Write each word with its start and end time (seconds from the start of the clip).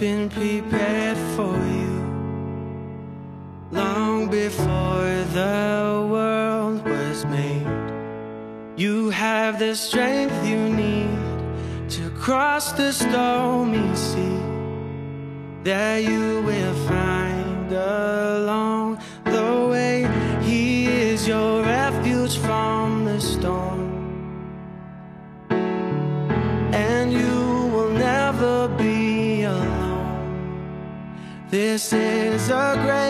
been 0.00 0.30
prepared 0.30 1.18
for 1.36 1.54
you 1.76 1.94
long 3.70 4.30
before 4.30 5.12
the 5.34 6.08
world 6.10 6.82
was 6.88 7.26
made. 7.26 7.66
You 8.78 9.10
have 9.10 9.58
the 9.58 9.74
strength 9.74 10.34
you 10.42 10.70
need 10.70 11.90
to 11.90 12.08
cross 12.12 12.72
the 12.72 12.92
stormy 12.92 13.94
sea 13.94 14.40
that 15.64 16.02
you 16.02 16.40
will 16.46 16.74
find 16.88 17.70
along 17.70 18.69
the 18.69 18.69
This 31.80 31.94
is 31.94 32.50
a 32.50 32.76
great 32.84 33.09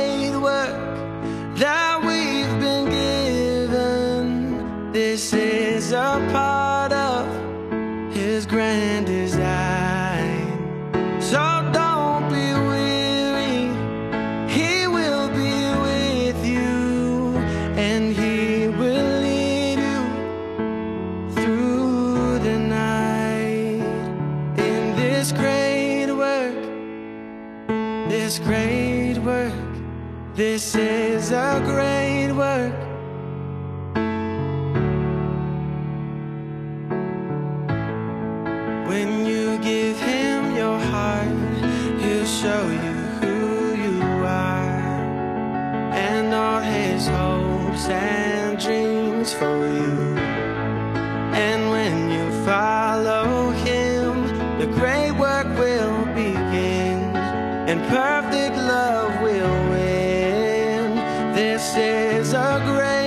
This 61.34 61.76
is 61.76 62.32
a 62.32 62.60
great 62.66 62.99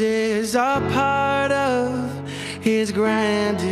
Is 0.00 0.56
are 0.56 0.80
part 0.90 1.52
of 1.52 2.28
his 2.62 2.92
grandeur. 2.92 3.71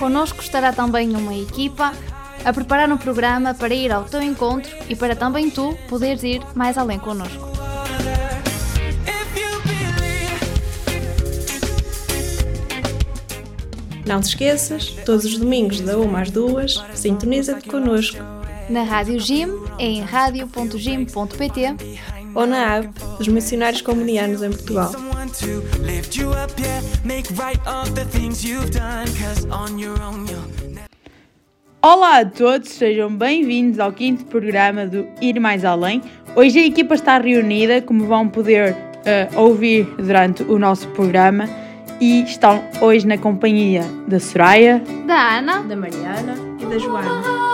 Water. 0.00 0.10
Connosco 0.10 0.42
estará 0.42 0.72
também 0.72 1.14
uma 1.14 1.34
equipa 1.34 1.92
a 2.44 2.52
preparar 2.52 2.90
um 2.90 2.96
programa 2.96 3.54
para 3.54 3.74
ir 3.74 3.92
ao 3.92 4.04
teu 4.04 4.22
encontro 4.22 4.70
e 4.88 4.96
para 4.96 5.14
também 5.14 5.50
tu 5.50 5.76
poderes 5.88 6.22
ir 6.22 6.42
mais 6.54 6.78
além 6.78 6.98
believe. 6.98 7.50
Não 14.06 14.20
te 14.20 14.28
esqueças, 14.28 14.90
todos 15.04 15.24
os 15.24 15.38
domingos, 15.38 15.80
da 15.80 15.96
1 15.96 16.16
às 16.16 16.30
2, 16.30 16.84
sintoniza-te 16.94 17.68
connosco 17.68 18.18
Na 18.68 18.82
Rádio 18.82 19.20
Gym, 19.20 19.48
em 19.78 20.00
radio.gym.pt 20.00 21.76
ou 22.34 22.46
na 22.46 22.76
app 22.76 22.88
dos 23.18 23.28
Missionários 23.28 23.82
Comunianos 23.82 24.42
em 24.42 24.50
Portugal. 24.50 25.09
Someone 25.30 25.62
to 25.62 25.78
lift 25.78 26.16
you 26.16 26.30
up, 26.30 26.50
yeah. 26.58 26.80
Make 27.04 27.26
right 27.36 27.60
of 27.66 27.94
the 27.94 28.04
things 28.04 28.44
you've 28.44 28.70
done. 28.70 29.06
Cause 29.16 29.46
on 29.50 29.78
your 29.78 30.00
own, 30.02 30.26
you'll 30.26 30.70
never. 30.70 30.88
Olá 31.82 32.18
a 32.18 32.26
todos, 32.26 32.68
sejam 32.68 33.16
bem-vindos 33.16 33.78
ao 33.80 33.90
quinto 33.92 34.24
programa 34.26 34.86
do 34.86 35.06
Ir 35.20 35.40
Mais 35.40 35.64
Além. 35.64 36.02
Hoje 36.36 36.58
a 36.58 36.66
equipa 36.66 36.94
está 36.94 37.18
reunida, 37.18 37.80
como 37.80 38.06
vão 38.06 38.28
poder 38.28 38.76
eh, 39.06 39.28
ouvir 39.34 39.84
durante 39.96 40.42
o 40.42 40.58
nosso 40.58 40.86
programa, 40.88 41.48
e 41.98 42.22
estão 42.22 42.62
hoje 42.82 43.06
na 43.06 43.16
companhia 43.16 43.82
da 44.06 44.20
Soraya, 44.20 44.82
da 45.06 45.38
Ana. 45.38 45.62
Da 45.62 45.76
Mariana 45.76 46.34
e 46.60 46.66
da 46.66 46.78
Joana. 46.78 47.49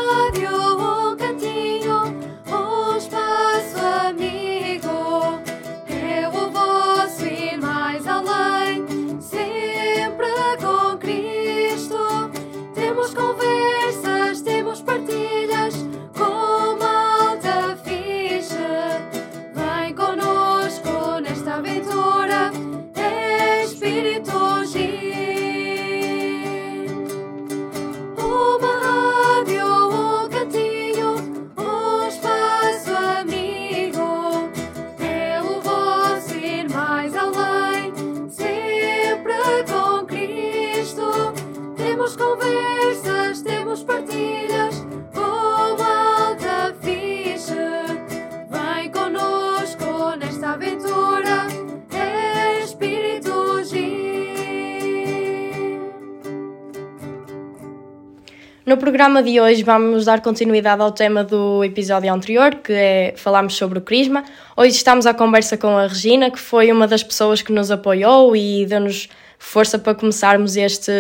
programa 58.87 59.21
de 59.21 59.41
hoje 59.41 59.65
vamos 59.65 60.05
dar 60.05 60.21
continuidade 60.21 60.81
ao 60.81 60.93
tema 60.93 61.25
do 61.25 61.65
episódio 61.65 62.15
anterior, 62.15 62.55
que 62.55 62.73
é 62.73 63.15
falámos 63.17 63.57
sobre 63.57 63.81
o 63.81 63.83
Crisma. 63.83 64.23
Hoje 64.57 64.77
estamos 64.77 65.07
à 65.07 65.13
conversa 65.13 65.57
com 65.57 65.77
a 65.77 65.89
Regina, 65.89 66.31
que 66.31 66.39
foi 66.39 66.71
uma 66.71 66.87
das 66.87 67.03
pessoas 67.03 67.43
que 67.43 67.51
nos 67.51 67.73
apoiou 67.73 68.37
e 68.37 68.65
deu-nos 68.65 69.09
força 69.41 69.77
para 69.77 69.93
começarmos 69.93 70.57
este, 70.57 70.93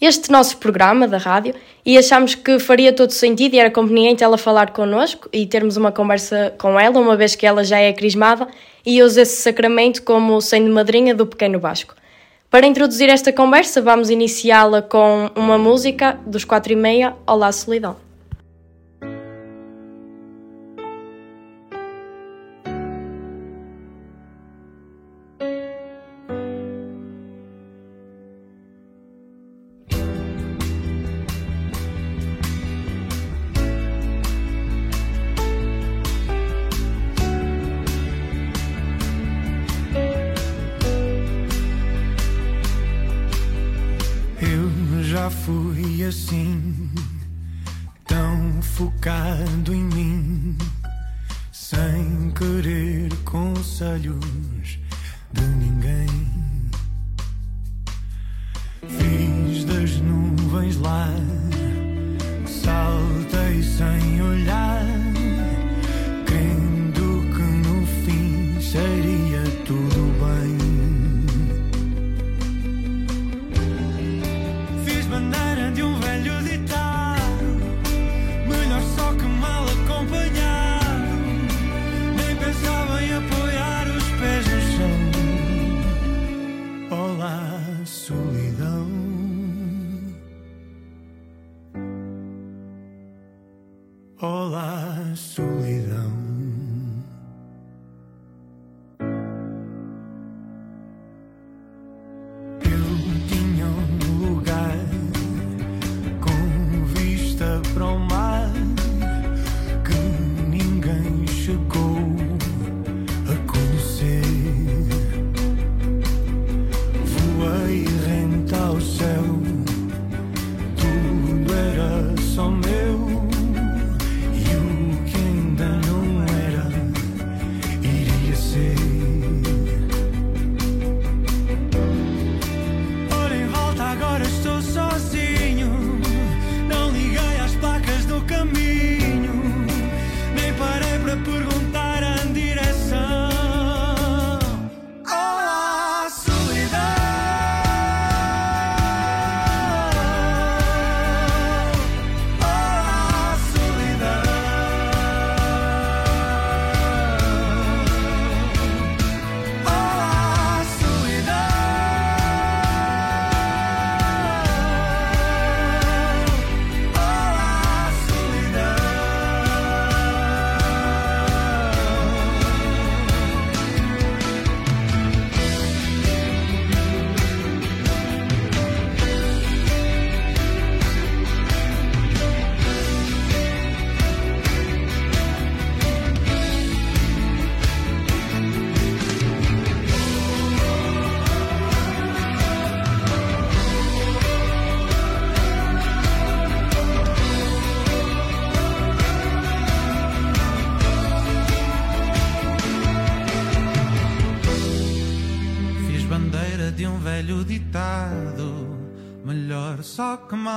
este 0.00 0.32
nosso 0.32 0.56
programa 0.56 1.06
da 1.06 1.16
rádio 1.16 1.54
e 1.86 1.96
achámos 1.96 2.34
que 2.34 2.58
faria 2.58 2.92
todo 2.92 3.12
sentido 3.12 3.54
e 3.54 3.60
era 3.60 3.70
conveniente 3.70 4.24
ela 4.24 4.36
falar 4.36 4.72
connosco 4.72 5.28
e 5.32 5.46
termos 5.46 5.76
uma 5.76 5.92
conversa 5.92 6.52
com 6.58 6.78
ela, 6.78 6.98
uma 6.98 7.14
vez 7.16 7.36
que 7.36 7.46
ela 7.46 7.62
já 7.62 7.78
é 7.78 7.92
crismada 7.92 8.48
e 8.84 9.00
usa 9.00 9.22
esse 9.22 9.40
sacramento 9.42 10.02
como 10.02 10.40
sendo 10.40 10.68
madrinha 10.74 11.14
do 11.14 11.24
Pequeno 11.24 11.60
Vasco. 11.60 11.94
Para 12.50 12.66
introduzir 12.66 13.08
esta 13.08 13.32
conversa, 13.32 13.80
vamos 13.80 14.10
iniciá-la 14.10 14.82
com 14.82 15.30
uma 15.36 15.56
música 15.56 16.18
dos 16.26 16.44
quatro 16.44 16.72
e 16.72 16.76
meia, 16.76 17.14
Olá 17.24 17.52
Solidão. 17.52 18.09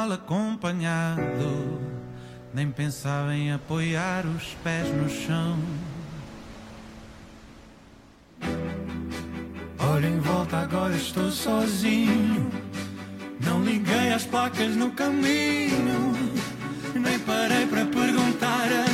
mal 0.04 0.12
acompanhado. 0.12 1.80
Nem 2.54 2.70
pensava 2.70 3.34
em 3.34 3.54
apoiar 3.54 4.26
os 4.26 4.54
pés 4.64 4.88
no 4.90 5.10
chão. 5.10 5.58
Olho 9.94 10.08
em 10.08 10.20
volta, 10.20 10.58
agora 10.58 10.94
estou 10.96 11.32
sozinho. 11.32 12.52
Não 13.40 13.64
liguei 13.64 14.12
as 14.12 14.26
placas 14.26 14.76
no 14.76 14.92
caminho. 14.92 16.14
Nem 16.94 17.20
parei 17.20 17.66
para 17.66 17.86
perguntar 17.86 18.68
a 18.72 18.93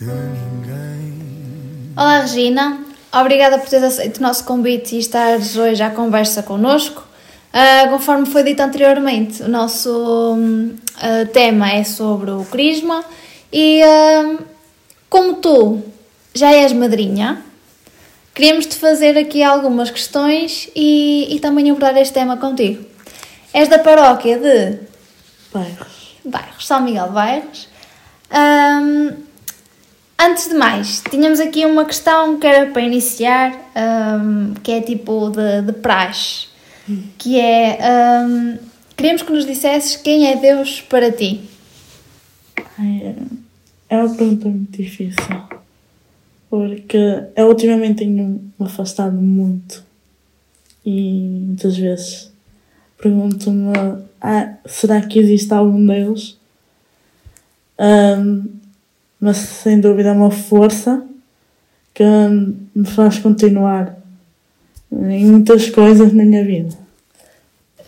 de 0.00 0.04
ninguém. 0.04 1.92
Olá 1.96 2.20
Regina, 2.20 2.80
obrigada 3.12 3.58
por 3.58 3.68
teres 3.68 3.84
aceito 3.84 4.18
o 4.18 4.22
nosso 4.22 4.44
convite 4.44 4.94
e 4.94 5.00
estares 5.00 5.56
hoje 5.56 5.82
à 5.82 5.90
conversa 5.90 6.40
connosco. 6.42 7.04
Ah, 7.52 7.88
conforme 7.90 8.26
foi 8.26 8.44
dito 8.44 8.60
anteriormente, 8.60 9.42
o 9.42 9.48
nosso 9.48 10.38
ah, 11.00 11.26
tema 11.32 11.72
é 11.72 11.82
sobre 11.82 12.30
o 12.30 12.44
Crisma 12.44 13.04
e 13.52 13.82
ah, 13.82 14.36
como 15.10 15.34
tu 15.34 15.82
já 16.32 16.52
és 16.52 16.72
madrinha, 16.72 17.42
queríamos 18.32 18.66
te 18.66 18.76
fazer 18.76 19.18
aqui 19.18 19.42
algumas 19.42 19.90
questões 19.90 20.70
e, 20.76 21.34
e 21.34 21.40
também 21.40 21.68
abordar 21.70 21.96
este 21.96 22.14
tema 22.14 22.36
contigo. 22.36 22.84
És 23.52 23.68
da 23.68 23.80
paróquia 23.80 24.38
de 24.38 24.78
Bairros. 25.52 26.16
Bairros, 26.24 26.66
São 26.66 26.82
Miguel 26.82 27.08
de 27.08 27.12
Bairros. 27.14 27.68
Antes 30.18 30.48
de 30.48 30.54
mais, 30.54 31.02
tínhamos 31.08 31.38
aqui 31.38 31.64
uma 31.64 31.84
questão 31.84 32.38
que 32.38 32.46
era 32.46 32.70
para 32.72 32.82
iniciar, 32.82 33.52
ahm, 33.74 34.54
que 34.62 34.72
é 34.72 34.80
tipo 34.80 35.30
de, 35.30 35.62
de 35.62 35.72
praxe, 35.72 36.48
que 37.16 37.38
é, 37.38 37.78
ahm, 37.80 38.56
queríamos 38.96 39.22
que 39.22 39.32
nos 39.32 39.46
dissesses 39.46 39.96
quem 39.96 40.26
é 40.26 40.36
Deus 40.36 40.80
para 40.80 41.12
ti. 41.12 41.42
É- 42.80 43.14
uma 43.96 44.14
pergunta 44.14 44.48
muito 44.48 44.76
difícil. 44.76 45.22
Porque 46.50 46.98
eu 47.36 47.48
ultimamente 47.48 47.98
tenho 47.98 48.52
me 48.58 48.66
afastado 48.66 49.16
muito. 49.16 49.84
E 50.84 51.42
muitas 51.46 51.76
vezes 51.76 52.32
pergunto-me: 53.00 53.72
ah, 54.20 54.54
será 54.66 55.00
que 55.02 55.18
existe 55.18 55.52
algum 55.52 55.84
Deus? 55.86 56.38
Ahm, 57.78 58.46
mas 59.20 59.36
sem 59.36 59.80
dúvida 59.80 60.10
é 60.10 60.12
uma 60.12 60.30
força 60.30 61.02
que 61.94 62.04
me 62.74 62.86
faz 62.86 63.18
continuar 63.18 63.96
em 64.92 65.26
muitas 65.26 65.68
coisas 65.70 66.12
na 66.12 66.24
minha 66.24 66.44
vida. 66.44 66.74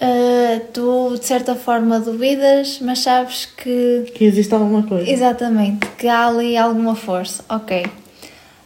Ah, 0.01 0.61
tu, 0.73 1.17
de 1.19 1.27
certa 1.27 1.55
forma, 1.55 2.01
duvidas, 2.01 2.79
mas 2.81 3.01
sabes 3.01 3.45
que 3.45 4.11
Que 4.15 4.25
existe 4.25 4.53
alguma 4.55 4.83
coisa. 4.83 5.09
Exatamente, 5.11 5.87
que 5.99 6.09
há 6.09 6.27
ali 6.27 6.57
alguma 6.57 6.97
força. 6.97 7.45
Ok. 7.49 7.85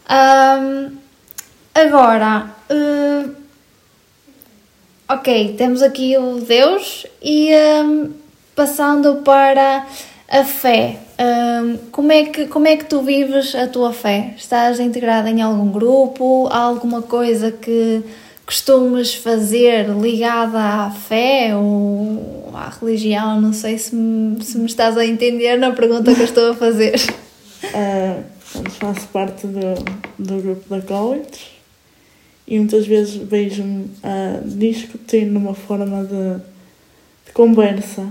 Ahm, 0.08 0.92
agora, 1.74 2.50
eh, 2.68 3.28
ok, 5.08 5.54
temos 5.58 5.82
aqui 5.82 6.16
o 6.16 6.40
Deus 6.40 7.04
e 7.20 7.52
ahm, 7.52 8.10
passando 8.54 9.16
para 9.16 9.86
a 10.28 10.44
fé. 10.44 11.00
Ahm, 11.18 11.76
como, 11.90 12.12
é 12.12 12.24
que, 12.24 12.46
como 12.46 12.66
é 12.66 12.76
que 12.76 12.84
tu 12.84 13.02
vives 13.02 13.54
a 13.54 13.66
tua 13.66 13.92
fé? 13.92 14.34
Estás 14.36 14.80
integrada 14.80 15.30
em 15.30 15.42
algum 15.42 15.70
grupo? 15.70 16.48
Há 16.50 16.58
alguma 16.58 17.02
coisa 17.02 17.50
que 17.50 18.02
costumes 18.46 19.14
fazer 19.14 19.88
ligada 19.88 20.58
à 20.58 20.90
fé 20.90 21.56
ou 21.56 22.52
à 22.54 22.68
religião? 22.68 23.40
Não 23.40 23.52
sei 23.52 23.78
se 23.78 23.94
me, 23.94 24.42
se 24.44 24.58
me 24.58 24.66
estás 24.66 24.96
a 24.96 25.04
entender 25.04 25.56
na 25.56 25.72
pergunta 25.72 26.14
que 26.14 26.20
eu 26.20 26.24
estou 26.24 26.50
a 26.50 26.54
fazer. 26.54 26.94
Portanto, 28.54 28.70
faço 28.72 29.08
parte 29.08 29.46
do, 29.46 29.74
do 30.18 30.42
grupo 30.42 30.68
da 30.68 30.80
college 30.80 31.54
e 32.46 32.58
muitas 32.58 32.86
vezes 32.86 33.16
vejo-me 33.16 33.90
a 34.02 34.40
discutir 34.44 35.24
numa 35.26 35.54
forma 35.54 36.04
de, 36.04 36.36
de 37.26 37.32
conversa 37.32 38.06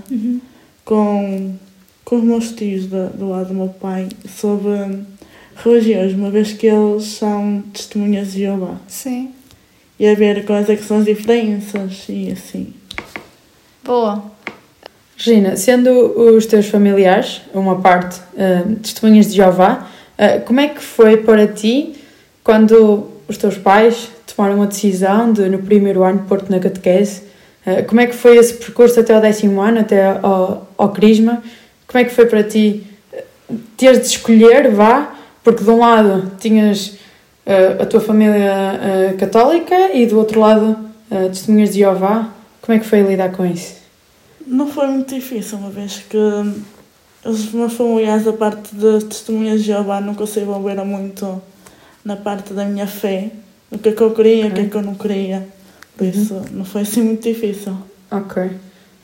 com, 0.84 1.56
com 2.04 2.18
os 2.18 2.24
meus 2.24 2.52
tios 2.52 2.88
do, 2.88 3.08
do 3.10 3.30
lado 3.30 3.50
do 3.50 3.54
meu 3.54 3.70
pai 3.70 4.10
sobre 4.28 5.04
religiões, 5.56 6.14
uma 6.14 6.30
vez 6.30 6.54
que 6.54 6.68
eles 6.68 7.04
são 7.04 7.64
testemunhas 7.74 8.34
de 8.34 8.40
Jeová. 8.40 8.78
Sim. 8.88 9.32
E 10.00 10.08
a 10.08 10.16
ver 10.16 10.46
quais 10.46 10.70
é 10.70 10.76
que 10.76 10.84
são 10.84 10.98
as 10.98 11.06
diferenças 11.06 12.06
e 12.10 12.32
assim. 12.32 12.74
Boa. 13.84 14.24
Regina, 15.16 15.56
sendo 15.56 15.90
os 16.36 16.46
teus 16.46 16.68
familiares, 16.68 17.42
uma 17.54 17.80
parte, 17.80 18.20
ah, 18.38 18.64
testemunhas 18.82 19.28
de 19.28 19.36
Jeová, 19.36 19.88
ah, 20.18 20.40
como 20.40 20.60
é 20.60 20.68
que 20.68 20.82
foi 20.82 21.18
para 21.18 21.48
ti 21.48 21.94
quando 22.44 23.10
os 23.28 23.38
teus 23.38 23.58
pais 23.58 24.10
tomaram 24.36 24.62
a 24.62 24.66
decisão 24.66 25.32
de, 25.32 25.48
no 25.48 25.60
primeiro 25.60 26.04
ano, 26.04 26.26
pôr-te 26.28 26.50
na 26.52 26.60
catequese? 26.60 27.22
Ah, 27.66 27.84
como 27.84 28.02
é 28.02 28.08
que 28.08 28.16
foi 28.16 28.38
esse 28.38 28.56
percurso 28.56 29.00
até 29.00 29.14
ao 29.14 29.22
décimo 29.22 29.62
ano, 29.62 29.80
até 29.80 30.18
ao, 30.22 30.68
ao 30.78 30.90
Crisma? 30.90 31.44
Como 31.94 32.04
é 32.04 32.08
que 32.08 32.16
foi 32.16 32.26
para 32.26 32.42
ti 32.42 32.88
ah, 33.14 33.22
teres 33.78 34.00
de 34.00 34.08
escolher, 34.08 34.72
vá, 34.72 35.14
porque 35.44 35.64
de 35.64 35.70
um 35.70 35.78
lado 35.78 36.32
tinhas 36.40 36.96
ah, 37.46 37.84
a 37.84 37.86
tua 37.86 38.02
família 38.02 38.52
ah, 38.52 39.14
católica 39.14 39.96
e 39.96 40.08
do 40.08 40.18
outro 40.18 40.40
lado 40.40 40.76
ah, 41.12 41.30
testemunhas 41.30 41.70
de 41.70 41.82
Jeová. 41.82 42.34
Como 42.64 42.76
é 42.76 42.80
que 42.80 42.88
foi 42.88 43.04
lidar 43.04 43.32
com 43.34 43.46
isso? 43.46 43.76
Não 44.48 44.66
foi 44.66 44.88
muito 44.88 45.14
difícil, 45.14 45.60
uma 45.60 45.70
vez 45.70 46.04
que 46.10 46.18
os 47.24 47.52
meus 47.52 47.74
familiares, 47.74 48.26
da 48.26 48.34
parte 48.34 48.76
de 48.76 49.06
testemunhas 49.06 49.60
de 49.60 49.68
Jeová, 49.68 50.02
nunca 50.02 50.26
se 50.26 50.40
envolveram 50.40 50.88
muito 50.88 51.40
na 52.04 52.16
parte 52.16 52.56
da 52.56 52.66
minha 52.66 52.88
fé, 52.88 53.30
o 53.70 53.78
que 53.78 53.90
é 53.90 53.92
que 53.92 54.02
eu 54.02 54.10
queria, 54.16 54.48
o 54.48 54.52
que 54.52 54.62
é 54.62 54.66
que 54.66 54.76
eu 54.76 54.82
não 54.82 54.96
queria. 54.96 55.48
Por 55.96 56.08
isso, 56.08 56.42
não 56.52 56.66
foi 56.66 56.82
assim 56.82 57.04
muito 57.04 57.22
difícil. 57.22 57.78
Ok. 58.10 58.50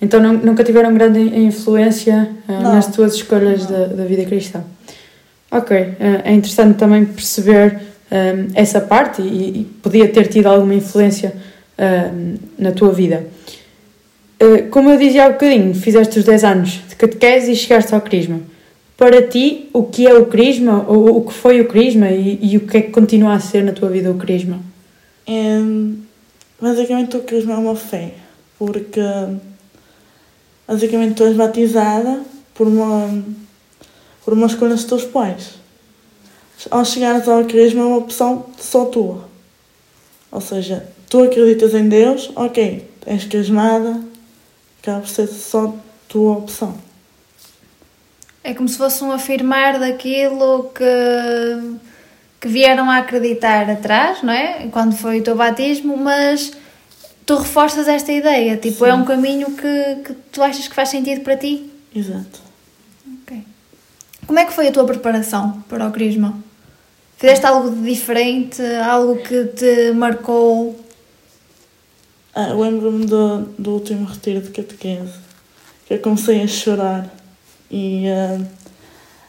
Então 0.01 0.21
nu- 0.21 0.39
nunca 0.45 0.63
tiveram 0.63 0.93
grande 0.93 1.19
influência 1.19 2.29
Não. 2.47 2.61
nas 2.73 2.87
tuas 2.87 3.13
escolhas 3.15 3.65
da, 3.65 3.85
da 3.87 4.05
vida 4.05 4.23
cristã? 4.25 4.63
Ok. 5.51 5.75
ah, 5.77 6.21
é 6.23 6.33
interessante 6.33 6.77
também 6.77 7.05
perceber 7.05 7.79
ah, 8.11 8.15
essa 8.53 8.79
parte 8.81 9.21
e, 9.21 9.61
e 9.61 9.63
podia 9.81 10.07
ter 10.07 10.27
tido 10.27 10.47
alguma 10.47 10.73
influência 10.75 11.33
na 12.57 12.71
tua 12.71 12.91
vida. 12.91 13.25
Ah, 14.39 14.67
como 14.69 14.89
eu 14.89 14.97
dizia 14.97 15.25
há 15.25 15.29
bocadinho, 15.29 15.73
fizeste 15.73 16.19
os 16.19 16.25
10 16.25 16.43
anos 16.43 16.81
de 16.89 16.95
catequese 16.95 17.51
e 17.51 17.55
chegaste 17.55 17.93
ao 17.93 18.01
Crisma. 18.01 18.39
Para 18.97 19.21
ti, 19.21 19.69
o 19.73 19.83
que 19.83 20.05
é 20.05 20.13
o 20.13 20.25
Crisma? 20.25 20.85
Ou 20.87 21.17
o 21.17 21.25
que 21.25 21.33
foi 21.33 21.61
o 21.61 21.67
Crisma 21.67 22.09
e, 22.09 22.37
e 22.41 22.57
o 22.57 22.61
que 22.61 22.77
é 22.77 22.81
que 22.81 22.91
continua 22.91 23.33
a 23.33 23.39
ser 23.39 23.63
na 23.63 23.71
tua 23.71 23.89
vida 23.89 24.11
o 24.11 24.15
Crisma? 24.15 24.59
É, 25.25 25.59
basicamente, 26.59 27.15
o 27.15 27.21
crisma 27.21 27.53
é 27.53 27.57
uma 27.57 27.75
fé, 27.75 28.13
porque 28.57 28.99
basicamente 30.69 31.15
tu 31.15 31.23
és 31.23 31.35
batizada 31.35 32.21
por 32.53 32.67
uma, 32.67 33.23
por 34.23 34.33
uma 34.33 34.45
escolha 34.45 34.75
dos 34.75 34.83
teus 34.83 35.03
pais. 35.03 35.55
Ao 36.69 36.85
chegares 36.85 37.27
ao 37.27 37.43
crisma 37.45 37.81
é 37.81 37.85
uma 37.85 37.97
opção 37.97 38.45
só 38.59 38.85
tua. 38.85 39.27
Ou 40.31 40.39
seja, 40.39 40.87
tu 41.09 41.23
acreditas 41.23 41.73
em 41.73 41.89
Deus, 41.89 42.31
ok, 42.35 42.87
és 43.07 43.25
crismada, 43.25 43.99
acaba 44.79 44.99
por 44.99 45.09
ser 45.09 45.27
só 45.27 45.73
tua 46.07 46.33
opção. 46.33 46.77
É 48.43 48.53
como 48.53 48.69
se 48.69 48.77
fosse 48.77 49.03
um 49.03 49.11
afirmar 49.11 49.79
daquilo 49.79 50.69
que, 50.75 51.79
que 52.39 52.47
vieram 52.47 52.89
a 52.91 52.97
acreditar 52.97 53.67
atrás, 53.69 54.21
não 54.21 54.33
é? 54.33 54.67
Quando 54.71 54.95
foi 54.95 55.19
o 55.19 55.23
teu 55.23 55.35
batismo, 55.35 55.97
mas 55.97 56.51
tu 57.29 57.35
reforças 57.35 57.87
esta 57.87 58.11
ideia, 58.11 58.57
tipo, 58.57 58.83
é 58.83 58.91
Sim. 58.91 58.97
um 58.97 59.05
caminho 59.05 59.51
que, 59.51 59.95
que 60.03 60.13
tu 60.31 60.41
achas 60.41 60.67
que 60.67 60.73
faz 60.73 60.89
sentido 60.89 61.21
para 61.21 61.37
ti. 61.37 61.69
Exato. 61.95 62.41
Ok. 63.21 63.43
Como 64.25 64.39
é 64.39 64.45
que 64.45 64.51
foi 64.51 64.67
a 64.67 64.71
tua 64.71 64.83
preparação 64.83 65.63
para 65.69 65.87
o 65.87 65.91
Crisma? 65.91 66.35
Fizeste 67.19 67.45
algo 67.45 67.69
de 67.69 67.83
diferente, 67.83 68.63
algo 68.83 69.17
que 69.17 69.45
te 69.45 69.91
marcou? 69.91 70.83
Ah, 72.33 72.51
lembro-me 72.51 73.05
do, 73.05 73.41
do 73.59 73.73
último 73.73 74.07
retiro 74.07 74.41
de 74.41 74.49
catequese, 74.49 75.13
que 75.85 75.93
eu 75.93 75.99
comecei 75.99 76.41
a 76.41 76.47
chorar 76.47 77.13
e 77.69 78.05
ah, 78.09 78.41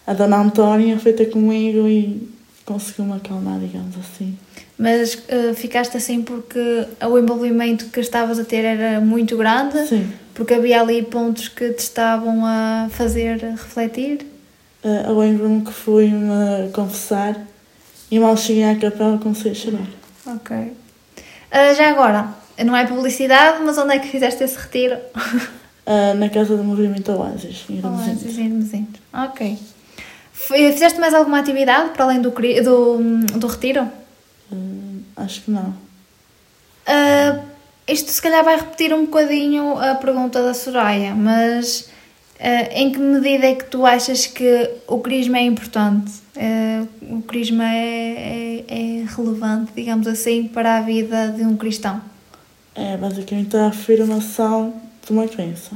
a 0.07 0.15
Dona 0.15 0.39
Antónia 0.39 0.99
foi 0.99 1.13
ter 1.13 1.27
comigo 1.27 1.87
e 1.87 2.33
conseguiu-me 2.65 3.13
acalmar, 3.13 3.61
digamos 3.61 3.95
assim. 3.99 4.39
Mas 4.81 5.23
eh, 5.29 5.53
ficaste 5.53 5.95
assim 5.99 6.23
porque 6.23 6.87
o 7.07 7.19
envolvimento 7.19 7.85
que 7.91 8.01
estavas 8.01 8.39
a 8.39 8.45
ter 8.45 8.65
era 8.65 8.99
muito 8.99 9.37
grande? 9.37 9.87
Sim. 9.87 10.11
Porque 10.33 10.55
havia 10.55 10.81
ali 10.81 11.03
pontos 11.03 11.49
que 11.49 11.69
te 11.73 11.81
estavam 11.81 12.47
a 12.47 12.89
fazer 12.91 13.37
refletir? 13.41 14.27
Eu 14.83 15.19
lembro-me 15.19 15.63
que 15.63 15.71
fui-me 15.71 16.71
confessar 16.73 17.37
e 18.11 18.19
mal 18.19 18.35
cheguei 18.39 18.65
à 18.65 18.75
capela 18.75 19.19
comecei 19.19 19.53
a 19.53 19.55
chorar. 19.55 19.87
Ok. 20.27 20.73
Ah, 21.51 21.75
já 21.75 21.91
agora, 21.91 22.29
não 22.65 22.75
é 22.75 22.87
publicidade, 22.87 23.63
mas 23.63 23.77
onde 23.77 23.97
é 23.97 23.99
que 23.99 24.09
fizeste 24.09 24.43
esse 24.43 24.57
retiro? 24.57 24.97
Ah, 25.85 26.15
na 26.17 26.31
casa 26.31 26.57
do 26.57 26.65
Movimento 26.65 27.13
Oasis, 27.13 27.67
em 27.69 27.77
Irmesinde. 27.77 28.31
Zizinho. 28.31 28.89
Ok. 29.13 29.59
Fizeste 30.33 30.99
mais 30.99 31.13
alguma 31.13 31.39
atividade 31.39 31.91
para 31.91 32.05
além 32.05 32.23
do, 32.23 32.31
do, 32.31 32.99
do 33.39 33.47
retiro? 33.47 33.87
Ah, 34.53 35.23
acho 35.25 35.43
que 35.43 35.51
não. 35.51 35.75
Ah, 36.87 37.41
isto 37.87 38.11
se 38.11 38.21
calhar 38.23 38.45
vai 38.45 38.57
repetir 38.57 38.93
um 38.95 39.05
bocadinho 39.07 39.79
a 39.79 39.95
pergunta 39.95 40.43
da 40.43 40.55
Soraya, 40.55 41.15
mas 41.15 41.89
ah, 42.41 42.69
em 42.73 42.91
que 42.93 42.99
medida 42.99 43.47
é 43.47 43.55
que 43.55 43.65
tu 43.65 43.85
achas 43.87 44.27
que 44.27 44.71
o 44.87 44.99
crisma 44.99 45.39
é 45.39 45.43
importante? 45.43 46.13
Ah, 46.37 46.85
o 47.03 47.23
crisma 47.23 47.65
é, 47.65 48.65
é- 48.69 49.01
é 49.01 49.05
relevante, 49.17 49.73
digamos 49.75 50.07
assim, 50.07 50.45
para 50.49 50.79
a 50.79 50.81
vida 50.81 51.29
de 51.29 51.43
um 51.43 51.57
cristão? 51.57 52.01
É 52.75 52.97
basicamente 52.97 53.57
a 53.57 53.67
afirmação 53.67 54.73
de 55.05 55.13
uma 55.13 55.27
crença. 55.27 55.73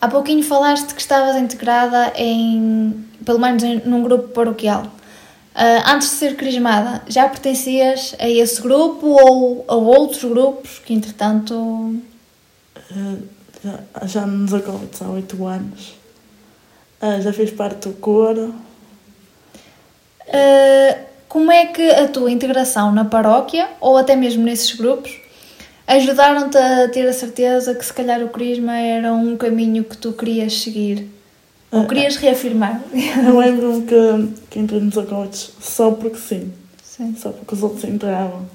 Há 0.00 0.06
pouquinho 0.06 0.44
falaste 0.44 0.94
que 0.94 1.00
estavas 1.00 1.34
integrada 1.36 2.12
em, 2.14 3.04
pelo 3.24 3.40
menos 3.40 3.64
em, 3.64 3.80
num 3.84 4.02
grupo 4.02 4.28
paroquial. 4.28 4.84
Ah, 5.60 5.92
antes 5.94 6.10
de 6.10 6.16
ser 6.16 6.36
crismada, 6.36 7.02
já 7.08 7.28
pertencias 7.28 8.14
a 8.20 8.28
esse 8.28 8.62
grupo 8.62 9.06
ou 9.08 9.64
a 9.66 9.74
outros 9.74 10.22
grupos 10.22 10.78
que, 10.78 10.94
entretanto, 10.94 11.96
Eh, 12.90 13.16
já, 13.64 14.06
já 14.06 14.26
nos 14.26 14.54
acólitos 14.54 15.02
há 15.02 15.08
oito 15.10 15.44
anos. 15.46 15.94
Eh, 17.02 17.20
já 17.20 17.32
fiz 17.32 17.50
parte 17.50 17.88
do 17.88 17.94
coro. 17.96 18.54
ah, 20.32 20.98
como 21.28 21.50
é 21.52 21.66
que 21.66 21.90
a 21.90 22.08
tua 22.08 22.30
integração 22.30 22.92
na 22.92 23.04
paróquia 23.04 23.68
ou 23.80 23.96
até 23.98 24.16
mesmo 24.16 24.44
nesses 24.44 24.74
grupos 24.74 25.18
ajudaram-te 25.86 26.56
a 26.56 26.88
ter 26.88 27.06
a 27.06 27.12
certeza 27.12 27.74
que 27.74 27.84
se 27.84 27.92
calhar 27.92 28.22
o 28.22 28.28
crisma 28.28 28.76
era 28.76 29.12
um 29.12 29.36
caminho 29.36 29.84
que 29.84 29.96
tu 29.96 30.12
querias 30.12 30.54
seguir? 30.60 31.06
Ou 31.70 31.86
querias 31.86 32.16
reafirmar? 32.16 32.82
Eu 33.26 33.38
lembro-me 33.38 33.82
que, 33.86 34.46
que 34.50 34.58
entrei 34.58 34.80
nos 34.80 34.96
acólitos 34.96 35.52
só 35.60 35.90
porque 35.90 36.16
sim. 36.16 36.52
Sim. 36.82 37.14
Só 37.16 37.30
porque 37.30 37.54
os 37.54 37.62
outros 37.62 37.84
entravam. 37.84 38.46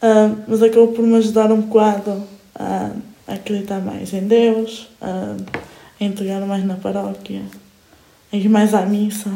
Ah, 0.00 0.34
mas 0.48 0.62
acabou 0.62 0.88
por 0.88 1.02
me 1.06 1.16
ajudar 1.16 1.52
um 1.52 1.60
bocado 1.60 2.22
a, 2.54 2.90
a 3.26 3.34
acreditar 3.34 3.80
mais 3.80 4.12
em 4.12 4.26
Deus, 4.26 4.88
a, 5.00 5.36
a 6.00 6.04
entregar 6.04 6.40
mais 6.42 6.64
na 6.64 6.76
paróquia, 6.76 7.42
a 8.32 8.36
ir 8.36 8.48
mais 8.48 8.74
à 8.74 8.82
missa. 8.86 9.30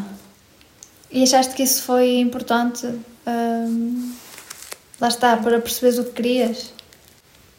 E 1.11 1.23
achaste 1.23 1.54
que 1.54 1.62
isso 1.62 1.83
foi 1.83 2.18
importante? 2.18 2.87
hum, 3.29 4.12
lá 5.01 5.09
está, 5.09 5.37
para 5.37 5.61
perceberes 5.61 5.98
o 5.98 6.05
que 6.05 6.12
querias? 6.12 6.72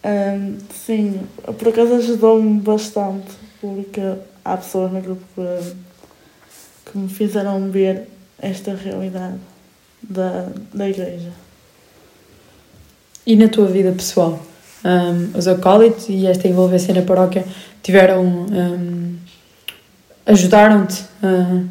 Ahm, 0.04 0.58
sim, 0.74 1.22
por 1.58 1.68
acaso 1.68 1.96
ajudou-me 1.96 2.60
bastante, 2.62 3.32
porque 3.60 4.02
há 4.44 4.58
pessoas 4.58 4.92
no 4.92 5.02
grupo 5.02 5.24
que, 5.36 6.92
que 6.92 6.98
me 6.98 7.10
fizeram 7.10 7.70
ver 7.70 8.08
esta 8.40 8.74
realidade 8.74 9.40
da, 10.02 10.48
da 10.74 10.90
igreja. 10.90 11.32
E 13.26 13.36
na 13.36 13.48
tua 13.48 13.68
vida 13.68 13.92
pessoal? 13.92 14.40
Um, 14.84 15.38
os 15.38 15.48
acólitos 15.48 16.08
e 16.10 16.26
esta 16.26 16.48
envolvência 16.48 16.94
na 16.94 17.02
paróquia 17.02 17.46
tiveram. 17.84 18.24
um, 18.24 19.18
ajudaram-te 20.30 21.04
uh, 21.24 21.68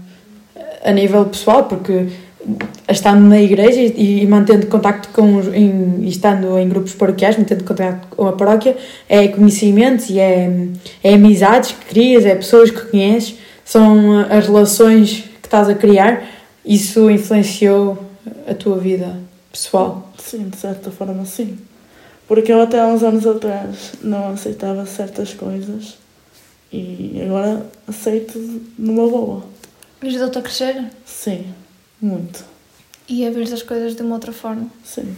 a 0.83 0.93
nível 0.93 1.25
pessoal, 1.27 1.65
porque 1.65 2.09
estando 2.89 3.21
na 3.21 3.41
igreja 3.41 3.81
e, 3.81 4.23
e 4.23 4.27
mantendo 4.27 4.67
contacto 4.67 5.09
com 5.11 5.37
os, 5.37 5.49
em, 5.49 6.07
estando 6.07 6.59
em 6.59 6.69
grupos 6.69 6.95
paroquiais, 6.95 7.37
mantendo 7.37 7.65
contacto 7.65 8.17
com 8.17 8.27
a 8.27 8.33
paróquia, 8.33 8.77
é 9.09 9.29
conhecimentos 9.29 10.09
e 10.11 10.19
é, 10.19 10.69
é 11.03 11.15
amizades 11.15 11.73
que 11.73 11.85
crias, 11.87 12.25
é 12.25 12.35
pessoas 12.35 12.71
que 12.71 12.81
conheces, 12.87 13.37
são 13.65 14.21
as 14.31 14.47
relações 14.47 15.25
que 15.43 15.47
estás 15.47 15.69
a 15.69 15.75
criar. 15.75 16.23
Isso 16.65 17.11
influenciou 17.11 17.99
a 18.47 18.55
tua 18.55 18.79
vida 18.79 19.17
pessoal? 19.51 20.13
Sim, 20.19 20.49
de 20.49 20.57
certa 20.57 20.91
forma, 20.91 21.25
sim. 21.25 21.59
Porque 22.27 22.53
eu 22.53 22.61
até 22.61 22.81
há 22.81 22.87
uns 22.87 23.03
anos 23.03 23.27
atrás 23.27 23.93
não 24.03 24.29
aceitava 24.29 24.85
certas 24.85 25.33
coisas 25.33 25.97
e 26.71 27.21
agora 27.25 27.67
aceito 27.87 28.39
numa 28.79 29.09
boa. 29.09 29.43
Ajudou-te 30.03 30.39
a 30.39 30.43
crescer 30.43 30.85
Sim, 31.05 31.47
muito. 32.01 32.45
e 33.09 33.27
a 33.27 33.31
ver 33.31 33.53
as 33.53 33.63
coisas 33.63 33.95
de 33.97 34.03
uma 34.03 34.15
outra 34.15 34.33
forma. 34.33 34.67
Sim. 34.85 35.17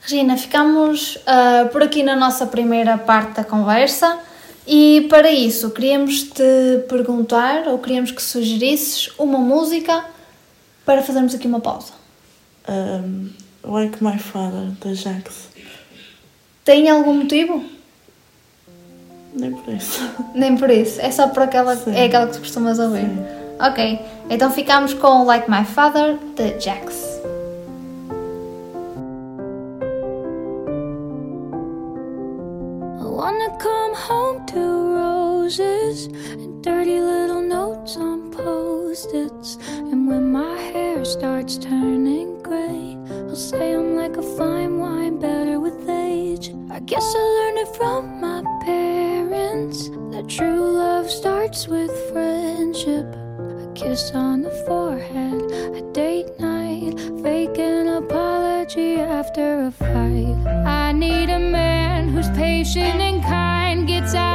Regina, 0.00 0.36
ficamos 0.36 1.18
ah, 1.26 1.68
por 1.70 1.82
aqui 1.82 2.02
na 2.02 2.16
nossa 2.16 2.46
primeira 2.46 2.96
parte 2.96 3.34
da 3.34 3.44
conversa 3.44 4.18
e 4.66 5.06
para 5.10 5.30
isso 5.30 5.70
queríamos 5.70 6.22
te 6.22 6.84
perguntar 6.88 7.68
ou 7.68 7.78
queríamos 7.78 8.10
que 8.10 8.22
sugerisses 8.22 9.10
uma 9.18 9.38
música 9.38 10.04
para 10.84 11.02
fazermos 11.02 11.34
aqui 11.34 11.46
uma 11.46 11.60
pausa. 11.60 11.92
Um, 12.68 13.28
like 13.62 14.02
My 14.02 14.18
Father, 14.18 14.70
da 14.82 14.94
Jax. 14.94 15.48
Tem 16.64 16.88
algum 16.88 17.14
motivo? 17.14 17.64
Nem 19.34 19.52
por 19.52 19.74
isso. 19.74 20.00
Nem 20.34 20.56
por 20.56 20.70
isso, 20.70 21.00
é 21.00 21.10
só 21.10 21.28
por 21.28 21.42
aquela, 21.42 21.76
Sim. 21.76 21.94
é 21.94 22.04
aquela 22.04 22.26
que 22.26 22.34
tu 22.34 22.40
costumas 22.40 22.78
ouvir. 22.78 23.02
Sim. 23.02 23.37
Ok, 23.60 23.98
então 24.30 24.52
ficamos 24.52 24.94
com 24.94 25.24
Like 25.24 25.50
My 25.50 25.64
Father 25.64 26.16
de 26.36 26.60
Jax. 26.60 27.20
I 33.00 33.04
wanna 33.04 33.50
come 33.58 33.94
home 33.96 34.46
to 34.46 34.60
roses 34.94 36.06
and 36.06 36.62
dirty 36.62 37.00
little 37.00 37.42
notes 37.42 37.96
on 37.96 38.30
post-its. 38.30 39.58
And 39.90 40.06
when 40.06 40.30
my 40.30 40.56
hair 40.72 41.04
starts 41.04 41.58
turning 41.58 42.40
gray, 42.44 42.96
I'll 43.28 43.34
say 43.34 43.74
I'm 43.74 43.96
like 43.96 44.16
a 44.16 44.22
fine 44.36 44.78
wine, 44.78 45.18
better 45.18 45.58
with 45.58 45.88
age. 45.88 46.54
I 46.70 46.78
guess 46.78 47.02
I 47.02 47.18
learned 47.18 47.58
it 47.58 47.76
from 47.76 48.20
my 48.20 48.44
parents 48.64 49.88
that 50.12 50.28
true 50.28 50.76
love 50.76 51.10
starts 51.10 51.66
with 51.66 51.90
friendship. 52.12 53.07
Kiss 53.78 54.10
on 54.12 54.42
the 54.42 54.50
forehead, 54.66 55.52
a 55.76 55.92
date 55.92 56.36
night, 56.40 56.98
fake 57.22 57.58
an 57.60 57.86
apology 57.86 58.96
after 58.96 59.66
a 59.66 59.70
fight. 59.70 60.34
I 60.66 60.90
need 60.90 61.30
a 61.30 61.38
man 61.38 62.08
who's 62.08 62.28
patient 62.30 63.00
and 63.00 63.22
kind, 63.22 63.86
gets 63.86 64.16
out 64.16 64.27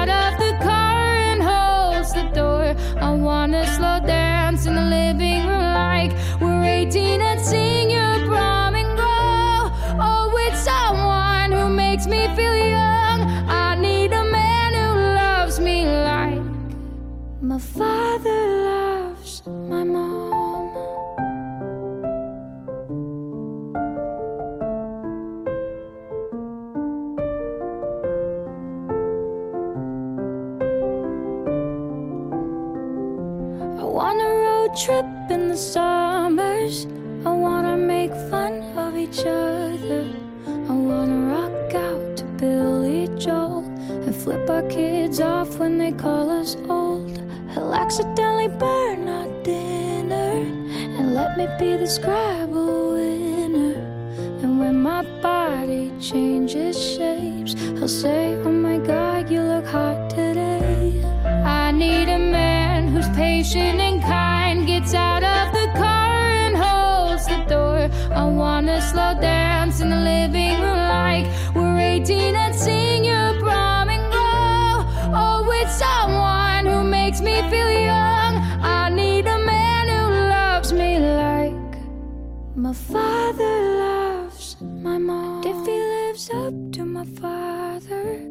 my 82.64 82.72
father 82.72 83.56
loves 83.78 84.56
my 84.62 84.98
mom. 84.98 85.44
If 85.46 85.66
he 85.68 85.78
lives 85.96 86.30
up 86.30 86.54
to 86.76 86.86
my 86.86 87.04
father, 87.22 88.26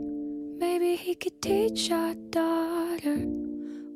maybe 0.59 0.97
he 0.97 1.15
could 1.15 1.43
teach 1.43 1.91
our 1.91 2.15
daughter 2.31 3.19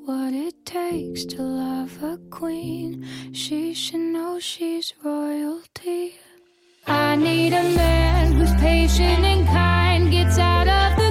what 0.05 0.35
it 0.35 0.55
takes 0.66 1.25
to 1.33 1.40
love 1.40 2.03
a 2.03 2.18
queen. 2.29 3.07
She 3.33 3.72
should 3.72 4.07
know 4.14 4.38
she's 4.38 4.92
royalty. 5.03 6.16
I 6.87 7.16
need 7.16 7.55
a 7.55 7.64
man 7.83 8.33
who's 8.33 8.55
patient 8.57 9.25
and 9.33 9.46
kind, 9.46 10.11
gets 10.11 10.38
out 10.38 10.68
of 10.68 10.99
the 10.99 11.05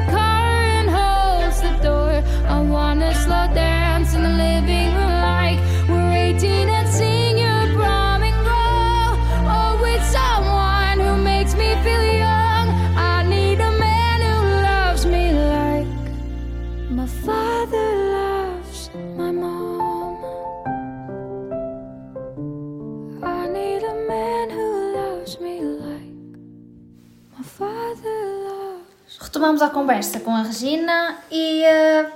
Retomamos 29.35 29.61
a 29.61 29.69
conversa 29.69 30.21
com 30.21 30.31
a 30.31 30.43
Regina 30.43 31.17
e. 31.29 31.61
eh, 31.65 32.09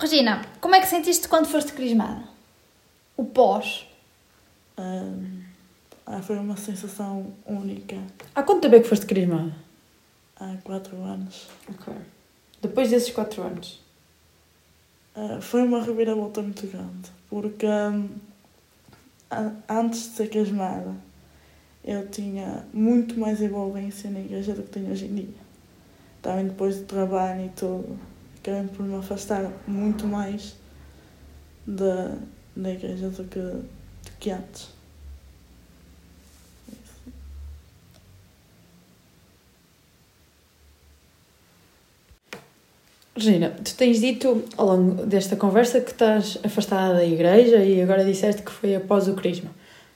Regina, 0.00 0.40
como 0.62 0.74
é 0.74 0.80
que 0.80 0.86
sentiste 0.86 1.28
quando 1.28 1.44
foste 1.46 1.74
crismada? 1.74 2.22
O 3.18 3.22
pós. 3.26 3.86
Ahm, 4.78 5.42
ah, 6.06 6.22
foi 6.22 6.38
uma 6.38 6.56
sensação 6.56 7.34
única 7.44 7.98
Há 8.34 8.42
quanto 8.42 8.62
tempo 8.62 8.76
é 8.76 8.80
que 8.80 8.88
foste 8.88 9.04
crismada? 9.04 9.52
há 10.40 10.54
quatro 10.64 10.96
anos. 11.04 11.48
Ok. 11.68 11.92
Depois 12.62 12.88
desses 12.88 13.10
quatro 13.12 13.42
anos. 13.42 13.82
Ah, 15.14 15.40
foi 15.42 15.60
uma 15.62 15.82
reviravolta 15.82 16.40
muito 16.40 16.66
grande, 16.66 17.10
porque 17.28 17.66
ahm, 17.66 18.06
a- 19.30 19.52
antes 19.68 20.00
de 20.04 20.08
ser 20.16 20.30
casmada 20.30 20.94
eu 21.84 22.08
tinha 22.08 22.64
muito 22.72 23.20
mais 23.20 23.42
envolvência 23.42 24.08
na 24.10 24.20
igreja 24.20 24.54
do 24.54 24.62
que 24.62 24.70
tenho 24.70 24.90
hoje 24.90 25.04
em 25.04 25.14
dia. 25.14 25.47
Também 26.22 26.46
depois 26.46 26.76
do 26.76 26.84
trabalho 26.84 27.46
e 27.46 27.48
tudo, 27.50 27.98
acabei 28.40 28.68
por 28.68 28.84
me 28.84 28.96
afastar 28.96 29.50
muito 29.66 30.06
mais 30.06 30.56
da, 31.66 32.16
da 32.56 32.70
igreja 32.70 33.08
do 33.10 33.24
que, 33.24 33.38
do 33.38 34.10
que 34.18 34.30
antes. 34.30 34.78
Regina, 43.14 43.50
tu 43.64 43.74
tens 43.74 44.00
dito 44.00 44.44
ao 44.56 44.66
longo 44.66 45.06
desta 45.06 45.34
conversa 45.34 45.80
que 45.80 45.90
estás 45.90 46.38
afastada 46.44 46.94
da 46.94 47.04
igreja 47.04 47.56
e 47.56 47.82
agora 47.82 48.04
disseste 48.04 48.42
que 48.42 48.50
foi 48.50 48.76
após 48.76 49.08
o 49.08 49.14
crisma. 49.14 49.50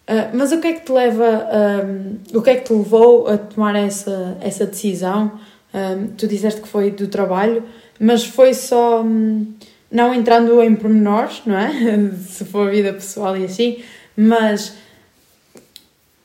Ah, 0.06 0.30
mas 0.34 0.50
o 0.50 0.60
que 0.60 0.66
é 0.66 0.72
que 0.72 0.84
te 0.84 0.92
leva, 0.92 1.48
ahm, 1.52 2.18
o 2.34 2.42
que 2.42 2.50
é 2.50 2.56
que 2.56 2.64
te 2.64 2.72
levou 2.72 3.28
a 3.28 3.38
tomar 3.38 3.76
essa, 3.76 4.36
essa 4.40 4.66
decisão? 4.66 5.38
Ahm, 5.74 6.08
tu 6.18 6.26
disseste 6.26 6.60
que 6.60 6.68
foi 6.68 6.90
do 6.90 7.08
trabalho, 7.08 7.64
mas 7.98 8.24
foi 8.24 8.52
só, 8.52 9.02
hum, 9.02 9.54
não 9.90 10.14
entrando 10.14 10.62
em 10.62 10.74
pormenores, 10.74 11.42
não 11.46 11.56
é? 11.56 11.70
Se 12.28 12.44
for 12.44 12.68
a 12.68 12.70
vida 12.70 12.92
pessoal 12.92 13.36
e 13.36 13.44
assim, 13.44 13.82
mas 14.16 14.74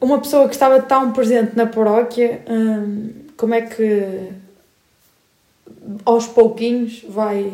uma 0.02 0.20
pessoa 0.20 0.48
que 0.48 0.54
estava 0.54 0.82
tão 0.82 1.12
presente 1.14 1.56
na 1.56 1.66
paróquia, 1.66 2.42
hum, 2.50 3.12
como 3.38 3.54
é 3.54 3.62
que 3.62 4.32
aos 6.04 6.28
pouquinhos 6.28 7.06
vai. 7.08 7.54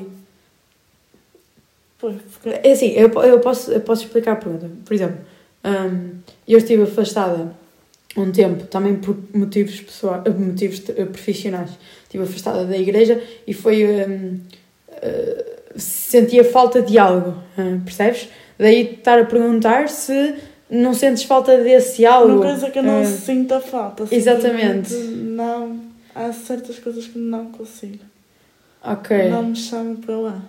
É 2.64 2.72
assim, 2.72 2.90
eu, 2.90 3.10
eu, 3.24 3.40
posso, 3.40 3.72
eu 3.72 3.80
posso 3.80 4.04
explicar 4.04 4.34
a 4.34 4.36
pergunta. 4.36 4.70
Por 4.84 4.94
exemplo, 4.94 5.20
hum, 5.64 6.20
eu 6.48 6.58
estive 6.58 6.84
afastada 6.84 7.54
um 8.16 8.32
tempo, 8.32 8.66
também 8.66 8.96
por 8.96 9.18
motivos, 9.34 9.82
pessoais, 9.82 10.24
motivos 10.38 10.82
eh, 10.90 11.06
profissionais. 11.06 11.72
Estive 12.04 12.24
afastada 12.24 12.66
da 12.66 12.78
igreja 12.78 13.22
e 13.48 13.54
foi. 13.54 13.84
hum, 13.86 14.40
eh, 15.02 15.46
sentia 15.76 16.44
falta 16.44 16.82
de 16.82 16.98
algo, 16.98 17.36
hum, 17.58 17.82
percebes? 17.82 18.30
Daí 18.58 18.94
estar 18.94 19.20
a 19.20 19.26
perguntar 19.26 19.90
se 19.90 20.36
não 20.70 20.94
sentes 20.94 21.24
falta 21.24 21.58
desse 21.58 22.06
algo. 22.06 22.36
Não 22.36 22.42
quer 22.42 22.54
dizer 22.56 22.72
que 22.72 22.80
eu 22.80 22.84
não 22.84 23.02
hum, 23.02 23.06
sinta 23.06 23.60
falta. 23.60 24.06
exatamente. 24.12 24.94
Não, 24.94 25.80
há 26.14 26.32
certas 26.32 26.80
coisas 26.80 27.08
que 27.08 27.18
não 27.18 27.48
consigo. 27.48 28.04
Ok. 28.84 29.30
Não 29.30 29.44
me 29.44 29.56
chamam 29.56 29.96
para 29.96 30.18
lá. 30.18 30.42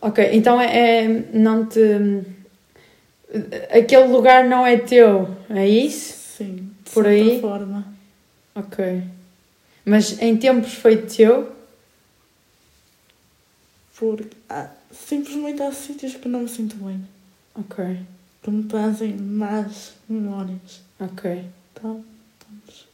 Ok, 0.00 0.28
então 0.32 0.60
é, 0.60 1.04
é- 1.04 1.24
não 1.32 1.64
te. 1.64 1.80
Aquele 3.70 4.04
lugar 4.04 4.44
não 4.44 4.66
é 4.66 4.76
teu, 4.76 5.28
é 5.50 5.66
isso? 5.66 6.14
Sim, 6.36 6.63
Por 6.92 7.06
aí? 7.06 7.40
forma. 7.40 7.84
Ok. 8.54 9.02
Mas 9.84 10.20
em 10.20 10.36
tempos 10.36 10.74
foi 10.74 10.96
teu? 10.98 11.54
Porque 13.98 14.36
há- 14.48 14.70
simplesmente 14.92 15.62
há 15.62 15.72
sítios 15.72 16.14
que 16.14 16.28
não 16.28 16.40
me 16.40 16.48
sinto 16.48 16.76
bem. 16.76 17.04
Ok, 17.54 18.00
Que 18.42 18.50
me 18.50 18.64
trazem 18.64 19.14
más 19.16 19.92
memórias. 20.08 20.82
ok, 20.98 21.44
Então, 21.72 22.04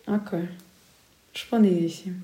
ok. 0.07 0.48
Respondidíssimo. 1.33 2.20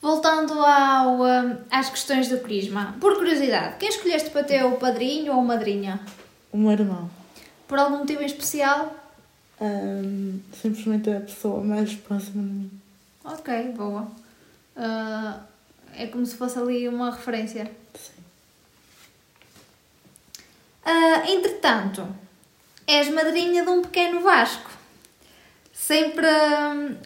Voltando 0.00 0.52
ao, 0.54 1.20
hum, 1.22 1.56
às 1.70 1.88
questões 1.90 2.28
do 2.28 2.38
crisma, 2.38 2.94
por 3.00 3.16
curiosidade, 3.16 3.76
quem 3.78 3.88
escolheste 3.88 4.30
para 4.30 4.44
ter 4.44 4.62
o 4.64 4.76
padrinho 4.76 5.34
ou 5.34 5.42
madrinha? 5.42 6.00
o 6.52 6.56
meu 6.56 6.70
irmão. 6.72 7.10
Por 7.66 7.78
algum 7.78 7.98
motivo 7.98 8.22
em 8.22 8.26
especial? 8.26 8.94
Hum, 9.60 10.40
simplesmente 10.52 11.10
é 11.10 11.18
a 11.18 11.20
pessoa 11.20 11.62
mais 11.62 11.94
próxima 11.94 12.42
de 12.42 12.48
mim. 12.48 12.70
Ok, 13.24 13.72
boa. 13.76 14.08
Ah, 14.76 15.40
é 15.96 16.06
como 16.06 16.26
se 16.26 16.36
fosse 16.36 16.58
ali 16.58 16.88
uma 16.88 17.10
referência. 17.10 17.70
Sim. 17.94 18.22
Ah, 20.84 21.22
entretanto, 21.28 22.06
és 22.86 23.08
madrinha 23.08 23.64
de 23.64 23.70
um 23.70 23.82
pequeno 23.82 24.20
Vasco. 24.20 24.70
Sempre, 25.72 26.26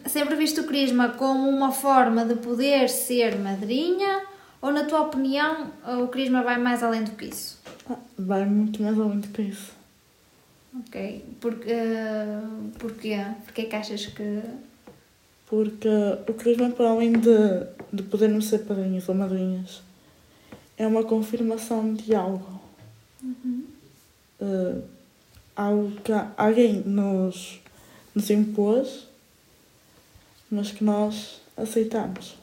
sempre 0.05 0.35
viste 0.35 0.59
o 0.59 0.65
crisma 0.65 1.09
como 1.09 1.49
uma 1.49 1.71
forma 1.71 2.23
de 2.23 2.35
poder 2.35 2.89
ser 2.89 3.37
madrinha 3.37 4.23
ou, 4.61 4.71
na 4.71 4.83
tua 4.85 5.01
opinião, 5.01 5.71
o 6.01 6.07
crisma 6.07 6.43
vai 6.43 6.57
mais 6.57 6.83
além 6.83 7.03
do 7.03 7.11
que 7.11 7.25
isso? 7.25 7.59
Ah, 7.89 7.95
vai 8.17 8.45
muito 8.45 8.81
mais 8.81 8.97
além 8.99 9.19
do 9.19 9.27
que 9.29 9.41
isso. 9.43 9.78
Ok. 10.77 11.25
Porque, 11.41 11.73
porquê? 12.77 13.17
Porquê 13.45 13.63
que 13.63 13.75
achas 13.75 14.05
que... 14.07 14.41
Porque 15.47 15.89
o 16.27 16.33
crisma, 16.35 16.69
para 16.69 16.89
além 16.91 17.13
de, 17.13 17.65
de 17.91 18.03
podermos 18.03 18.47
ser 18.47 18.59
padrinhos 18.59 19.09
ou 19.09 19.15
madrinhas, 19.15 19.81
é 20.77 20.85
uma 20.85 21.03
confirmação 21.03 21.93
de 21.95 22.13
algo. 22.13 22.61
Eh, 24.39 24.75
algo 25.55 25.91
que 26.01 26.11
alguém 26.37 26.81
nos, 26.85 27.59
nos 28.13 28.29
impôs, 28.29 29.07
mas 30.51 30.71
que 30.71 30.83
nós 30.83 31.41
aceitamos. 31.57 32.37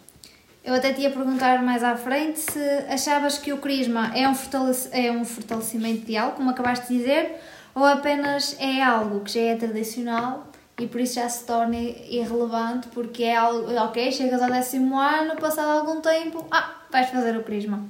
Eu 0.64 0.74
até 0.74 0.92
te 0.92 1.00
ia 1.02 1.10
perguntar 1.10 1.62
mais 1.62 1.84
à 1.84 1.96
frente 1.96 2.40
se 2.40 2.58
achavas 2.88 3.38
que 3.38 3.52
o 3.52 3.58
crisma 3.58 4.12
é 4.16 4.28
um, 4.28 4.34
fortalece- 4.34 4.88
é 4.92 5.12
um 5.12 5.24
fortalecimento 5.24 6.04
de 6.04 6.16
algo, 6.16 6.36
como 6.36 6.50
acabaste 6.50 6.88
de 6.88 6.98
dizer, 6.98 7.36
ou 7.76 7.84
apenas 7.84 8.56
é 8.58 8.82
algo 8.82 9.20
que 9.20 9.34
já 9.34 9.40
é 9.40 9.54
tradicional 9.54 10.46
e 10.78 10.86
por 10.86 10.98
isso 10.98 11.16
já 11.16 11.28
se 11.28 11.44
torna 11.44 11.76
irrelevante 11.76 12.88
porque 12.88 13.24
é 13.24 13.36
algo, 13.36 13.70
ok, 13.70 14.10
chegas 14.10 14.40
ao 14.40 14.50
décimo 14.50 14.98
ano, 14.98 15.36
passado 15.36 15.68
algum 15.68 16.00
tempo, 16.00 16.46
ah, 16.50 16.74
vais 16.90 17.10
fazer 17.10 17.36
o 17.36 17.42
crisma. 17.42 17.84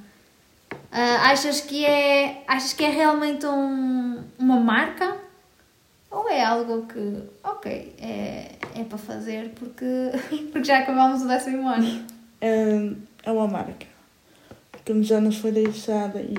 Ah, 0.91 1.31
achas, 1.31 1.61
que 1.61 1.85
é, 1.85 2.43
achas 2.45 2.73
que 2.73 2.83
é 2.83 2.89
realmente 2.89 3.45
um, 3.45 4.21
uma 4.37 4.59
marca? 4.59 5.15
Ou 6.11 6.29
é 6.29 6.43
algo 6.43 6.85
que, 6.85 7.23
ok, 7.41 7.95
é, 7.97 8.55
é 8.75 8.83
para 8.83 8.97
fazer 8.97 9.53
porque, 9.55 9.85
porque 10.51 10.65
já 10.65 10.79
acabamos 10.79 11.21
o 11.21 11.27
décimo 11.29 11.65
ano? 11.65 12.05
É, 12.41 12.91
é 13.23 13.31
uma 13.31 13.47
marca 13.47 13.87
que 14.83 15.03
já 15.03 15.19
nos 15.19 15.37
foi 15.37 15.51
deixada 15.51 16.21
e 16.21 16.35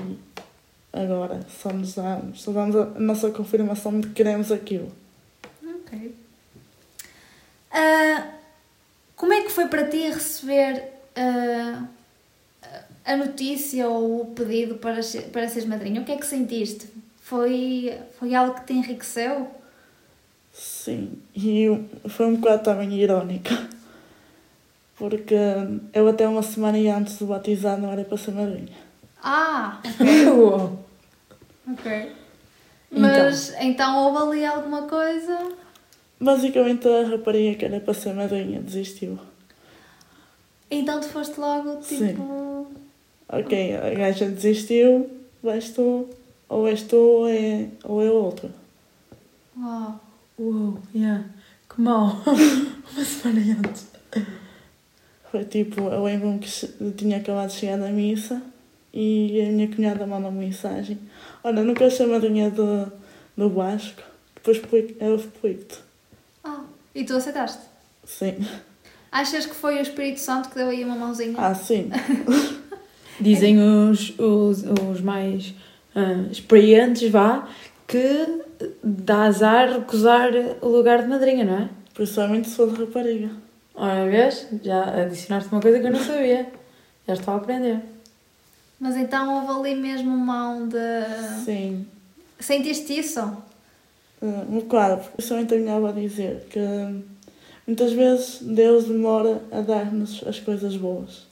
agora 0.99 1.39
só 1.61 1.71
nos 1.71 1.95
damos, 1.95 2.41
só 2.41 2.51
damos 2.51 2.75
a 2.75 2.85
nossa 2.99 3.29
confirmação 3.31 3.99
de 3.99 4.07
que 4.07 4.13
queremos 4.13 4.51
aquilo. 4.51 4.91
Ok. 5.63 6.15
Ah, 7.71 8.27
como 9.15 9.33
é 9.33 9.41
que 9.41 9.51
foi 9.51 9.67
para 9.67 9.87
ti 9.87 10.09
receber 10.09 10.83
ah, 11.15 11.85
a 13.05 13.17
notícia 13.17 13.87
ou 13.87 14.21
o 14.21 14.25
pedido 14.27 14.75
para, 14.75 15.01
para 15.31 15.47
seres 15.47 15.65
madrinha? 15.65 16.01
O 16.01 16.05
que 16.05 16.11
é 16.11 16.17
que 16.17 16.25
sentiste? 16.25 16.87
Foi, 17.21 17.97
foi 18.17 18.33
algo 18.33 18.55
que 18.55 18.65
te 18.67 18.73
enriqueceu? 18.73 19.47
Sim, 20.51 21.21
e 21.35 21.67
foi 22.07 22.25
um 22.25 22.35
bocado 22.35 22.63
também 22.63 22.91
irónico. 22.93 23.49
Porque 24.97 25.35
eu 25.93 26.07
até 26.09 26.27
uma 26.27 26.43
semana 26.43 26.77
antes 26.97 27.17
do 27.17 27.27
batizado 27.27 27.81
não 27.81 27.91
era 27.91 28.03
para 28.03 28.17
ser 28.17 28.31
madrinha. 28.31 28.75
Ah, 29.23 29.79
Uou. 30.35 30.88
Ok. 31.73 32.11
Mas 32.91 33.53
então, 33.59 33.97
houve 33.97 34.37
ali 34.37 34.45
alguma 34.45 34.83
coisa? 34.83 35.51
Basicamente 36.19 36.87
a 36.87 37.07
rapariga 37.07 37.57
que 37.57 37.65
era 37.65 37.79
para 37.79 37.93
ser 37.93 38.13
madrinha 38.13 38.59
desistiu. 38.61 39.19
Então 40.69 40.99
tu 40.99 41.07
foste 41.07 41.39
logo 41.39 41.77
tipo. 41.77 42.67
Ok, 43.27 43.75
a 43.75 43.93
gaja 43.93 44.27
desistiu, 44.27 45.09
vais 45.41 45.69
tu, 45.69 46.09
ou 46.47 46.67
és 46.67 46.81
tu 46.81 46.97
ou 46.97 47.27
é, 47.27 47.67
ou 47.83 48.01
é 48.01 48.09
outro. 48.09 48.51
Uau. 49.57 49.99
Uou, 50.39 50.79
yeah. 50.95 51.25
Que 51.69 51.81
mal. 51.81 52.21
Uma 52.25 53.05
semana 53.05 53.59
antes. 53.59 53.87
Foi 55.29 55.45
tipo, 55.45 55.81
eu 55.81 56.03
lembro-me 56.03 56.39
que 56.39 56.49
tinha 56.93 57.17
acabado 57.17 57.49
de 57.49 57.55
chegar 57.55 57.77
da 57.77 57.89
missa 57.89 58.41
e 58.93 59.41
a 59.41 59.51
minha 59.51 59.67
cunhada 59.67 60.05
manda 60.05 60.27
uma 60.27 60.39
mensagem. 60.39 60.97
Olha, 61.43 61.63
não 61.63 61.73
quero 61.73 61.91
ser 61.91 62.07
madrinha 62.07 62.49
do, 62.49 62.91
do 63.37 63.49
Vasco, 63.49 64.01
depois 64.35 64.61
eu 64.99 65.15
explico-te. 65.15 65.79
Ah, 66.43 66.63
e 66.93 67.03
tu 67.03 67.15
aceitaste? 67.15 67.61
Sim. 68.03 68.45
Achas 69.11 69.45
que 69.45 69.55
foi 69.55 69.77
o 69.77 69.81
Espírito 69.81 70.19
Santo 70.19 70.49
que 70.49 70.55
deu 70.55 70.69
aí 70.69 70.83
uma 70.83 70.95
mãozinha? 70.95 71.35
Ah, 71.37 71.55
sim. 71.55 71.89
Dizem 73.19 73.59
os, 73.59 74.17
os, 74.17 74.63
os 74.63 75.01
mais 75.01 75.53
ah, 75.95 76.25
experientes, 76.31 77.09
vá, 77.09 77.47
que 77.87 78.41
dá 78.83 79.23
azar 79.23 79.71
recusar 79.71 80.31
o 80.61 80.67
lugar 80.67 81.01
de 81.01 81.07
madrinha, 81.07 81.43
não 81.43 81.57
é? 81.57 81.69
Principalmente 81.93 82.49
se 82.49 82.55
for 82.55 82.71
de 82.71 82.79
rapariga. 82.79 83.29
Ora, 83.75 84.09
vês? 84.09 84.47
Já 84.63 85.03
adicionaste 85.03 85.51
uma 85.51 85.61
coisa 85.61 85.79
que 85.79 85.87
eu 85.87 85.91
não 85.91 85.99
sabia. 85.99 86.47
Já 87.07 87.13
estou 87.13 87.33
a 87.33 87.37
aprender. 87.37 87.81
Mas 88.79 88.95
então 88.95 89.35
houve 89.35 89.69
ali 89.71 89.81
mesmo 89.81 90.17
mão 90.17 90.67
de. 90.67 91.43
Sim. 91.43 91.85
Sentiste 92.39 92.97
isso? 92.97 93.21
Uh, 94.21 94.45
um 94.49 94.59
bocado, 94.59 95.01
porque 95.01 95.15
principalmente 95.17 95.53
a 95.89 95.91
dizer 95.91 96.47
que 96.49 96.59
muitas 97.67 97.91
vezes 97.91 98.39
Deus 98.41 98.85
demora 98.85 99.41
a 99.51 99.61
dar-nos 99.61 100.25
as 100.25 100.39
coisas 100.39 100.75
boas. 100.77 101.27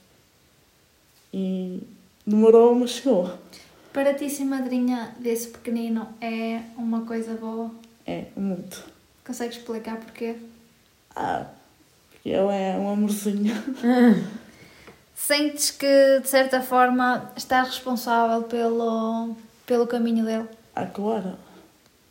E 1.32 1.82
demorou, 2.26 2.74
mas 2.74 2.90
chegou. 2.90 3.30
Para 3.92 4.14
ti, 4.14 4.28
ser 4.28 4.44
madrinha 4.44 5.14
desse 5.18 5.48
pequenino 5.48 6.08
é 6.20 6.60
uma 6.76 7.02
coisa 7.02 7.34
boa? 7.34 7.70
É, 8.06 8.26
muito. 8.36 8.84
Consegues 9.26 9.56
explicar 9.56 9.96
porquê? 9.96 10.36
Ah, 11.16 11.46
porque 12.10 12.28
ele 12.28 12.52
é 12.52 12.76
um 12.78 12.90
amorzinho. 12.90 13.54
Sentes 15.18 15.72
que, 15.72 16.20
de 16.20 16.28
certa 16.28 16.62
forma, 16.62 17.32
estás 17.36 17.66
responsável 17.66 18.44
pelo, 18.44 19.34
pelo 19.66 19.84
caminho 19.84 20.24
dele? 20.24 20.48
Ah, 20.76 20.86
claro. 20.86 21.36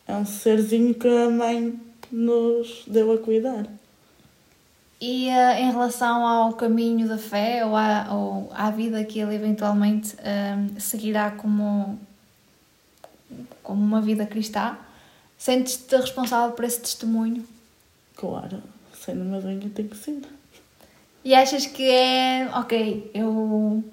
É 0.06 0.14
um 0.14 0.26
serzinho 0.26 0.94
que 0.94 1.08
a 1.08 1.30
mãe 1.30 1.80
nos 2.12 2.84
deu 2.86 3.14
a 3.14 3.18
cuidar. 3.18 3.66
E 5.00 5.30
eh, 5.30 5.62
em 5.62 5.72
relação 5.72 6.28
ao 6.28 6.54
caminho 6.54 7.08
da 7.08 7.18
fé 7.18 7.66
ou 7.66 7.78
à, 7.78 8.14
ou 8.14 8.52
à 8.54 8.70
vida 8.72 9.04
que 9.06 9.20
ele 9.20 9.36
eventualmente 9.36 10.14
eh, 10.20 10.58
seguirá 10.78 11.32
como, 11.32 11.98
como 13.64 13.82
uma 13.82 14.02
vida 14.02 14.26
cristã, 14.26 14.78
sentes-te 15.38 15.96
responsável 15.96 16.54
por 16.54 16.66
esse 16.66 16.82
testemunho? 16.82 17.48
Claro, 18.18 18.62
sendo 18.94 19.24
madrinha 19.24 19.72
tem 19.74 19.88
que 19.88 19.96
ser. 19.96 20.37
E 21.28 21.36
achas 21.36 21.66
que 21.66 21.92
é. 21.92 22.50
Ok, 22.54 23.12
eu. 23.14 23.84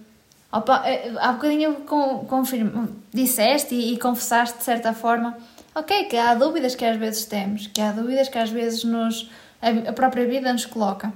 Opa, 0.52 0.84
eh, 0.86 1.12
há 1.18 1.32
bocadinho 1.32 1.80
con, 1.80 2.24
confirmo, 2.26 2.88
disseste 3.12 3.74
e, 3.74 3.92
e 3.92 3.98
confessaste 3.98 4.58
de 4.58 4.62
certa 4.62 4.92
forma. 4.92 5.36
Ok, 5.74 6.04
que 6.04 6.16
há 6.16 6.32
dúvidas 6.36 6.76
que 6.76 6.84
às 6.84 6.96
vezes 6.96 7.24
temos, 7.24 7.66
que 7.66 7.80
há 7.80 7.90
dúvidas 7.90 8.28
que 8.28 8.38
às 8.38 8.50
vezes 8.50 8.84
nos, 8.84 9.28
a, 9.60 9.90
a 9.90 9.92
própria 9.92 10.24
vida 10.28 10.52
nos 10.52 10.64
coloca. 10.64 11.12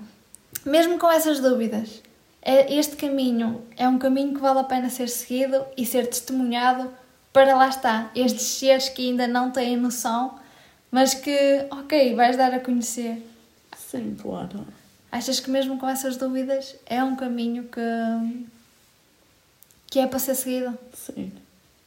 Mesmo 0.66 0.98
com 0.98 1.08
essas 1.08 1.38
dúvidas, 1.38 2.02
é, 2.42 2.74
este 2.74 2.96
caminho 2.96 3.62
é 3.76 3.86
um 3.86 3.96
caminho 3.96 4.34
que 4.34 4.40
vale 4.40 4.58
a 4.58 4.64
pena 4.64 4.90
ser 4.90 5.08
seguido 5.08 5.64
e 5.76 5.86
ser 5.86 6.08
testemunhado 6.08 6.90
para 7.32 7.54
lá 7.54 7.68
está. 7.68 8.10
Estes 8.12 8.42
seres 8.42 8.88
que 8.88 9.08
ainda 9.08 9.28
não 9.28 9.52
têm 9.52 9.76
noção, 9.76 10.34
mas 10.90 11.14
que, 11.14 11.64
ok, 11.70 12.16
vais 12.16 12.36
dar 12.36 12.52
a 12.52 12.58
conhecer. 12.58 13.24
Sim, 13.76 14.16
claro. 14.20 14.66
Achas 15.10 15.40
que 15.40 15.50
mesmo 15.50 15.78
com 15.78 15.88
essas 15.88 16.16
dúvidas 16.16 16.76
é 16.86 17.02
um 17.02 17.16
caminho 17.16 17.64
que, 17.64 17.80
que 19.86 19.98
é 19.98 20.06
para 20.06 20.18
ser 20.18 20.34
seguido? 20.34 20.76
Sim. 20.92 21.32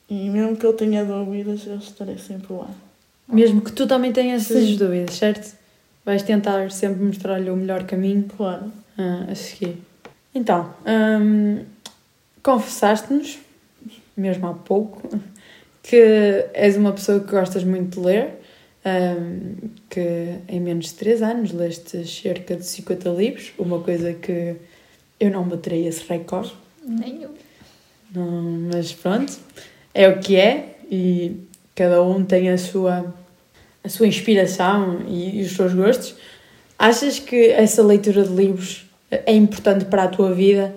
E 0.09 0.29
mesmo 0.29 0.57
que 0.57 0.65
eu 0.65 0.73
tenha 0.73 1.05
dúvidas, 1.05 1.65
eu 1.65 1.77
estarei 1.77 2.17
sempre 2.17 2.51
lá. 2.53 2.69
Mesmo 3.27 3.61
que 3.61 3.71
tu 3.71 3.87
também 3.87 4.11
tenhas 4.11 4.49
essas 4.49 4.65
Sim. 4.65 4.75
dúvidas, 4.75 5.15
certo? 5.15 5.55
Vais 6.03 6.23
tentar 6.23 6.69
sempre 6.71 7.03
mostrar-lhe 7.03 7.49
o 7.49 7.55
melhor 7.55 7.85
caminho 7.85 8.23
Claro. 8.35 8.71
ah, 8.97 9.27
a 9.31 9.35
seguir. 9.35 9.77
Então, 10.33 10.73
hum, 11.21 11.63
confessaste-nos, 12.41 13.37
mesmo 14.17 14.47
há 14.47 14.53
pouco, 14.53 15.07
que 15.83 16.45
és 16.53 16.75
uma 16.75 16.91
pessoa 16.91 17.19
que 17.19 17.29
gostas 17.31 17.63
muito 17.63 17.99
de 18.01 18.05
ler, 18.07 18.40
hum, 18.85 19.69
que 19.89 20.35
em 20.47 20.59
menos 20.59 20.87
de 20.87 20.93
3 20.95 21.21
anos 21.21 21.51
leste 21.51 22.07
cerca 22.07 22.55
de 22.55 22.65
50 22.65 23.09
livros, 23.09 23.53
uma 23.57 23.79
coisa 23.79 24.13
que 24.13 24.55
eu 25.19 25.29
não 25.29 25.43
baterei 25.43 25.87
esse 25.87 26.03
recorde. 26.07 26.53
Nenhum. 26.83 27.29
Não, 28.13 28.69
mas 28.73 28.91
pronto, 28.91 29.37
é 29.93 30.07
o 30.09 30.19
que 30.19 30.35
é 30.35 30.75
e 30.89 31.37
cada 31.75 32.03
um 32.03 32.23
tem 32.25 32.49
a 32.49 32.57
sua, 32.57 33.13
a 33.83 33.89
sua 33.89 34.07
inspiração 34.07 35.01
e, 35.07 35.39
e 35.39 35.43
os 35.43 35.51
seus 35.51 35.73
gostos. 35.73 36.15
Achas 36.77 37.19
que 37.19 37.49
essa 37.51 37.83
leitura 37.83 38.23
de 38.23 38.33
livros 38.33 38.85
é 39.09 39.33
importante 39.33 39.85
para 39.85 40.03
a 40.03 40.07
tua 40.07 40.33
vida, 40.33 40.73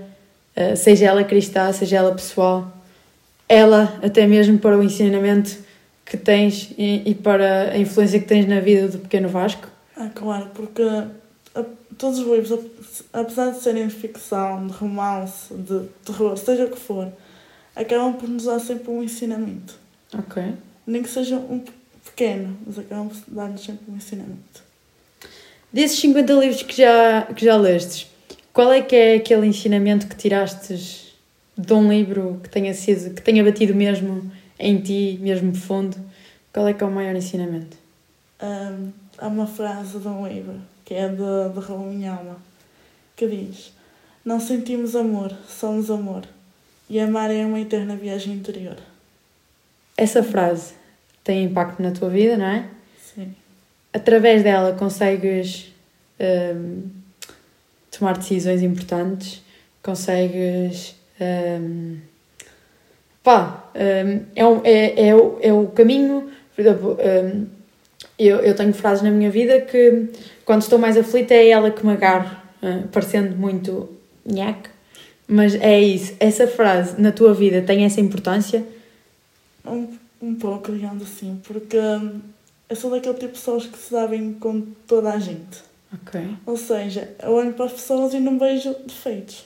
eh, 0.55 0.77
seja 0.77 1.07
ela 1.07 1.25
cristã, 1.25 1.73
seja 1.73 1.97
ela 1.97 2.13
pessoal, 2.13 2.71
ela 3.49 3.99
até 4.03 4.27
mesmo 4.27 4.59
para 4.59 4.79
o 4.79 4.83
ensinamento 4.83 5.57
que 6.05 6.17
tens 6.17 6.71
e, 6.77 7.03
e 7.11 7.15
para 7.15 7.71
a 7.73 7.79
influência 7.79 8.19
que 8.21 8.27
tens 8.27 8.47
na 8.47 8.61
vida 8.61 8.89
do 8.89 8.99
pequeno 8.99 9.29
Vasco? 9.29 9.69
Ah, 9.97 10.11
claro, 10.15 10.51
porque 10.55 10.83
a- 10.83 11.65
todos 11.97 12.19
os 12.19 12.27
livros, 12.27 12.53
ap- 12.53 13.05
apesar 13.13 13.51
de 13.53 13.61
serem 13.61 13.87
de 13.87 13.95
ficção, 13.95 14.67
de 14.67 14.73
romance, 14.73 15.53
de 15.55 15.83
terror, 16.05 16.37
seja 16.37 16.65
o 16.67 16.71
que 16.71 16.79
for, 16.79 17.11
acabam 17.75 18.13
por 18.15 18.29
nos 18.29 18.45
dar 18.45 18.59
sempre 18.61 18.91
um 18.91 19.03
ensinamento. 19.03 19.75
Ok. 20.17 20.43
Nem 20.87 21.03
que 21.03 21.09
seja 21.09 21.37
um 21.37 21.59
pe- 21.61 21.73
pequeno, 22.05 22.57
mas 22.67 22.79
acabam 22.79 23.09
por 23.09 23.17
dar-nos 23.35 23.65
sempre 23.65 23.85
um 23.91 23.97
ensinamento. 23.97 24.63
Desses 25.73 25.99
50 25.99 26.33
livros 26.35 26.63
que 26.63 26.77
já, 26.77 27.23
que 27.35 27.45
já 27.45 27.57
lestes, 27.57 28.07
qual 28.53 28.73
é 28.73 28.81
que 28.81 28.95
é 28.95 29.15
aquele 29.17 29.47
ensinamento 29.47 30.07
que 30.07 30.15
tirastes 30.15 31.15
de 31.57 31.73
um 31.73 31.89
livro 31.91 32.41
que 32.43 32.49
tenha 32.49 32.73
sido, 32.75 33.15
que 33.15 33.23
tenha 33.23 33.43
batido 33.43 33.75
mesmo 33.75 34.31
em 34.59 34.81
ti, 34.81 35.19
mesmo 35.21 35.55
fundo? 35.55 35.97
Qual 36.53 36.69
é 36.69 36.75
que 36.75 36.85
é 36.85 36.87
o 36.87 36.91
maior 36.91 37.15
ensinamento? 37.17 37.77
Ahm, 38.41 38.91
há 39.19 39.27
uma 39.27 39.47
frase 39.47 39.99
de 39.99 40.09
um 40.09 40.27
livro, 40.27 40.61
que 40.85 40.95
é 40.95 41.09
de, 41.09 41.17
de 41.53 41.61
Raul 41.61 41.91
Minhalma, 41.91 42.37
que 43.17 43.27
diz 43.27 43.73
Não 44.25 44.39
sentimos 44.39 44.95
amor, 44.95 45.37
somos 45.49 45.91
amor. 45.91 46.23
E 46.89 47.01
amar 47.01 47.31
é 47.31 47.45
uma 47.45 47.59
eterna 47.59 47.97
viagem 47.97 48.35
interior. 48.35 48.77
Essa 49.97 50.23
frase 50.23 50.75
tem 51.23 51.45
impacto 51.45 51.83
na 51.83 51.93
tua 51.93 52.11
vida, 52.11 52.37
não 52.37 52.47
é? 52.47 52.69
Sim. 53.01 53.35
Através 53.93 54.43
dela 54.43 54.75
consegues 54.75 55.73
hum, 56.21 56.91
tomar 57.91 58.19
decisões 58.19 58.63
importantes, 58.63 59.43
consegues. 59.83 60.95
hum, 61.21 62.01
pá, 63.25 63.65
hum, 63.75 64.21
é, 64.37 64.47
um- 64.47 64.61
é, 64.63 65.09
é, 65.09 65.17
o, 65.17 65.39
é 65.41 65.53
o 65.53 65.67
caminho. 65.69 66.31
Por 66.55 66.61
exemplo, 66.61 66.97
hum, 67.01 67.47
eu, 68.19 68.37
eu 68.37 68.55
tenho 68.55 68.73
frases 68.73 69.03
na 69.03 69.11
minha 69.11 69.31
vida 69.31 69.61
que 69.63 70.09
quando 70.45 70.63
estou 70.63 70.79
mais 70.79 70.97
aflita 70.97 71.35
é 71.35 71.49
ela 71.49 71.71
que 71.73 71.85
me 71.85 71.93
agarro, 71.95 72.37
hum, 72.63 72.83
parecendo 72.93 73.35
muito 73.37 73.89
nhaque, 74.25 74.69
mas 75.27 75.55
é 75.57 75.81
isso. 75.81 76.15
Essa 76.21 76.47
frase 76.47 77.01
na 77.01 77.11
tua 77.11 77.35
vida 77.35 77.61
tem 77.63 77.85
essa 77.85 78.01
importância? 78.01 78.65
Um, 79.67 79.89
um 80.21 80.35
pouco, 80.35 80.71
digamos 80.71 81.03
assim, 81.03 81.41
porque 81.47 81.77
eu 82.69 82.77
sou 82.77 82.91
daquele 82.91 83.15
tipo 83.15 83.27
de 83.33 83.39
pessoas 83.39 83.67
que 83.67 83.79
se 83.79 83.91
dá 83.93 84.07
bem 84.07 84.35
com 84.35 84.61
toda 84.87 85.11
a 85.13 85.19
gente. 85.19 85.63
Ok, 85.93 86.21
Ou 86.45 86.57
seja, 86.57 87.09
eu 87.23 87.33
olho 87.33 87.53
para 87.55 87.67
as 87.67 87.73
pessoas 87.73 88.13
e 88.15 88.21
não 88.21 88.39
vejo 88.39 88.75
defeitos. 88.87 89.45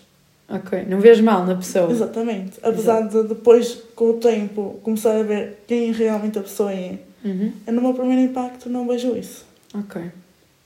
Ok. 0.48 0.84
Não 0.88 1.00
vês 1.00 1.20
mal 1.20 1.44
na 1.46 1.54
pessoa. 1.54 1.90
Exatamente. 1.90 2.58
Apesar 2.62 3.02
de 3.08 3.22
depois, 3.24 3.82
com 3.94 4.10
o 4.10 4.14
tempo, 4.14 4.78
começar 4.82 5.16
a 5.18 5.22
ver 5.22 5.62
quem 5.66 5.92
realmente 5.92 6.38
a 6.38 6.42
pessoa 6.42 6.72
é, 6.72 6.98
Uhum. 7.24 7.52
eu 7.66 7.72
no 7.72 7.82
meu 7.82 7.94
primeiro 7.94 8.22
impacto 8.22 8.68
não 8.70 8.86
vejo 8.86 9.16
isso. 9.16 9.44
Ok. 9.74 10.00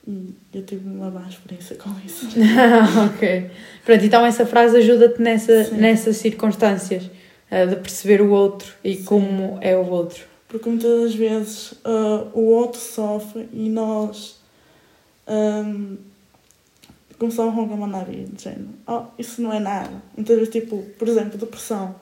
E 0.06 0.34
eu 0.52 0.62
tive 0.64 0.86
uma 0.88 1.10
má 1.10 1.26
experiência 1.28 1.76
com 1.76 1.90
isso. 2.04 2.26
ok. 3.14 3.50
Pronto, 3.84 4.04
então 4.04 4.26
essa 4.26 4.44
frase 4.44 4.76
ajuda-te 4.76 5.22
nessa, 5.22 5.64
Sim. 5.64 5.76
nessas 5.76 6.16
circunstâncias 6.18 7.08
eh, 7.50 7.66
de 7.66 7.76
perceber 7.76 8.20
o 8.20 8.30
outro 8.30 8.72
e 8.84 8.96
Sim. 8.96 9.04
como 9.04 9.58
é 9.60 9.76
o 9.76 9.86
outro. 9.88 10.24
Porque 10.48 10.68
muitas 10.68 11.00
das 11.02 11.14
vezes 11.14 11.74
ah, 11.84 12.24
o 12.34 12.40
outro 12.50 12.78
sofre 12.80 13.48
e 13.52 13.68
nós, 13.70 14.38
ahm, 15.26 15.96
começavam 17.26 17.62
a 17.72 17.76
mandar 17.76 18.04
vir, 18.04 18.26
de 18.28 18.42
género, 18.42 18.68
oh, 18.86 19.02
isso 19.16 19.40
não 19.40 19.52
é 19.52 19.60
nada. 19.60 19.90
Muitas 20.16 20.36
vezes, 20.36 20.52
tipo, 20.52 20.82
por 20.98 21.06
exemplo, 21.08 21.38
depressão. 21.38 21.94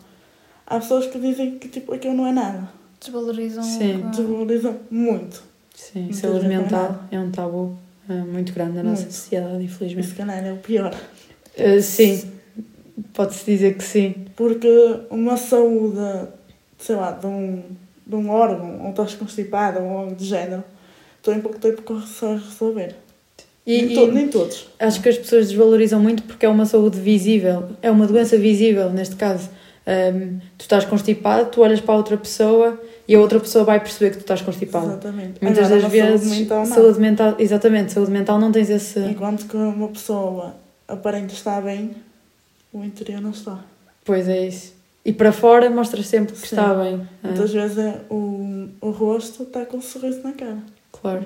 Há 0.66 0.78
pessoas 0.80 1.06
que 1.06 1.18
dizem 1.18 1.58
que, 1.58 1.68
tipo, 1.68 1.92
aquilo 1.92 2.14
não 2.14 2.26
é 2.26 2.32
nada. 2.32 2.68
Desvalorizam 2.98 3.62
Sim. 3.62 4.00
que- 4.00 4.16
Desvalorizam 4.16 4.76
muito. 4.90 5.42
Sim, 5.74 6.00
Muitas 6.04 6.16
saúde 6.18 6.44
é 6.46 6.48
mental 6.48 6.82
nada. 6.82 7.00
é 7.10 7.20
um 7.20 7.30
tabu 7.30 7.76
eh, 8.08 8.12
muito 8.14 8.52
grande 8.52 8.72
na 8.76 8.82
nossa 8.82 9.02
Muito. 9.02 9.14
sociedade, 9.14 9.62
infelizmente. 9.64 10.08
se 10.08 10.14
calhar 10.14 10.44
é 10.44 10.52
o 10.52 10.56
pior. 10.58 10.94
Eh, 11.56 11.80
sim, 11.82 12.30
pode-se 13.12 13.44
dizer 13.44 13.76
que 13.76 13.84
sim. 13.84 14.14
Porque 14.36 14.68
uma 15.10 15.36
saúde, 15.36 16.28
sei 16.78 16.96
lá, 16.96 17.12
de 17.12 17.26
um, 17.26 17.62
de 18.06 18.14
um 18.14 18.30
órgão, 18.30 18.82
ou 18.84 18.90
estás 18.90 19.14
constipada, 19.14 19.80
ou 19.80 19.98
algo 19.98 20.14
de 20.14 20.24
género, 20.24 20.64
tu 21.22 21.30
em 21.32 21.40
pouco 21.40 21.58
tempo 21.58 21.82
consegues 21.82 22.44
resolver. 22.44 22.94
E, 23.66 23.82
nem, 23.82 23.94
to- 23.94 24.08
e 24.08 24.12
nem 24.12 24.28
todos. 24.28 24.66
acho 24.78 25.00
que 25.02 25.08
as 25.08 25.18
pessoas 25.18 25.48
desvalorizam 25.48 26.00
muito 26.00 26.22
porque 26.22 26.46
é 26.46 26.48
uma 26.48 26.64
saúde 26.66 26.98
visível, 26.98 27.68
é 27.82 27.90
uma 27.90 28.06
doença 28.06 28.36
visível, 28.38 28.90
neste 28.90 29.16
caso. 29.16 29.48
Ahm, 29.86 30.38
tu 30.58 30.62
estás 30.62 30.84
constipado, 30.84 31.50
tu 31.50 31.62
olhas 31.62 31.80
para 31.80 31.94
a 31.94 31.96
outra 31.96 32.16
pessoa 32.16 32.80
e 33.08 33.14
a 33.14 33.20
outra 33.20 33.40
pessoa 33.40 33.64
vai 33.64 33.80
perceber 33.80 34.10
que 34.10 34.16
tu 34.18 34.20
estás 34.20 34.40
constipado. 34.42 34.86
Exatamente. 34.86 35.42
Muitas 35.42 35.66
Agora, 35.66 35.80
das 35.80 35.92
na 35.92 35.98
saúde 35.98 36.10
vezes, 36.12 36.38
mental, 36.38 36.58
não. 36.66 36.74
saúde 36.74 37.00
mental, 37.00 37.34
exatamente, 37.38 37.92
saúde 37.92 38.10
mental 38.10 38.38
não 38.38 38.52
tens 38.52 38.70
esse. 38.70 38.98
Enquanto 39.00 39.46
que 39.46 39.56
uma 39.56 39.88
pessoa 39.88 40.54
aparenta 40.86 41.32
estar 41.34 41.60
bem, 41.62 41.90
o 42.72 42.84
interior 42.84 43.20
não 43.20 43.30
está. 43.30 43.58
Pois 44.04 44.28
é 44.28 44.46
isso. 44.46 44.74
E 45.04 45.12
para 45.12 45.32
fora 45.32 45.68
mostra 45.70 46.02
sempre 46.02 46.32
que 46.34 46.38
Sim. 46.46 46.56
está 46.56 46.74
bem. 46.74 47.00
Ah, 47.22 47.28
Muitas 47.28 47.52
vezes 47.52 47.78
é 47.78 48.00
o, 48.10 48.68
o 48.80 48.90
rosto 48.90 49.42
está 49.44 49.64
com 49.64 49.78
um 49.78 49.82
sorriso 49.82 50.20
na 50.22 50.32
cara. 50.32 50.58
claro. 50.92 51.24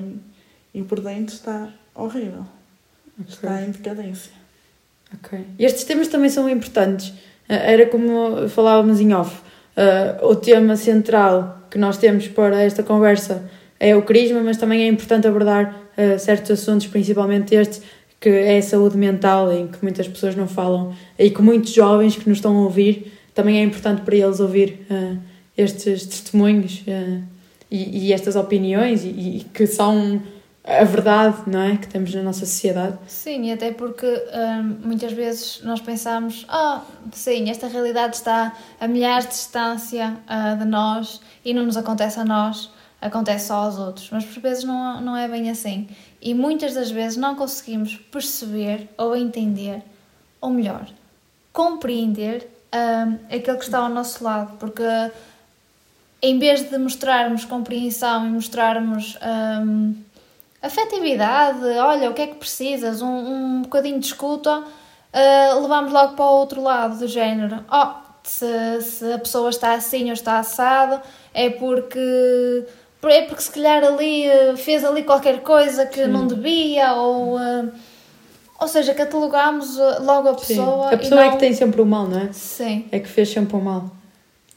E, 0.72 0.78
e 0.78 0.82
por 0.82 1.00
dentro 1.00 1.34
está 1.34 1.68
horrível. 1.94 2.44
Ok. 3.20 3.34
Está 3.34 3.62
em 3.62 3.70
decadência. 3.70 4.32
Ok. 5.12 5.38
Estes 5.58 5.84
temas 5.84 6.08
também 6.08 6.28
são 6.30 6.48
importantes. 6.48 7.12
Ah, 7.48 7.54
Era 7.54 7.86
como 7.86 8.48
falávamos 8.48 9.00
em 9.00 9.12
off. 9.12 9.40
Ah, 9.76 10.18
o 10.22 10.34
tema 10.34 10.76
central 10.76 11.60
que 11.70 11.78
nós 11.78 11.96
temos 11.96 12.28
para 12.28 12.62
esta 12.62 12.82
conversa 12.82 13.48
é 13.78 13.94
o 13.96 14.02
crisma, 14.02 14.40
mas 14.40 14.56
também 14.56 14.82
é 14.82 14.88
importante 14.88 15.26
abordar 15.26 15.76
ah, 15.96 16.18
certos 16.18 16.50
assuntos, 16.50 16.86
principalmente 16.86 17.54
este, 17.54 17.82
que 18.20 18.28
é 18.28 18.58
a 18.58 18.62
saúde 18.62 18.96
mental, 18.96 19.52
em 19.52 19.66
que 19.68 19.78
muitas 19.82 20.08
pessoas 20.08 20.34
não 20.34 20.48
falam, 20.48 20.94
e 21.18 21.30
que 21.30 21.42
muitos 21.42 21.72
jovens 21.72 22.16
que 22.16 22.28
nos 22.28 22.38
estão 22.38 22.56
a 22.56 22.62
ouvir, 22.62 23.12
também 23.34 23.58
é 23.58 23.62
importante 23.62 24.02
para 24.02 24.16
eles 24.16 24.40
ouvir 24.40 24.86
ah, 24.90 25.16
estes 25.56 26.06
testemunhos 26.06 26.82
e, 27.70 28.06
e 28.06 28.12
estas 28.12 28.34
opiniões, 28.34 29.04
e, 29.04 29.08
e 29.08 29.46
que 29.52 29.66
são 29.66 30.22
a 30.66 30.82
verdade, 30.84 31.42
não 31.46 31.60
é? 31.60 31.76
Que 31.76 31.86
temos 31.86 32.14
na 32.14 32.22
nossa 32.22 32.46
sociedade. 32.46 32.98
Sim, 33.06 33.44
e 33.44 33.52
até 33.52 33.70
porque 33.70 34.06
hum, 34.06 34.78
muitas 34.82 35.12
vezes 35.12 35.60
nós 35.62 35.80
pensamos, 35.80 36.46
ah, 36.48 36.80
sim, 37.12 37.50
esta 37.50 37.68
realidade 37.68 38.16
está 38.16 38.56
a 38.80 38.88
milhares 38.88 39.26
de 39.26 39.32
distância 39.32 40.16
ah, 40.26 40.54
de 40.54 40.64
nós 40.64 41.20
e 41.44 41.52
não 41.52 41.66
nos 41.66 41.76
acontece 41.76 42.18
a 42.18 42.24
nós, 42.24 42.70
acontece 42.98 43.48
só 43.48 43.56
aos 43.56 43.78
outros. 43.78 44.08
Mas 44.10 44.24
por 44.24 44.40
vezes 44.40 44.64
não, 44.64 45.02
não 45.02 45.14
é 45.14 45.28
bem 45.28 45.50
assim. 45.50 45.86
E 46.20 46.32
muitas 46.32 46.72
das 46.72 46.90
vezes 46.90 47.18
não 47.18 47.36
conseguimos 47.36 47.96
perceber 47.96 48.88
ou 48.96 49.14
entender, 49.14 49.82
ou 50.40 50.48
melhor, 50.48 50.86
compreender 51.52 52.48
hum, 52.74 53.18
aquele 53.26 53.58
que 53.58 53.64
está 53.64 53.80
ao 53.80 53.90
nosso 53.90 54.24
lado, 54.24 54.56
porque 54.56 54.82
em 56.22 56.38
vez 56.38 56.70
de 56.70 56.78
mostrarmos 56.78 57.44
compreensão 57.44 58.26
e 58.26 58.30
mostrarmos 58.30 59.18
hum, 59.62 59.94
afetividade, 60.66 61.64
olha, 61.64 62.10
o 62.10 62.14
que 62.14 62.22
é 62.22 62.26
que 62.26 62.34
precisas, 62.36 63.02
um, 63.02 63.08
um 63.08 63.62
bocadinho 63.62 63.98
de 64.00 64.06
escuta, 64.06 64.62
ah, 65.12 65.58
levamos 65.60 65.92
logo 65.92 66.14
para 66.14 66.24
o 66.24 66.38
outro 66.38 66.62
lado 66.62 66.98
do 66.98 67.06
género. 67.06 67.64
Oh, 67.70 67.88
se, 68.22 68.80
se 68.82 69.12
a 69.12 69.18
pessoa 69.18 69.50
está 69.50 69.74
assim 69.74 70.06
ou 70.06 70.12
está 70.12 70.38
assado, 70.38 71.00
é 71.32 71.50
porque 71.50 72.64
é 73.06 73.22
porque 73.22 73.42
se 73.42 73.50
calhar 73.50 73.84
ali 73.84 74.30
ah, 74.30 74.56
fez 74.56 74.84
ali 74.84 75.02
qualquer 75.02 75.40
coisa 75.42 75.84
que 75.86 76.06
não 76.06 76.26
devia, 76.26 76.94
ou, 76.94 77.36
ah, 77.36 77.64
ou 78.60 78.66
seja, 78.68 78.94
catalogamos 78.94 79.76
logo 80.00 80.28
a 80.30 80.38
Sim. 80.38 80.46
pessoa. 80.56 80.88
A 80.90 80.94
e 80.94 80.96
pessoa 80.98 81.20
é 81.20 81.24
não- 81.26 81.32
que 81.32 81.38
tem 81.38 81.52
sempre 81.52 81.80
o 81.82 81.86
mal, 81.86 82.06
não 82.08 82.18
é? 82.20 82.32
Sim, 82.32 82.86
É 82.90 82.98
que 82.98 83.08
fez 83.08 83.28
sempre 83.28 83.56
o 83.56 83.60
mal. 83.60 83.90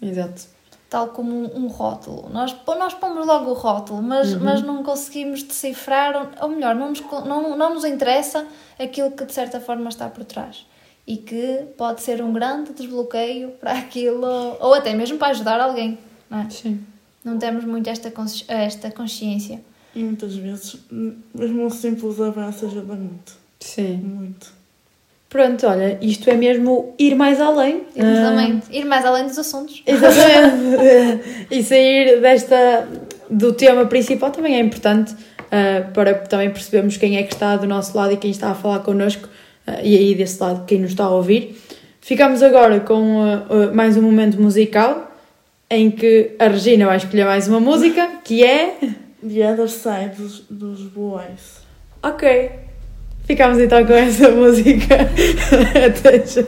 Exato. 0.02 0.44
Tal 0.90 1.10
como 1.10 1.32
um, 1.32 1.66
um 1.66 1.68
rótulo. 1.68 2.30
Nós, 2.30 2.56
nós 2.66 2.94
pomos 2.94 3.26
logo 3.26 3.52
o 3.52 3.54
rótulo, 3.54 4.02
mas, 4.02 4.34
Uhum. 4.34 4.40
mas 4.44 4.62
não 4.62 4.84
conseguimos 4.84 5.44
decifrar, 5.44 6.32
ou, 6.42 6.50
melhor, 6.50 6.74
não 6.76 6.90
nos, 6.90 7.02
não, 7.26 7.58
não 7.58 7.74
nos 7.74 7.84
interessa 7.84 8.46
aquilo 8.80 9.12
que 9.12 9.26
de 9.26 9.34
certa 9.34 9.60
forma 9.60 9.90
está 9.90 10.08
por 10.10 10.24
trás. 10.24 10.66
E 11.06 11.16
que 11.18 11.66
pode 11.78 12.02
ser 12.02 12.22
um 12.22 12.34
grande 12.34 12.74
desbloqueio 12.74 13.52
para 13.60 13.72
aquilo, 13.80 14.26
ou 14.60 14.74
até 14.74 14.94
mesmo 14.94 15.18
para 15.18 15.30
ajudar 15.30 15.60
alguém. 15.60 15.98
Não, 16.30 16.40
é? 16.42 16.50
Sim. 16.50 16.82
não 17.24 17.38
temos 17.38 17.64
muito 17.64 17.90
esta, 17.90 18.12
consci- 18.12 18.46
esta 18.48 18.92
consciência. 18.92 19.62
E 19.96 20.04
muitas 20.04 20.36
vezes, 20.36 20.78
mesmo 21.34 21.66
um 21.66 21.70
simples 21.70 22.20
abraço 22.20 22.66
ajuda 22.66 22.94
muito. 22.96 23.34
Sim. 23.60 23.98
Muito. 23.98 24.54
Pronto, 25.30 25.68
olha, 25.68 25.98
isto 26.02 26.30
é 26.30 26.36
mesmo 26.36 26.94
ir 26.98 27.16
mais 27.16 27.42
além. 27.42 27.84
Exatamente. 27.96 28.68
Ir 28.72 28.86
mais 28.86 29.06
além 29.06 29.26
dos 29.26 29.38
assuntos. 29.38 29.84
Ah, 29.86 29.92
exatamente. 29.92 31.48
e 31.52 31.64
sair 31.64 32.22
desta 32.22 32.88
do 33.30 33.52
tema 33.52 33.86
principal 33.86 34.32
também 34.32 34.56
é 34.56 34.60
importante 34.60 35.14
ah, 35.52 35.90
para 35.94 36.14
também 36.14 36.50
percebermos 36.50 36.96
quem 36.96 37.18
é 37.18 37.24
que 37.24 37.34
está 37.34 37.58
do 37.58 37.68
nosso 37.68 37.96
lado 37.98 38.14
e 38.14 38.18
quem 38.18 38.32
está 38.32 38.52
a 38.52 38.56
falar 38.56 38.80
connosco 38.80 39.28
ah, 39.66 39.82
e 39.84 39.98
aí 39.98 40.16
desse 40.16 40.42
lado 40.42 40.66
quem 40.66 40.80
nos 40.80 40.92
está 40.92 41.04
a 41.06 41.10
ouvir. 41.10 41.62
Ficamos 42.00 42.42
agora 42.42 42.80
com 42.80 43.22
ah, 43.22 43.46
ah, 43.50 43.74
mais 43.74 43.98
um 43.98 44.02
momento 44.02 44.42
musical 44.42 45.12
em 45.70 45.92
que 45.92 46.36
a 46.40 46.48
Regina 46.48 46.86
vai 46.86 46.96
escolher 46.96 47.26
mais 47.26 47.50
uma 47.50 47.60
música 47.60 48.22
que 48.24 48.46
é. 48.46 48.78
The 49.22 49.52
Other 49.52 49.68
Side 49.68 50.16
dos, 50.18 50.46
dos 50.50 50.84
Boys. 50.84 51.62
Ok. 52.02 52.67
Ficamos 53.28 53.60
então 53.60 53.86
com 53.86 53.94
essa 53.94 54.30
música. 54.32 54.96
Até 55.86 56.26
já. 56.26 56.44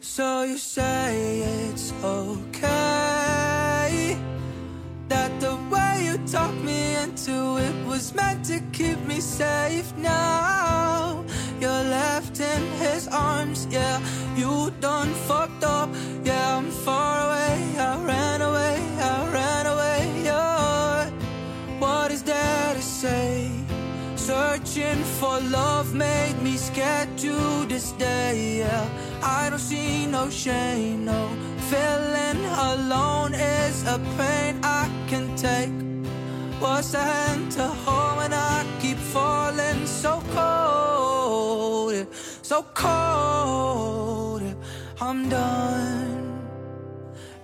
So 0.00 0.44
you 0.44 0.58
say 0.58 1.42
it's 1.70 1.92
okay 2.02 3.05
was 7.96 8.14
meant 8.14 8.44
to 8.44 8.60
keep 8.72 8.98
me 9.06 9.20
safe. 9.20 9.88
Now 9.96 11.24
you're 11.60 11.86
left 12.00 12.38
in 12.40 12.62
his 12.84 13.08
arms. 13.08 13.66
Yeah, 13.70 13.98
you 14.36 14.70
done 14.80 15.12
fucked 15.28 15.64
up. 15.64 15.88
Yeah, 16.22 16.58
I'm 16.58 16.70
far 16.70 17.14
away. 17.26 17.56
I 17.78 17.92
ran 18.12 18.40
away. 18.42 18.76
I 19.14 19.16
ran 19.38 19.64
away. 19.74 20.00
Yeah, 20.24 21.10
what 21.78 22.12
is 22.12 22.22
there 22.22 22.74
to 22.74 22.82
say? 22.82 23.50
Searching 24.16 25.02
for 25.18 25.40
love 25.40 25.94
made 25.94 26.36
me 26.42 26.58
scared 26.58 27.16
to 27.24 27.34
this 27.66 27.92
day. 27.92 28.58
Yeah, 28.58 28.84
I 29.22 29.48
don't 29.48 29.66
see 29.72 30.04
no 30.04 30.28
shame. 30.28 31.06
No, 31.06 31.20
feeling 31.70 32.44
alone 32.72 33.32
is 33.32 33.84
a 33.84 33.98
pain 34.18 34.60
I 34.62 34.84
can 35.08 35.34
take. 35.36 35.86
What's 36.68 36.92
a 36.94 36.96
hand 37.00 37.52
to 37.52 37.66
hold 37.84 38.16
when 38.18 38.32
I 38.32 38.64
keep 38.80 38.98
falling 38.98 39.86
so 39.86 40.20
cold, 40.34 42.06
so 42.42 42.62
cold. 42.74 44.42
I'm 45.00 45.28
done. 45.28 46.42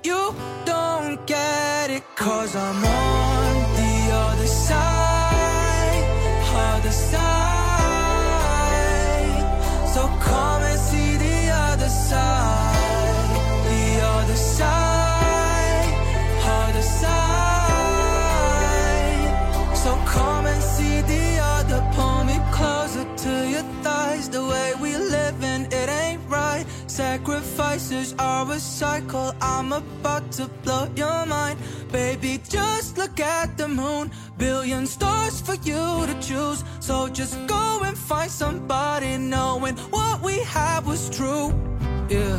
You 0.03 0.35
don't 0.65 1.25
get 1.25 1.91
it, 1.91 2.03
cause 2.17 2.57
I'm 2.57 2.85
on 2.85 3.53
the 3.81 3.95
other 4.25 4.49
side, 4.49 6.05
other 6.75 6.91
side. 6.91 7.23
So 9.95 10.03
come 10.29 10.63
and 10.71 10.81
see 10.81 11.17
the 11.17 11.39
other 11.71 11.89
side, 11.89 12.62
Come 20.07 20.47
and 20.47 20.63
see 20.63 21.01
the 21.03 21.39
other, 21.43 21.81
pull 21.95 22.25
me 22.25 22.39
closer 22.51 23.05
to 23.25 23.49
your 23.49 23.63
thighs. 23.83 24.29
The 24.29 24.45
way 24.45 24.73
we 24.81 24.97
live 24.97 25.43
in 25.43 25.67
it 25.67 25.89
ain't 25.89 26.21
right. 26.29 26.65
Sacrifices 26.87 28.15
are 28.19 28.51
a 28.51 28.59
cycle. 28.59 29.35
I'm 29.41 29.73
about 29.73 30.31
to 30.33 30.49
blow 30.65 30.89
your 30.97 31.27
mind. 31.27 31.59
Baby, 31.91 32.41
just 32.49 32.99
look 32.99 33.19
at 33.21 33.57
the 33.57 33.69
moon. 33.69 34.11
Billion 34.37 34.87
stars 34.87 35.41
for 35.41 35.55
you 35.55 36.07
to 36.07 36.17
choose. 36.21 36.63
So 36.81 37.09
just 37.09 37.35
go 37.47 37.81
and 37.85 37.97
find 37.97 38.31
somebody 38.31 39.17
knowing 39.17 39.77
what 39.91 40.21
we 40.23 40.39
had 40.41 40.85
was 40.85 41.09
true. 41.11 41.53
Yeah. 42.09 42.39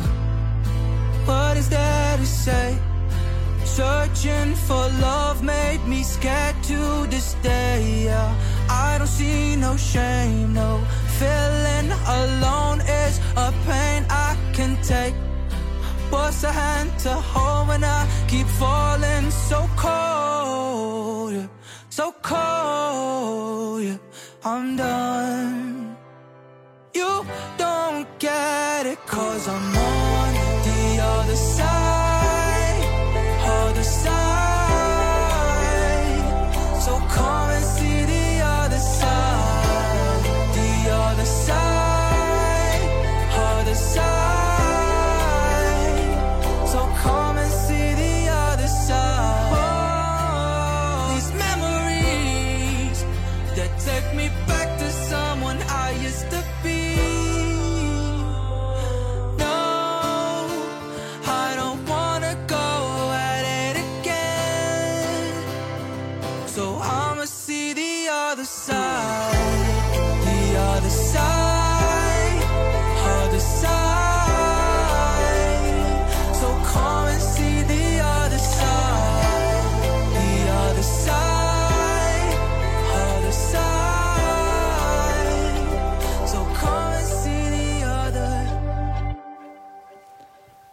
What 1.26 1.56
is 1.56 1.68
there 1.68 2.16
to 2.16 2.26
say? 2.26 2.78
Searching 3.74 4.54
for 4.54 4.88
love 5.02 5.42
made 5.42 5.84
me 5.84 6.04
scared 6.04 6.54
to 6.62 7.06
this 7.08 7.34
day. 7.42 8.04
Yeah, 8.04 8.32
I 8.70 8.98
don't 8.98 9.08
see 9.08 9.56
no 9.56 9.76
shame, 9.76 10.54
no 10.54 10.80
feeling 11.18 11.90
alone 12.06 12.80
is 12.82 13.18
a 13.36 13.52
pain 13.66 14.06
I 14.08 14.36
can 14.52 14.80
take. 14.82 15.14
What's 16.10 16.44
a 16.44 16.52
hand 16.52 16.90
to 17.00 17.14
hold 17.14 17.66
when 17.66 17.82
I 17.82 18.06
keep 18.28 18.46
falling 18.46 19.30
so 19.48 19.68
cold, 19.76 21.32
yeah, 21.32 21.48
so 21.90 22.14
cold. 22.22 23.82
Yeah, 23.82 23.98
I'm 24.44 24.76
done. 24.76 25.96
You 26.94 27.26
don't 27.58 28.06
get 28.20 28.86
it, 28.86 28.98
cause 29.06 29.48
I'm 29.48 29.76
on 29.76 30.34
the 30.68 31.02
other 31.02 31.36
side, 31.36 32.03
other 33.84 33.92
side. 33.92 34.53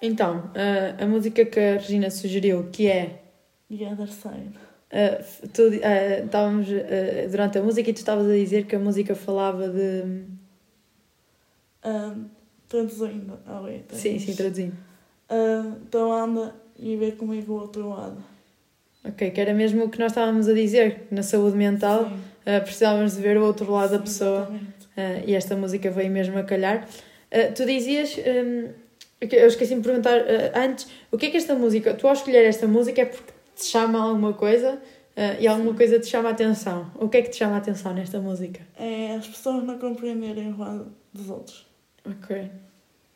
Então, 0.01 0.51
a, 0.55 1.03
a 1.03 1.07
música 1.07 1.45
que 1.45 1.59
a 1.59 1.73
Regina 1.73 2.09
sugeriu, 2.09 2.69
que 2.71 2.87
é. 2.87 3.21
The 3.69 3.85
other 3.85 4.07
side. 4.07 4.53
Uh, 4.91 5.47
tu, 5.53 5.63
uh, 5.63 6.25
estávamos 6.25 6.67
uh, 6.67 7.29
durante 7.29 7.57
a 7.57 7.63
música 7.63 7.89
e 7.89 7.93
tu 7.93 7.97
estavas 7.97 8.29
a 8.29 8.33
dizer 8.33 8.65
que 8.65 8.75
a 8.75 8.79
música 8.79 9.15
falava 9.15 9.69
de. 9.69 10.03
Um, 11.85 12.25
traduzindo. 12.67 13.39
Sim, 13.89 14.19
sim, 14.19 14.35
traduzindo. 14.35 14.75
Então 15.87 16.11
anda 16.11 16.53
e 16.77 16.95
vê 16.95 17.11
comigo 17.11 17.53
o 17.53 17.61
outro 17.61 17.89
lado. 17.89 18.17
Ok, 19.03 19.31
que 19.31 19.41
era 19.41 19.53
mesmo 19.53 19.85
o 19.85 19.89
que 19.89 19.99
nós 19.99 20.11
estávamos 20.11 20.47
a 20.47 20.53
dizer, 20.53 21.07
na 21.09 21.23
saúde 21.23 21.57
mental 21.57 22.03
uh, 22.03 22.61
precisávamos 22.63 23.15
de 23.15 23.21
ver 23.21 23.37
o 23.37 23.45
outro 23.45 23.71
lado 23.71 23.91
da 23.91 23.97
Sim, 23.97 24.03
pessoa 24.03 24.39
exatamente. 24.41 25.25
uh, 25.25 25.29
e 25.29 25.35
esta 25.35 25.55
música 25.55 25.89
veio 25.89 26.11
mesmo 26.11 26.37
a 26.37 26.43
calhar. 26.43 26.87
Uh, 27.31 27.53
tu 27.55 27.65
dizias, 27.65 28.15
um, 28.17 28.69
eu 29.21 29.47
esqueci 29.47 29.75
de 29.75 29.81
perguntar 29.81 30.19
uh, 30.19 30.25
antes, 30.55 30.87
o 31.11 31.17
que 31.17 31.27
é 31.27 31.29
que 31.29 31.37
esta 31.37 31.53
música, 31.53 31.93
tu 31.93 32.07
ao 32.07 32.13
escolher 32.13 32.43
esta 32.45 32.67
música 32.67 33.01
é 33.01 33.05
porque 33.05 33.31
te 33.55 33.65
chama 33.65 34.01
alguma 34.01 34.33
coisa 34.33 34.73
uh, 34.75 35.39
e 35.39 35.47
alguma 35.47 35.73
coisa 35.75 35.99
te 35.99 36.07
chama 36.07 36.29
a 36.29 36.31
atenção. 36.31 36.91
O 36.95 37.07
que 37.07 37.17
é 37.17 37.21
que 37.21 37.29
te 37.29 37.37
chama 37.37 37.55
a 37.55 37.57
atenção 37.57 37.93
nesta 37.93 38.19
música? 38.19 38.61
É 38.77 39.15
as 39.15 39.27
pessoas 39.27 39.63
não 39.63 39.77
compreenderem 39.77 40.51
o 40.51 40.57
lado 40.57 40.91
dos 41.13 41.29
outros. 41.29 41.67
Ok. 42.05 42.49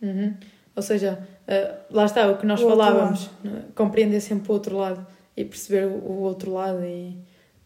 Uhum. 0.01 0.35
Ou 0.75 0.83
seja, 0.83 1.27
uh, 1.47 1.83
lá 1.89 2.05
está 2.05 2.29
o 2.29 2.37
que 2.37 2.45
nós 2.45 2.61
O 2.61 2.69
falávamos, 2.69 3.29
né? 3.43 3.63
compreender 3.73 4.19
sempre 4.19 4.51
o 4.51 4.53
outro 4.53 4.77
lado 4.77 5.05
e 5.35 5.43
perceber 5.43 5.87
o, 5.87 5.93
o 5.93 6.19
outro 6.21 6.53
lado 6.53 6.83
e 6.85 7.17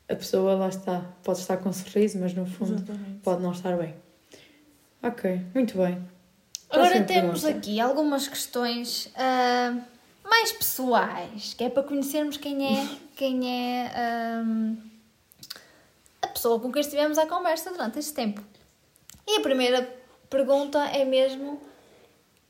a 0.08 0.16
pessoa 0.16 0.56
lá 0.56 0.70
está, 0.70 1.02
pode 1.24 1.40
estar 1.40 1.58
com 1.58 1.70
um 1.70 1.74
sorriso, 1.74 2.18
mas 2.20 2.34
no 2.34 2.46
fundo 2.46 2.76
Exatamente. 2.76 3.20
pode 3.22 3.42
não 3.44 3.52
estar 3.52 3.78
bem. 3.78 3.94
Ok, 5.04 5.42
muito 5.54 5.78
bem. 5.78 5.98
Agora 6.70 6.90
Próxima 6.90 7.06
temos 7.08 7.42
pergunta. 7.42 7.58
aqui 7.68 7.80
algumas 7.80 8.28
questões 8.28 9.10
ah, 9.16 9.76
mais 10.24 10.52
pessoais, 10.52 11.54
que 11.56 11.64
é 11.64 11.70
para 11.70 11.84
conhecermos 11.84 12.38
quem 12.38 12.78
é, 12.78 12.88
quem 13.16 13.50
é 13.50 13.92
ah, 13.96 14.44
a 16.22 16.28
pessoa 16.28 16.60
com 16.60 16.72
quem 16.72 16.82
estivemos 16.82 17.18
à 17.18 17.26
conversa 17.26 17.72
durante 17.72 17.98
este 18.00 18.14
tempo. 18.14 18.42
E 19.28 19.38
a 19.38 19.42
primeira 19.42 19.88
pergunta 20.30 20.80
é 20.80 21.04
mesmo: 21.06 21.60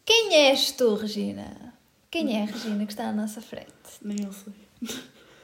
quem 0.06 0.34
és 0.36 0.72
tu, 0.72 0.96
Regina? 0.96 1.74
Quem 2.12 2.38
é 2.40 2.44
a 2.44 2.46
Regina 2.46 2.86
que 2.86 2.92
está 2.92 3.08
à 3.10 3.12
nossa 3.14 3.40
frente? 3.42 3.70
Nem 4.02 4.18
eu 4.26 4.32
sei. 4.34 4.54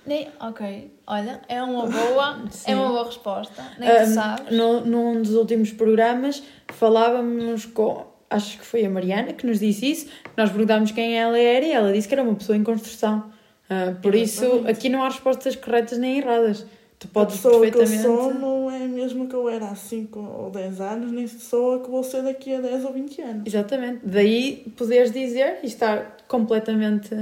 Nem, 0.05 0.29
ok, 0.39 0.93
olha, 1.07 1.41
é 1.47 1.61
uma 1.63 1.87
boa, 1.87 2.39
Sim. 2.51 2.71
é 2.71 2.75
uma 2.75 2.89
boa 2.89 3.05
resposta. 3.05 3.71
Nem 3.79 3.89
tu 3.89 4.01
Um, 4.11 4.13
sabes. 4.13 4.55
no, 4.55 4.81
num 4.85 5.21
dos 5.21 5.33
últimos 5.33 5.71
programas 5.71 6.43
falávamos 6.73 7.65
com, 7.65 8.05
acho 8.29 8.57
que 8.59 8.65
foi 8.65 8.85
a 8.85 8.89
Mariana 8.89 9.33
que 9.33 9.45
nos 9.45 9.59
disse 9.59 9.89
isso, 9.91 10.07
nós 10.35 10.49
perguntámos 10.49 10.91
quem 10.91 11.17
ela 11.17 11.37
era 11.37 11.65
e 11.65 11.71
ela 11.71 11.93
disse 11.93 12.07
que 12.07 12.13
era 12.13 12.23
uma 12.23 12.35
pessoa 12.35 12.57
em 12.57 12.63
construção. 12.63 13.31
Ah, 13.69 13.95
por 14.01 14.13
isso, 14.13 14.43
Exatamente. 14.43 14.69
aqui 14.71 14.89
não 14.89 15.03
há 15.03 15.09
respostas 15.09 15.55
corretas 15.55 15.97
nem 15.97 16.17
erradas. 16.19 16.65
Tu 16.97 17.07
A 17.07 17.09
podes 17.13 17.35
pessoa 17.35 17.59
que 17.61 17.67
eu 17.75 17.79
perfeitamente. 17.79 18.03
sou 18.03 18.33
não 18.33 18.71
é 18.71 18.79
mesmo 18.87 19.27
que 19.27 19.35
eu 19.35 19.49
era 19.49 19.65
há 19.67 19.75
5 19.75 20.17
ou 20.19 20.49
10 20.49 20.79
anos, 20.81 21.11
nem 21.11 21.27
sou 21.27 21.75
a 21.75 21.79
que 21.83 21.89
vou 21.89 22.03
ser 22.03 22.21
daqui 22.23 22.53
a 22.55 22.61
10 22.61 22.85
ou 22.85 22.93
20 22.93 23.21
anos. 23.21 23.43
Exatamente. 23.45 23.99
Daí 24.05 24.71
poderes 24.77 25.11
dizer 25.11 25.59
e 25.61 25.65
estar 25.67 26.17
completamente 26.27 27.13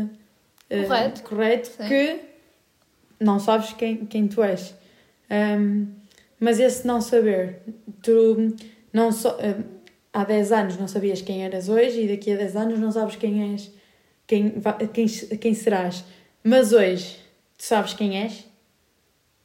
eh, 0.69 0.83
Correto. 0.83 1.23
correto 1.23 1.69
Sim. 1.69 1.87
que 1.87 2.19
não 3.19 3.39
sabes 3.39 3.73
quem, 3.73 4.05
quem 4.05 4.27
tu 4.27 4.43
és. 4.43 4.75
Ahm, 5.29 5.85
mas 6.39 6.59
esse 6.59 6.85
não 6.85 7.01
saber, 7.01 7.61
tu 8.03 8.53
não 8.91 9.11
só, 9.11 9.37
ahm, 9.41 9.63
há 10.13 10.23
10 10.23 10.51
anos 10.51 10.77
não 10.77 10.87
sabias 10.87 11.21
quem 11.21 11.43
eras 11.43 11.67
hoje 11.67 12.03
e 12.03 12.07
daqui 12.07 12.31
a 12.31 12.37
10 12.37 12.55
anos 12.55 12.79
não 12.79 12.91
sabes 12.91 13.15
quem 13.15 13.53
és, 13.53 13.71
quem, 14.27 14.53
quem, 14.93 15.07
quem 15.07 15.53
serás. 15.53 16.05
Mas 16.43 16.71
hoje 16.71 17.17
tu 17.57 17.63
sabes 17.63 17.93
quem 17.93 18.21
és? 18.21 18.47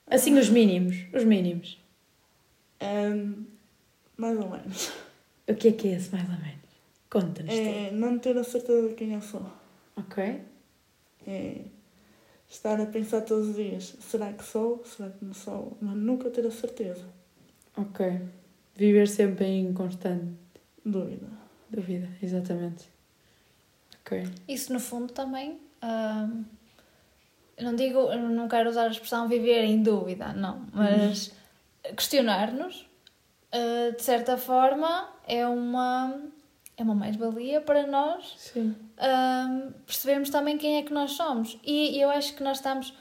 Assim, 0.06 0.38
os 0.38 0.48
mínimos, 0.48 0.96
os 1.12 1.24
mínimos. 1.24 1.78
Um, 2.82 3.44
mais 4.16 4.38
ou 4.38 4.48
menos. 4.48 4.92
O 5.48 5.54
que 5.54 5.68
é 5.68 5.72
que 5.72 5.88
é 5.88 5.92
esse, 5.92 6.12
mais 6.12 6.28
ou 6.28 6.36
menos? 6.36 6.58
Conta-nos. 7.10 7.52
É 7.52 7.90
não 7.90 8.18
ter 8.18 8.36
a 8.36 8.44
certeza 8.44 8.88
de 8.88 8.94
quem 8.94 9.14
eu 9.14 9.20
sou. 9.22 9.46
Ok? 9.96 10.42
É 11.26 11.56
estar 12.48 12.80
a 12.80 12.86
pensar 12.86 13.22
todos 13.22 13.48
os 13.48 13.56
dias: 13.56 13.96
será 14.00 14.32
que 14.32 14.44
sou? 14.44 14.84
Será 14.84 15.10
que 15.10 15.24
não 15.24 15.34
sou? 15.34 15.76
Mas 15.80 15.96
nunca 15.96 16.30
ter 16.30 16.46
a 16.46 16.50
certeza. 16.50 17.04
Ok. 17.76 18.20
Viver 18.76 19.08
sempre 19.08 19.46
em 19.46 19.72
constante 19.72 20.34
Dúvida. 20.90 21.26
dúvida, 21.70 22.08
exatamente. 22.22 22.88
Ok. 24.00 24.24
Isso 24.48 24.72
no 24.72 24.80
fundo 24.80 25.12
também. 25.12 25.60
hum, 25.82 26.44
eu 27.58 27.64
não 27.64 27.74
digo, 27.74 27.98
eu 28.12 28.18
não 28.18 28.48
quero 28.48 28.70
usar 28.70 28.84
a 28.84 28.88
expressão 28.88 29.26
viver 29.28 29.64
em 29.64 29.82
dúvida, 29.82 30.32
não, 30.32 30.64
mas 30.72 31.32
questionar-nos, 31.96 32.86
uh, 33.52 33.96
de 33.96 34.02
certa 34.02 34.36
forma, 34.36 35.08
é 35.26 35.44
uma, 35.46 36.22
é 36.76 36.82
uma 36.84 36.94
mais-valia 36.94 37.60
para 37.60 37.86
nós 37.86 38.34
Sim. 38.36 38.76
hum, 38.96 39.72
percebermos 39.84 40.30
também 40.30 40.56
quem 40.56 40.76
é 40.76 40.82
que 40.82 40.92
nós 40.92 41.12
somos. 41.12 41.58
E 41.64 42.00
eu 42.00 42.08
acho 42.10 42.34
que 42.34 42.42
nós 42.42 42.58
estamos. 42.58 42.94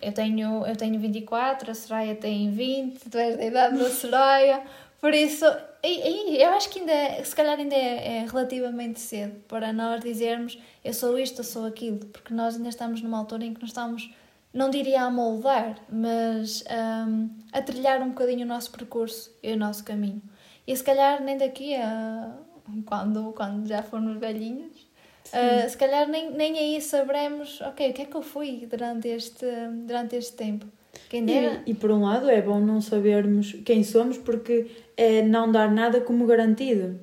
Eu 0.00 0.12
tenho, 0.12 0.66
eu 0.66 0.76
tenho 0.76 1.00
24, 1.00 1.70
a 1.70 1.74
Soraya 1.74 2.14
tem 2.14 2.50
20, 2.50 3.10
tu 3.10 3.16
és 3.18 3.36
da 3.36 3.44
idade 3.44 3.78
da 3.78 3.88
Soraya, 3.88 4.62
por 5.04 5.12
isso. 5.12 5.44
E, 5.82 6.36
e 6.38 6.42
eu 6.42 6.48
acho 6.54 6.70
que 6.70 6.80
ainda, 6.80 6.90
é- 6.90 7.22
se 7.22 7.36
calhar 7.36 7.58
ainda 7.58 7.76
é, 7.76 8.20
é 8.20 8.26
relativamente 8.26 8.98
cedo 8.98 9.38
para 9.46 9.70
nós 9.70 10.00
dizermos 10.02 10.58
eu 10.82 10.94
sou 10.94 11.18
isto, 11.18 11.40
eu 11.40 11.44
sou 11.44 11.66
aquilo, 11.66 11.98
porque 12.06 12.32
nós 12.32 12.56
ainda 12.56 12.70
estamos 12.70 13.02
numa 13.02 13.18
altura 13.18 13.44
em 13.44 13.52
que 13.52 13.60
nós 13.60 13.68
estamos, 13.68 14.10
não 14.50 14.70
diria 14.70 15.02
a 15.02 15.10
moldar, 15.10 15.78
mas 15.90 16.64
hum, 17.06 17.28
a 17.52 17.60
trilhar 17.60 18.00
um 18.00 18.08
bocadinho 18.08 18.46
o 18.46 18.48
nosso 18.48 18.70
percurso 18.70 19.30
e 19.42 19.52
o 19.52 19.58
nosso 19.58 19.84
caminho. 19.84 20.22
E 20.66 20.74
se 20.74 20.82
calhar 20.82 21.22
nem 21.22 21.36
daqui 21.36 21.74
a. 21.74 22.38
quando, 22.86 23.34
quando 23.34 23.68
já 23.68 23.82
formos 23.82 24.18
velhinhos, 24.18 24.84
Uh, 25.32 25.68
se 25.68 25.76
calhar 25.76 26.06
nem, 26.06 26.30
nem 26.30 26.58
aí 26.58 26.80
saberemos, 26.80 27.60
ok, 27.62 27.90
o 27.90 27.92
que 27.94 28.02
é 28.02 28.04
que 28.04 28.14
eu 28.14 28.22
fui 28.22 28.66
durante 28.70 29.08
este, 29.08 29.46
durante 29.84 30.14
este 30.14 30.34
tempo. 30.36 30.66
Quem 31.08 31.24
dera. 31.24 31.62
E, 31.66 31.70
e 31.70 31.74
por 31.74 31.90
um 31.90 32.02
lado 32.02 32.28
é 32.28 32.40
bom 32.42 32.58
não 32.60 32.80
sabermos 32.80 33.52
quem 33.64 33.82
somos 33.84 34.18
porque 34.18 34.66
é 34.96 35.22
não 35.22 35.50
dar 35.50 35.70
nada 35.70 36.00
como 36.00 36.26
garantido. 36.26 36.98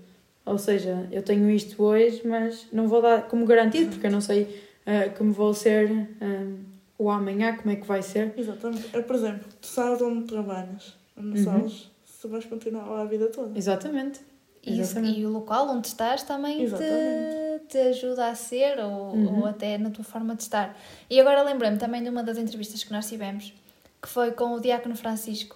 Ou 0.45 0.57
seja, 0.57 1.07
eu 1.11 1.21
tenho 1.21 1.49
isto 1.49 1.81
hoje, 1.83 2.21
mas 2.25 2.67
não 2.73 2.87
vou 2.87 3.01
dar 3.01 3.27
como 3.27 3.45
garantido 3.45 3.91
porque 3.91 4.07
eu 4.07 4.11
não 4.11 4.21
sei 4.21 4.47
ah, 4.85 5.09
como 5.17 5.31
vou 5.31 5.53
ser 5.53 6.07
ah, 6.19 6.55
o 6.97 7.09
amanhã, 7.09 7.55
como 7.55 7.71
é 7.71 7.75
que 7.75 7.85
vai 7.87 8.01
ser. 8.01 8.33
Exatamente. 8.37 8.89
É, 8.95 9.01
por 9.01 9.15
exemplo, 9.15 9.45
tu 9.61 9.67
sabes 9.67 10.01
onde 10.01 10.25
trabalhas, 10.25 10.95
onde 11.17 11.37
Uhum. 11.39 11.43
sabes 11.45 11.91
se 12.05 12.27
vais 12.27 12.45
continuar 12.45 12.85
lá 12.87 13.01
a 13.01 13.05
vida 13.05 13.27
toda. 13.27 13.57
Exatamente. 13.57 14.19
E, 14.63 14.79
Exatamente. 14.79 15.19
e 15.19 15.25
o 15.25 15.29
local 15.29 15.67
onde 15.69 15.87
estás 15.87 16.21
também 16.21 16.67
te, 16.67 17.65
te 17.67 17.77
ajuda 17.79 18.27
a 18.27 18.35
ser 18.35 18.77
ou, 18.79 19.13
Uhum. 19.15 19.39
ou 19.39 19.45
até 19.47 19.77
na 19.79 19.89
tua 19.89 20.03
forma 20.03 20.35
de 20.35 20.43
estar. 20.43 20.77
E 21.09 21.19
agora 21.19 21.41
lembrei-me 21.41 21.77
também 21.77 22.03
de 22.03 22.09
uma 22.09 22.21
das 22.23 22.37
entrevistas 22.37 22.83
que 22.83 22.91
nós 22.91 23.07
tivemos, 23.09 23.53
que 24.01 24.09
foi 24.09 24.31
com 24.31 24.53
o 24.53 24.59
Diácono 24.59 24.95
Francisco, 24.95 25.55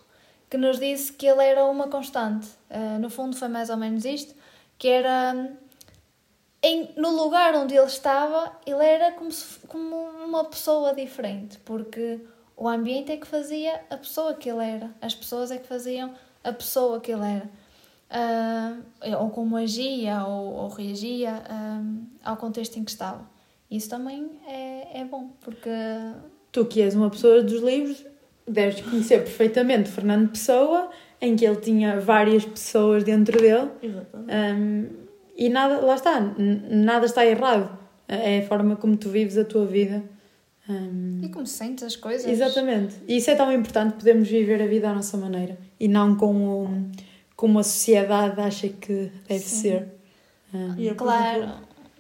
que 0.50 0.58
nos 0.58 0.80
disse 0.80 1.12
que 1.14 1.26
ele 1.26 1.44
era 1.44 1.66
uma 1.66 1.88
constante. 1.88 2.48
Ah, 2.70 3.00
no 3.00 3.10
fundo, 3.10 3.36
foi 3.36 3.48
mais 3.48 3.70
ou 3.70 3.78
menos 3.78 4.06
isto: 4.06 4.36
que 4.78 4.88
era 4.88 5.52
em, 6.62 6.90
no 6.96 7.10
lugar 7.12 7.56
onde 7.56 7.76
ele 7.76 7.86
estava, 7.86 8.52
ele 8.66 8.84
era 8.84 9.12
como, 9.14 9.32
se, 9.32 9.60
como 9.68 9.96
uma 9.96 10.46
pessoa 10.46 10.94
diferente, 10.94 11.58
porque 11.66 12.20
o 12.56 12.68
ambiente 12.68 13.12
é 13.12 13.18
que 13.18 13.28
fazia 13.28 13.84
a 13.90 13.98
pessoa 13.98 14.34
que 14.36 14.50
ele 14.50 14.64
era, 14.64 14.92
as 15.02 15.16
pessoas 15.16 15.52
é 15.52 15.58
que 15.58 15.68
faziam 15.68 16.14
a 16.44 16.54
pessoa 16.54 17.00
que 17.00 17.12
ele 17.12 17.26
era. 17.26 17.50
Ah, 18.08 18.78
ou 19.20 19.32
como 19.32 19.58
agia 19.58 20.24
ou, 20.26 20.54
ou 20.54 20.68
reagia 20.70 21.44
ah, 21.50 21.82
ao 22.24 22.38
contexto 22.38 22.78
em 22.78 22.84
que 22.84 22.92
estava. 22.92 23.28
Isso 23.70 23.90
também 23.90 24.40
é, 24.48 25.02
é 25.02 25.06
bom, 25.06 25.32
porque 25.42 25.72
Tu 26.56 26.66
que 26.68 26.82
és 26.82 26.96
uma 26.96 27.10
pessoa 27.10 27.44
dos 27.44 27.62
livros, 27.62 28.06
deves 28.48 28.82
conhecer 28.82 29.20
perfeitamente 29.20 29.90
Fernando 29.90 30.30
Pessoa, 30.30 30.90
em 31.22 31.36
que 31.36 31.46
ele 31.46 31.56
tinha 31.58 32.00
várias 32.00 32.46
pessoas 32.46 33.04
dentro 33.04 33.40
dele. 33.40 33.70
Exatamente. 33.82 34.34
Um, 34.34 34.90
e 35.38 35.50
nada, 35.50 35.80
lá 35.86 35.96
está, 35.96 36.20
nada 36.38 37.06
está 37.06 37.26
errado. 37.26 37.78
É 38.08 38.40
a 38.40 38.48
forma 38.48 38.76
como 38.76 38.96
tu 38.96 39.10
vives 39.10 39.38
a 39.38 39.44
tua 39.44 39.66
vida. 39.66 40.04
Um, 40.70 41.20
e 41.24 41.30
como 41.30 41.46
sentes 41.46 41.84
as 41.84 41.96
coisas. 41.96 42.26
exatamente. 42.32 42.96
E 43.08 43.18
isso 43.18 43.30
é 43.30 43.36
tão 43.36 43.52
importante, 43.52 43.94
podemos 43.96 44.28
viver 44.28 44.62
a 44.62 44.66
vida 44.68 44.90
à 44.90 44.94
nossa 44.94 45.16
maneira 45.18 45.58
e 45.80 45.88
não 45.88 46.16
como, 46.16 46.90
como 47.36 47.60
a 47.60 47.64
sociedade 47.64 48.40
acha 48.42 48.70
que 48.70 49.12
deve 49.28 49.44
Sim. 49.44 49.62
ser. 49.62 49.88
Um, 50.54 50.76
E 50.78 50.88
por 50.90 50.96
Claro. 50.98 51.38
exemplo, 51.44 51.58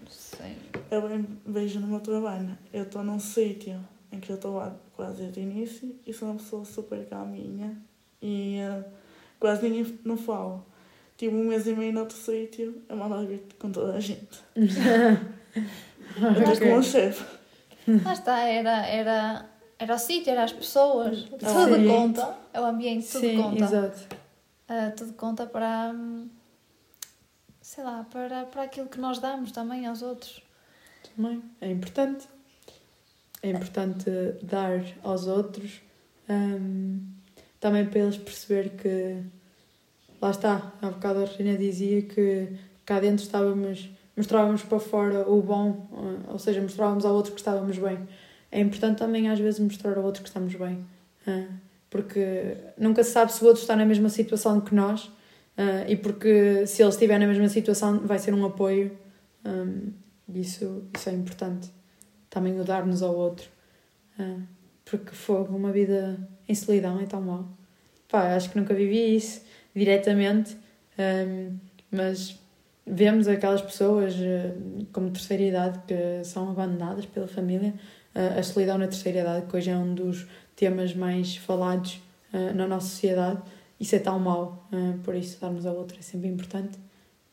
Sim. 0.09 0.55
eu 0.89 1.25
vejo 1.45 1.79
no 1.79 1.87
meu 1.87 1.99
trabalho, 1.99 2.57
eu 2.73 2.83
estou 2.83 3.03
num 3.03 3.19
sítio 3.19 3.79
em 4.11 4.19
que 4.19 4.31
eu 4.31 4.35
estou 4.35 4.55
lá 4.55 4.75
quase 4.95 5.17
desde 5.23 5.39
o 5.39 5.43
início 5.43 5.95
e 6.05 6.13
sou 6.13 6.29
uma 6.29 6.37
pessoa 6.37 6.63
super 6.65 7.05
calminha 7.07 7.77
e 8.21 8.57
eh, 8.59 8.83
quase 9.39 9.67
ninguém 9.67 9.99
não 10.03 10.17
fala. 10.17 10.65
Tive 11.17 11.35
um 11.35 11.47
mês 11.47 11.65
e 11.67 11.73
meio 11.73 11.93
noutro 11.93 12.17
sítio 12.17 12.81
a 12.89 12.95
mandar 12.95 13.23
vir 13.25 13.41
com 13.59 13.71
toda 13.71 13.93
a 13.93 13.99
gente. 13.99 14.43
Até 16.17 16.51
Ok. 16.51 16.69
com 16.71 16.77
o 16.77 16.83
chefe. 16.83 17.23
Lá 18.03 18.13
está, 18.13 18.39
era, 18.41 18.85
era, 18.87 19.49
era 19.77 19.95
o 19.95 19.97
sítio, 19.99 20.31
era 20.31 20.43
as 20.43 20.51
pessoas, 20.53 21.23
tudo 21.23 21.45
Sim. 21.75 21.87
conta. 21.87 22.37
É 22.51 22.59
o 22.59 22.65
ambiente, 22.65 23.07
tudo 23.07 23.21
Sim, 23.21 23.37
conta. 23.41 23.63
exato. 23.63 24.15
Ah, 24.67 24.91
tudo 24.95 25.13
conta 25.13 25.45
para, 25.45 25.93
sei 27.61 27.83
lá, 27.83 28.05
para, 28.11 28.45
para 28.45 28.63
aquilo 28.63 28.87
que 28.87 28.99
nós 28.99 29.19
damos 29.19 29.51
também 29.51 29.85
aos 29.85 30.01
outros. 30.01 30.41
Também 31.15 31.43
é 31.61 31.69
importante. 31.71 32.27
É 33.45 33.49
importante 33.51 34.09
dar 34.41 34.83
aos 35.03 35.27
outros, 35.27 35.79
hum, 36.27 36.99
também 37.59 37.85
para 37.85 37.99
eles 37.99 38.17
perceber 38.17 38.69
que 38.71 39.21
lá 40.19 40.31
está, 40.31 40.73
há 40.81 40.87
bocado 40.87 41.19
a 41.19 41.25
Regina 41.25 41.55
dizia 41.55 42.01
que 42.01 42.47
cá 42.83 42.99
dentro 42.99 43.23
estávamos, 43.23 43.87
mostrávamos 44.17 44.63
para 44.63 44.79
fora 44.79 45.29
o 45.29 45.43
bom, 45.43 45.87
ou 46.27 46.39
seja, 46.39 46.59
mostrávamos 46.59 47.05
ao 47.05 47.13
outro 47.13 47.33
que 47.33 47.39
estávamos 47.39 47.77
bem. 47.77 47.99
É 48.51 48.59
importante 48.59 48.97
também 48.97 49.29
às 49.29 49.37
vezes 49.37 49.59
mostrar 49.59 49.95
ao 49.95 50.03
outro 50.03 50.23
que 50.23 50.29
estamos 50.29 50.55
bem, 50.55 50.83
porque 51.87 52.57
nunca 52.75 53.03
se 53.03 53.11
sabe 53.11 53.31
se 53.31 53.43
o 53.43 53.47
outro 53.47 53.61
está 53.61 53.75
na 53.75 53.85
mesma 53.85 54.09
situação 54.09 54.59
que 54.59 54.73
nós, 54.73 55.11
e 55.87 55.95
porque 55.95 56.65
se 56.65 56.81
ele 56.81 56.89
estiver 56.89 57.19
na 57.19 57.27
mesma 57.27 57.47
situação 57.49 57.99
vai 57.99 58.17
ser 58.17 58.33
um 58.33 58.43
apoio. 58.43 58.97
hum, 59.45 59.91
isso, 60.33 60.83
isso 60.95 61.09
é 61.09 61.13
importante. 61.13 61.69
Também 62.35 62.59
o 62.59 62.65
dar-nos 62.65 63.01
ao 63.01 63.15
outro. 63.15 63.47
Ah, 64.19 64.39
porque 64.83 65.11
fogo, 65.11 65.55
uma 65.55 65.71
vida 65.71 66.19
em 66.49 66.53
solidão 66.53 66.99
é 66.99 67.05
tão 67.05 67.21
mau. 67.21 67.47
Pá, 68.09 68.35
acho 68.35 68.49
que 68.49 68.59
nunca 68.59 68.73
vivi 68.73 69.15
isso 69.15 69.41
diretamente, 69.73 70.57
ahm, 70.99 71.55
mas 71.89 72.37
vemos 72.85 73.29
aquelas 73.29 73.61
pessoas 73.61 74.15
ah, 74.15 74.53
como 74.91 75.11
terceira 75.11 75.43
idade 75.43 75.79
que 75.87 76.25
são 76.25 76.49
abandonadas 76.51 77.05
pela 77.05 77.25
família. 77.25 77.73
Ah, 78.13 78.37
a 78.37 78.43
solidão 78.43 78.77
na 78.77 78.87
terceira 78.87 79.21
idade, 79.21 79.45
que 79.45 79.55
hoje 79.55 79.69
é 79.69 79.77
um 79.77 79.95
dos 79.95 80.27
temas 80.57 80.93
mais 80.93 81.37
falados 81.37 82.01
na 82.53 82.67
nossa 82.67 82.87
sociedade. 82.89 83.41
Isso 83.79 83.95
é 83.95 83.99
tão 83.99 84.19
mau, 84.19 84.67
por 85.05 85.15
isso 85.15 85.39
dar-nos 85.39 85.65
ao 85.65 85.77
outro 85.77 85.97
é 85.97 86.01
sempre 86.01 86.27
importante. 86.27 86.77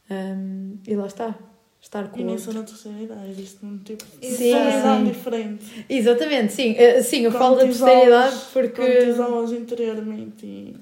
Ahm, 0.08 0.76
e 0.86 0.94
lá 0.94 1.06
está, 1.06 1.36
estar 1.82 2.08
com 2.08 2.20
E 2.20 2.24
outro. 2.24 2.52
na 2.54 2.62
terceira 2.62 2.98
idade 3.02 3.30
existe 3.30 3.58
um 3.66 3.76
tipo 3.78 4.04
de 4.20 4.26
sim. 4.30 5.04
diferente. 5.04 5.84
Exatamente, 5.88 6.52
sim. 6.52 6.74
Eh, 6.78 7.02
Sim, 7.02 7.22
eu 7.24 7.30
Quando 7.32 7.38
falo 7.42 7.56
da 7.56 7.62
te 7.62 7.66
terceira 7.78 8.04
idade 8.06 8.36
porque. 8.52 8.82
Isolas 9.08 9.52
interiormente 9.52 10.46
e 10.46 10.76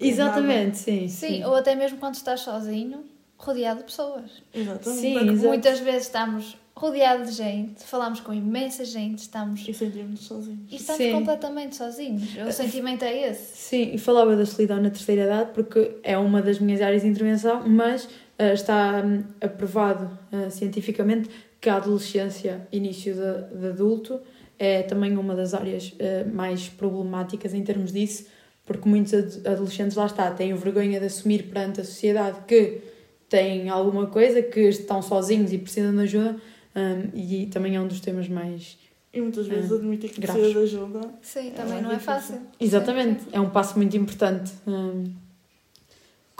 Exatamente, 0.00 0.78
sim, 0.78 1.08
Sim, 1.08 1.26
sim. 1.28 1.44
ou 1.44 1.56
até 1.56 1.74
mesmo 1.74 1.98
quando 1.98 2.14
estás 2.14 2.40
sozinho, 2.40 3.02
rodeado 3.36 3.80
de 3.80 3.86
pessoas. 3.86 4.22
nada. 4.22 4.38
Exatamente. 4.54 5.00
Sim. 5.00 5.12
Porque 5.14 5.30
exato. 5.30 5.48
muitas 5.48 5.80
vezes 5.80 6.02
estamos 6.02 6.56
rodeados 6.76 7.30
de 7.30 7.36
gente, 7.36 7.82
falamos 7.84 8.20
com 8.20 8.32
imensa 8.32 8.84
gente, 8.84 9.18
estamos 9.18 9.66
E 9.68 9.74
sentimos-nos 9.74 10.20
sozinhos. 10.24 10.70
e 10.70 10.76
estamos 10.76 11.02
Sim. 11.02 11.12
completamente 11.12 11.74
sozinhos. 11.76 12.22
O 12.48 12.52
sentimento 12.52 13.04
é 13.04 13.30
esse. 13.30 13.56
Sim, 13.56 13.90
e 13.94 13.98
falava 13.98 14.36
da 14.36 14.46
solidão 14.46 14.80
na 14.80 14.90
terceira 14.90 15.24
idade 15.24 15.50
porque 15.52 15.96
é 16.04 16.16
uma 16.16 16.40
das 16.40 16.58
minhas 16.60 16.80
áreas 16.80 17.02
de 17.02 17.08
intervenção, 17.08 17.68
mas 17.68 18.04
eh, 18.04 18.10
está 18.52 19.02
hum, 19.04 19.22
aprovado 19.40 20.10
eh, 20.32 20.50
cientificamente 20.50 21.28
que 21.60 21.68
a 21.68 21.76
adolescência, 21.76 22.66
início 22.72 23.14
de, 23.14 23.58
de 23.60 23.66
adulto, 23.68 24.20
é 24.58 24.82
também 24.82 25.16
uma 25.16 25.34
das 25.34 25.54
áreas 25.54 25.94
eh, 25.98 26.24
mais 26.24 26.68
problemáticas 26.68 27.54
em 27.54 27.62
termos 27.62 27.92
disso, 27.92 28.26
porque 28.66 28.88
muitos 28.88 29.12
ad- 29.14 29.46
adolescentes, 29.46 29.96
lá 29.96 30.06
está, 30.06 30.30
têm 30.30 30.54
vergonha 30.54 30.98
de 31.00 31.06
assumir 31.06 31.44
perante 31.44 31.80
a 31.80 31.84
sociedade 31.84 32.38
que 32.46 32.80
têm 33.28 33.68
alguma 33.68 34.06
coisa, 34.06 34.42
que 34.42 34.60
estão 34.68 35.00
sozinhos 35.02 35.52
e 35.52 35.58
precisam 35.58 35.94
de 35.94 36.02
ajuda, 36.02 36.36
hum, 36.76 37.10
e 37.14 37.46
também 37.46 37.76
é 37.76 37.80
um 37.80 37.86
dos 37.88 38.00
temas 38.00 38.28
mais 38.28 38.76
E 39.12 39.20
muitas 39.20 39.46
vezes 39.46 39.70
Ah, 39.70 39.74
admitir 39.76 40.10
que 40.10 40.20
graves. 40.20 40.42
precisa 40.42 40.58
de 40.60 40.64
ajuda. 40.76 41.00
Sim, 41.22 41.48
É 41.48 41.50
também 41.50 41.72
mais 41.74 41.82
não 41.82 41.92
é 41.92 41.98
fácil. 41.98 42.40
Exatamente, 42.58 43.24
é 43.32 43.40
um 43.40 43.50
passo 43.50 43.76
muito 43.76 43.96
importante. 43.96 44.52
hum, 44.66 45.04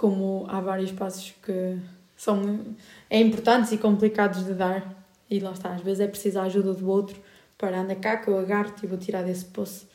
como 0.03 0.47
há 0.49 0.61
vários 0.61 0.91
passos 0.91 1.33
que 1.41 1.79
são 2.17 2.75
é 3.09 3.21
importantes 3.21 3.71
e 3.71 3.79
complicados 3.79 4.45
de 4.45 4.53
dar, 4.53 4.85
e 5.31 5.39
lá 5.39 5.53
está, 5.53 5.73
às 5.73 5.81
vezes 5.81 6.01
é 6.01 6.09
preciso 6.09 6.41
a 6.41 6.43
ajuda 6.43 6.75
do 6.75 6.91
outro 6.91 7.23
para 7.57 7.79
andar 7.79 7.95
cá 7.95 8.17
que 8.17 8.27
eu 8.27 8.37
agarro-te 8.37 8.85
e 8.85 8.89
vou 8.89 8.99
tirar 8.99 9.23
desse 9.23 9.45
poço. 9.45 9.87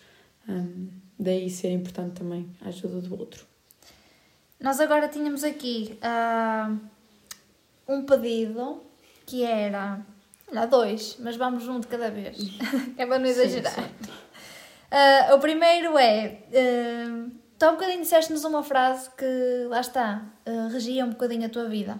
Hum, 0.47 0.87
daí 1.19 1.49
ser 1.49 1.71
importante 1.71 2.13
também 2.13 2.49
a 2.63 2.69
ajuda 2.69 3.01
do 3.01 3.19
outro. 3.19 3.45
Nós 4.61 4.79
agora 4.79 5.09
tínhamos 5.09 5.43
aqui 5.43 5.99
ah, 6.01 6.73
um 7.85 8.03
pedido 8.03 8.81
que 9.25 9.43
era. 9.43 9.99
Olha, 10.49 10.67
dois, 10.67 11.17
mas 11.19 11.35
vamos 11.35 11.67
um 11.67 11.81
de 11.81 11.87
cada 11.87 12.09
vez. 12.09 12.37
é 12.97 13.05
para 13.05 13.19
não 13.19 13.25
exagerar. 13.25 13.75
Ah, 14.89 15.35
o 15.35 15.39
primeiro 15.39 15.97
é. 15.97 16.43
ah, 16.55 17.46
tu 17.57 17.63
há 17.65 17.69
um 17.69 17.73
bocadinho 17.73 18.01
disseste-nos 18.01 18.43
uma 18.43 18.63
frase 18.63 19.09
que, 19.17 19.65
lá 19.69 19.79
está, 19.81 20.25
ah, 20.45 20.67
regia 20.71 21.05
um 21.05 21.09
bocadinho 21.09 21.45
a 21.45 21.49
tua 21.49 21.67
vida. 21.69 21.99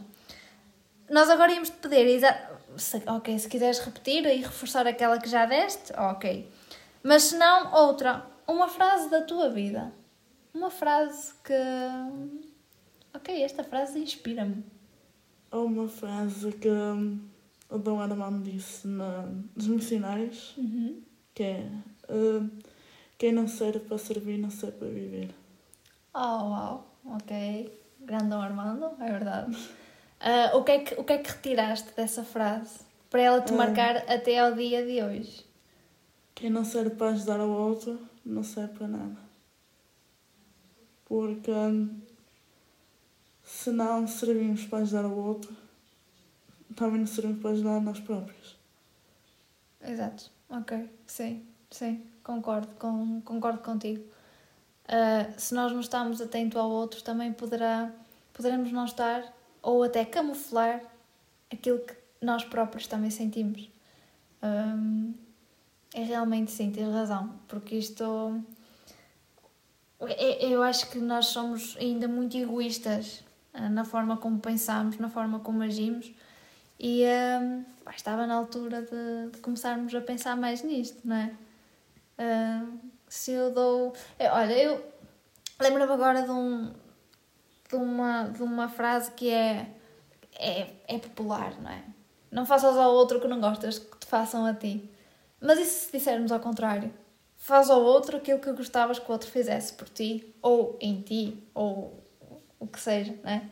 Nós 1.10 1.30
agora 1.30 1.52
íamos 1.54 1.70
te 1.70 1.78
pedir. 1.78 2.22
se- 2.78 3.02
ok, 3.08 3.40
se 3.40 3.48
quiseres 3.50 3.80
repetir 3.80 4.26
e 4.26 4.38
reforçar 4.42 4.86
aquela 4.86 5.18
que 5.20 5.30
já 5.30 5.46
deste, 5.46 5.94
ok. 5.94 6.50
Mas 7.04 7.24
se 7.24 7.38
não, 7.38 7.74
outra. 7.74 8.26
Uma 8.48 8.68
frase 8.68 9.10
da 9.10 9.22
tua 9.22 9.50
vida. 9.50 9.92
Uma 10.54 10.70
frase 10.70 11.34
que. 11.44 11.54
Ok, 13.14 13.42
esta 13.42 13.64
frase 13.64 14.00
inspira-me. 14.00 14.64
Há 15.52 15.58
uma 15.60 15.88
frase 15.88 16.52
que 16.52 16.70
hum, 16.70 17.20
o 17.70 17.78
Dom 17.78 18.00
Armando 18.02 18.44
disse 18.44 18.88
na, 18.88 19.24
nos 19.56 19.68
missionários, 19.68 20.56
que 21.34 21.44
é 21.44 21.70
hum, 22.10 22.50
quem 23.18 23.32
não 23.32 23.48
serve 23.48 23.80
para 23.80 23.98
servir, 23.98 24.38
não 24.38 24.50
serve 24.52 24.78
para 24.78 24.88
viver. 24.90 25.30
Oh, 26.20 26.50
uau, 26.52 26.74
ok. 27.06 27.32
Grandão 28.02 28.42
Armando, 28.42 28.86
é 29.00 29.12
verdade. 29.12 29.56
Ah, 30.20 30.52
o, 30.58 30.64
que 30.64 30.72
é 30.72 30.80
que, 30.84 30.94
o 31.00 31.04
que 31.04 31.14
é 31.14 31.18
que 31.20 31.30
retiraste 31.30 31.92
dessa 31.96 32.24
frase 32.24 32.80
para 33.10 33.22
ela 33.22 33.42
te 33.42 33.54
Ah. 33.54 33.58
marcar 33.62 33.98
até 34.10 34.40
ao 34.40 34.54
dia 34.54 34.84
de 34.86 35.04
hoje? 35.04 35.46
Quem 36.36 36.50
não 36.50 36.64
serve 36.64 36.92
para 36.96 37.10
ajudar 37.12 37.40
o 37.42 37.50
outro, 37.52 38.00
não 38.26 38.44
serve 38.44 38.74
para 38.78 38.88
nada. 38.88 39.18
Porque 41.06 41.52
hum, 41.52 42.02
se 43.44 43.72
não 43.72 44.08
servimos 44.08 44.66
para 44.66 44.80
ajudar 44.80 45.06
o 45.06 45.16
outro, 45.18 45.56
também 46.76 47.00
não 47.00 47.08
servimos 47.08 47.42
para 47.42 47.52
ajudar 47.52 47.82
nós 47.82 48.00
próprios. 48.00 48.56
exato. 49.82 50.32
Ok, 50.50 50.90
sim, 51.06 51.46
sim, 51.70 52.06
concordo, 52.24 52.68
com, 52.80 53.22
concordo 53.22 53.60
contigo. 53.62 54.04
Ah, 54.88 55.28
se 55.38 55.54
nós 55.54 55.72
não 55.72 55.80
estamos 55.82 56.22
atentos 56.22 56.58
ao 56.60 56.70
outro, 56.70 57.02
também 57.04 57.34
poderá, 57.34 57.92
poderemos 58.34 58.72
não 58.72 58.86
estar 58.86 59.24
ou 59.62 59.84
até 59.84 60.06
camuflar 60.06 60.82
aquilo 61.52 61.80
que 61.80 61.94
nós 62.22 62.44
próprios 62.44 62.88
também 62.88 63.10
sentimos. 63.10 63.70
Ahm, 64.42 65.14
é 65.94 66.04
realmente 66.04 66.52
sim, 66.52 66.72
tens 66.72 66.92
razão, 66.94 67.34
porque 67.48 67.76
isto. 67.76 68.42
é- 70.02 70.46
Eu 70.46 70.64
acho 70.64 70.90
que 70.90 71.00
nós 71.00 71.28
somos 71.28 71.76
ainda 71.80 72.08
muito 72.08 72.38
egoístas 72.38 73.24
ah, 73.54 73.70
na 73.70 73.84
forma 73.84 74.18
como 74.18 74.40
pensamos, 74.40 74.98
na 74.98 75.10
forma 75.10 75.40
como 75.40 75.64
agimos, 75.64 76.12
e 76.80 77.04
pá, 77.84 77.92
estava 77.96 78.28
na 78.28 78.36
altura 78.36 78.84
de, 78.84 79.32
de 79.32 79.40
começarmos 79.42 79.94
a 79.96 80.02
pensar 80.02 80.36
mais 80.38 80.62
nisto, 80.64 81.00
não 81.06 81.16
é? 81.16 81.32
Se 83.08 83.32
eu 83.32 83.52
dou. 83.52 83.94
é, 84.18 84.32
Olha, 84.32 84.54
eu 84.58 84.84
lembro-me 85.60 85.92
agora 85.92 86.24
de, 86.24 86.32
um, 86.32 86.74
de, 87.70 87.76
uma, 87.76 88.24
de 88.24 88.44
uma 88.44 88.70
frase 88.70 89.12
que 89.12 89.30
é, 89.30 89.68
é, 90.38 90.68
é 90.88 90.98
popular, 91.00 91.60
não 91.62 91.72
é? 91.72 91.84
Não 92.32 92.46
faças 92.46 92.76
ao 92.76 92.94
outro 92.94 93.18
o 93.18 93.22
que 93.22 93.28
não 93.28 93.40
gostas 93.40 93.80
que 93.80 93.98
te 93.98 94.06
façam 94.06 94.46
a 94.46 94.54
ti. 94.54 94.90
Mas 95.40 95.60
e 95.60 95.66
se 95.66 95.92
dissermos 95.92 96.32
ao 96.32 96.40
contrário? 96.40 96.94
Faz 97.36 97.70
ao 97.70 97.82
outro 97.82 98.18
aquilo 98.18 98.40
que 98.40 98.52
gostavas 98.52 99.00
que 99.00 99.08
o 99.10 99.12
outro 99.12 99.30
fizesse 99.30 99.74
por 99.74 99.88
ti, 99.88 100.36
ou 100.42 100.78
em 100.82 101.02
ti, 101.02 101.48
ou 101.54 102.04
o 102.60 102.68
que 102.68 102.80
seja, 102.80 103.18
não 103.24 103.32
é? 103.32 103.44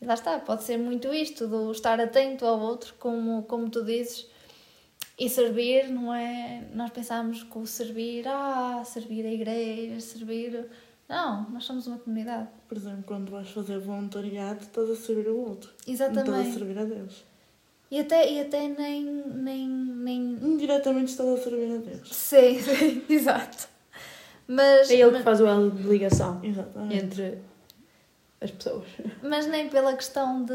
E 0.00 0.06
lá 0.06 0.14
está, 0.14 0.38
pode 0.38 0.62
ser 0.62 0.78
muito 0.78 1.12
isto, 1.12 1.46
do 1.46 1.70
estar 1.70 2.00
atento 2.00 2.44
ao 2.44 2.58
outro, 2.58 2.94
como, 2.98 3.42
como 3.44 3.70
tu 3.70 3.84
dizes, 3.84 4.28
e 5.18 5.28
servir, 5.28 5.88
não 5.88 6.12
é? 6.14 6.64
Nós 6.74 6.90
pensamos 6.90 7.42
que 7.42 7.58
o 7.58 7.66
servir, 7.66 8.26
ah, 8.28 8.82
servir 8.84 9.24
a 9.24 9.32
igreja, 9.32 10.00
servir. 10.00 10.66
Não, 11.08 11.48
nós 11.50 11.64
somos 11.64 11.86
uma 11.86 11.98
comunidade. 11.98 12.48
Por 12.68 12.76
exemplo, 12.76 13.04
quando 13.06 13.30
vais 13.30 13.48
fazer 13.48 13.78
voluntariado, 13.78 14.60
estás 14.62 14.90
a 14.90 14.96
servir 14.96 15.28
o 15.28 15.38
outro. 15.38 15.70
Não 15.86 15.94
Exatamente. 15.94 16.30
estás 16.30 16.48
a 16.48 16.52
servir 16.58 16.78
a 16.78 16.84
Deus. 16.84 17.24
E 17.90 18.00
até, 18.00 18.30
e 18.32 18.40
até 18.40 18.68
nem, 18.68 19.04
nem, 19.04 19.68
nem. 19.68 20.20
Indiretamente 20.42 21.12
estás 21.12 21.28
a 21.28 21.36
servir 21.42 21.72
a 21.72 21.78
Deus. 21.78 22.14
Sei, 22.14 22.58
sei, 22.60 23.04
exato. 23.08 23.68
Mas, 24.48 24.90
É 24.90 24.94
ele 24.94 25.06
mas, 25.06 25.18
que 25.18 25.22
faz 25.22 25.40
o 25.40 25.46
elo 25.46 25.70
de 25.70 25.82
ligação 25.84 26.40
Exatamente. 26.44 26.96
entre 27.04 27.38
as 28.40 28.50
pessoas. 28.50 28.84
mas 29.22 29.46
nem 29.46 29.68
pela 29.68 29.94
questão 29.94 30.44
de, 30.44 30.52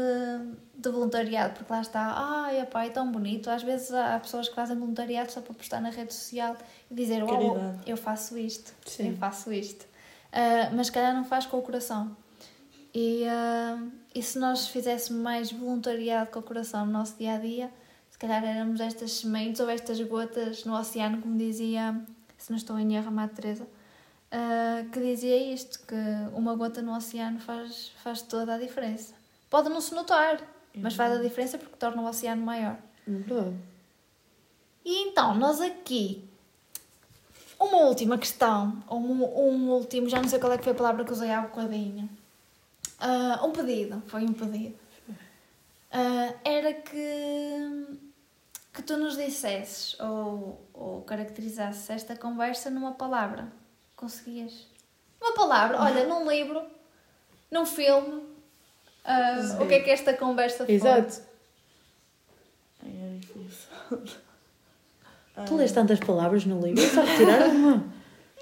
de 0.82 0.90
voluntariado, 0.90 1.54
porque 1.54 1.72
lá 1.72 1.80
está, 1.80 2.12
ai, 2.16 2.60
epá, 2.60 2.84
é 2.84 2.90
tão 2.90 3.10
bonito. 3.10 3.48
Às 3.48 3.62
vezes 3.62 3.92
há 3.92 4.18
pessoas 4.18 4.48
que 4.48 4.54
fazem 4.54 4.76
voluntariado 4.76 5.30
só 5.30 5.40
para 5.40 5.54
postar 5.54 5.80
na 5.80 5.90
rede 5.90 6.12
social 6.12 6.56
e 6.90 6.94
dizer, 6.94 7.22
oh, 7.22 7.56
eu 7.86 7.96
faço 7.96 8.36
isto, 8.38 8.72
Sim. 8.86 9.10
eu 9.10 9.16
faço 9.16 9.52
isto. 9.52 9.86
Ah, 10.32 10.70
mas 10.74 10.86
se 10.86 10.92
calhar 10.92 11.14
não 11.14 11.24
faz 11.24 11.44
com 11.46 11.58
o 11.58 11.62
coração. 11.62 12.16
E, 12.94 13.24
ah, 13.28 13.78
e 14.14 14.22
se 14.22 14.38
nós 14.38 14.68
fizéssemos 14.68 15.22
mais 15.22 15.52
voluntariado 15.52 16.30
com 16.30 16.40
o 16.40 16.42
coração 16.42 16.86
no 16.86 16.92
nosso 16.92 17.16
dia 17.18 17.34
a 17.34 17.38
dia, 17.38 17.70
se 18.10 18.18
calhar 18.18 18.42
éramos 18.44 18.80
estas 18.80 19.12
sementes 19.12 19.60
ou 19.60 19.68
estas 19.68 20.00
gotas 20.00 20.64
no 20.64 20.78
oceano, 20.78 21.20
como 21.20 21.36
dizia, 21.36 21.94
se 22.38 22.50
não 22.50 22.56
estou 22.56 22.78
em 22.78 22.94
erro, 22.96 23.08
a 23.08 23.10
Madre 23.10 23.36
Teresa, 23.36 23.66
ah, 24.30 24.84
que 24.90 25.00
dizia 25.00 25.52
isto: 25.52 25.80
que 25.86 25.94
uma 26.34 26.54
gota 26.54 26.80
no 26.80 26.96
oceano 26.96 27.38
faz, 27.38 27.92
faz 28.02 28.22
toda 28.22 28.54
a 28.54 28.58
diferença. 28.58 29.14
Pode 29.50 29.68
não 29.68 29.82
se 29.82 29.94
notar, 29.94 30.40
mas 30.74 30.94
faz 30.94 31.12
a 31.12 31.22
diferença 31.22 31.58
porque 31.58 31.76
torna 31.76 32.02
o 32.02 32.06
oceano 32.06 32.42
maior. 32.42 32.76
Verdade. 33.06 33.56
E 34.84 35.08
então, 35.08 35.34
nós 35.34 35.60
aqui, 35.60 36.28
uma 37.58 37.78
última 37.82 38.18
questão, 38.18 38.82
ou 38.88 38.98
um, 38.98 39.22
um 39.22 39.70
último, 39.70 40.08
já 40.08 40.20
não 40.20 40.28
sei 40.28 40.38
qual 40.38 40.52
é 40.52 40.58
que 40.58 40.64
foi 40.64 40.72
a 40.72 40.76
palavra 40.76 41.04
que 41.04 41.12
usei 41.12 41.30
há 41.30 41.42
bocadinho. 41.42 42.08
Ah, 42.98 43.40
um 43.44 43.52
pedido, 43.52 44.02
foi 44.06 44.24
um 44.24 44.32
pedido. 44.32 44.76
Ah, 45.90 46.34
era 46.44 46.72
que, 46.72 47.98
que 48.72 48.82
tu 48.82 48.96
nos 48.96 49.16
dissesses 49.16 49.98
ou, 50.00 50.66
ou 50.72 51.02
caracterizasses 51.02 51.90
esta 51.90 52.16
conversa 52.16 52.70
numa 52.70 52.92
palavra. 52.92 53.52
Conseguias? 53.94 54.66
Uma 55.20 55.34
palavra, 55.34 55.80
olha, 55.80 56.06
num 56.06 56.28
livro, 56.28 56.64
num 57.50 57.64
filme. 57.64 58.31
Ah, 59.04 59.58
o 59.60 59.66
que 59.66 59.74
é 59.74 59.80
que 59.80 59.90
esta 59.90 60.14
conversa 60.14 60.64
foi? 60.64 60.74
Exato. 60.74 61.20
Ai, 62.84 62.90
é 62.90 63.18
difícil. 63.18 63.68
Tu 65.46 65.56
lês 65.56 65.72
tantas 65.72 65.98
palavras 66.00 66.44
no 66.44 66.60
livro, 66.60 66.82
só 66.88 67.02
retirar 67.02 67.48
uma. 67.48 67.84